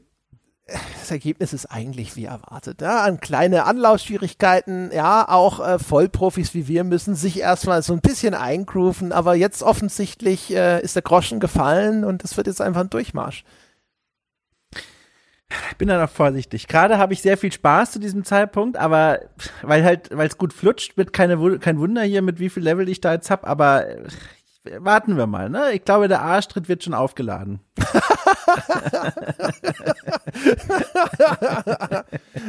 [0.98, 2.80] das Ergebnis ist eigentlich wie erwartet.
[2.80, 8.00] Ja, an kleine Anlaufschwierigkeiten, ja, auch äh, Vollprofis wie wir müssen sich erstmal so ein
[8.00, 12.82] bisschen eingrooven, aber jetzt offensichtlich äh, ist der Groschen gefallen und es wird jetzt einfach
[12.82, 13.44] ein Durchmarsch.
[15.70, 16.68] Ich bin da noch vorsichtig.
[16.68, 19.20] Gerade habe ich sehr viel Spaß zu diesem Zeitpunkt, aber
[19.62, 22.88] weil halt, weil es gut flutscht, wird keine, kein Wunder hier, mit wie viel Level
[22.88, 23.84] ich da jetzt hab, aber
[24.64, 25.72] warten wir mal, ne?
[25.72, 27.60] Ich glaube, der Arschtritt wird schon aufgeladen.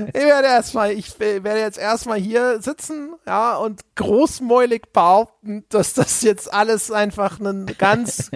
[0.08, 6.22] ich werde erstmal, ich werde jetzt erstmal hier sitzen, ja, und großmäulig behaupten, dass das
[6.22, 8.32] jetzt alles einfach ein ganz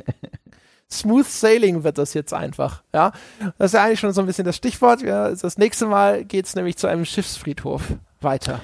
[0.89, 3.11] smooth sailing wird das jetzt einfach, ja.
[3.57, 5.02] Das ist ja eigentlich schon so ein bisschen das Stichwort.
[5.02, 7.81] Ja, das nächste Mal geht es nämlich zu einem Schiffsfriedhof
[8.22, 8.61] weiter.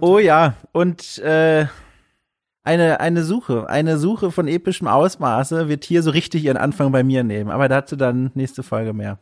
[0.00, 1.66] Oh ja, und äh,
[2.64, 7.02] eine, eine Suche, eine Suche von epischem Ausmaße wird hier so richtig ihren Anfang bei
[7.02, 7.50] mir nehmen.
[7.50, 9.18] Aber dazu dann nächste Folge mehr.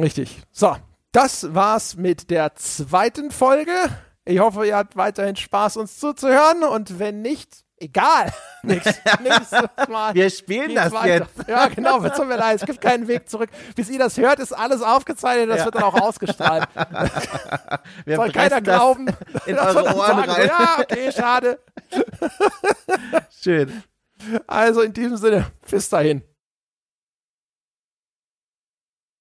[0.00, 0.42] Richtig.
[0.52, 0.76] So,
[1.12, 3.72] das war's mit der zweiten Folge.
[4.24, 6.62] Ich hoffe, ihr habt weiterhin Spaß, uns zuzuhören.
[6.64, 8.32] Und wenn nicht, egal.
[8.62, 10.14] Nächstes, nächstes Mal.
[10.14, 11.28] Wir spielen das weiter.
[11.36, 11.48] jetzt.
[11.48, 12.00] Ja, genau.
[12.08, 13.50] Tut mir leid, es gibt keinen Weg zurück.
[13.74, 15.50] Bis ihr das hört, ist alles aufgezeichnet.
[15.50, 15.64] Das ja.
[15.66, 16.68] wird dann auch ausgestrahlt.
[18.04, 19.06] Wir Soll keiner glauben.
[19.46, 20.48] In eure Ohren rein.
[20.48, 21.58] Ja, okay, schade.
[23.42, 23.82] Schön.
[24.46, 26.22] Also in diesem Sinne, bis dahin.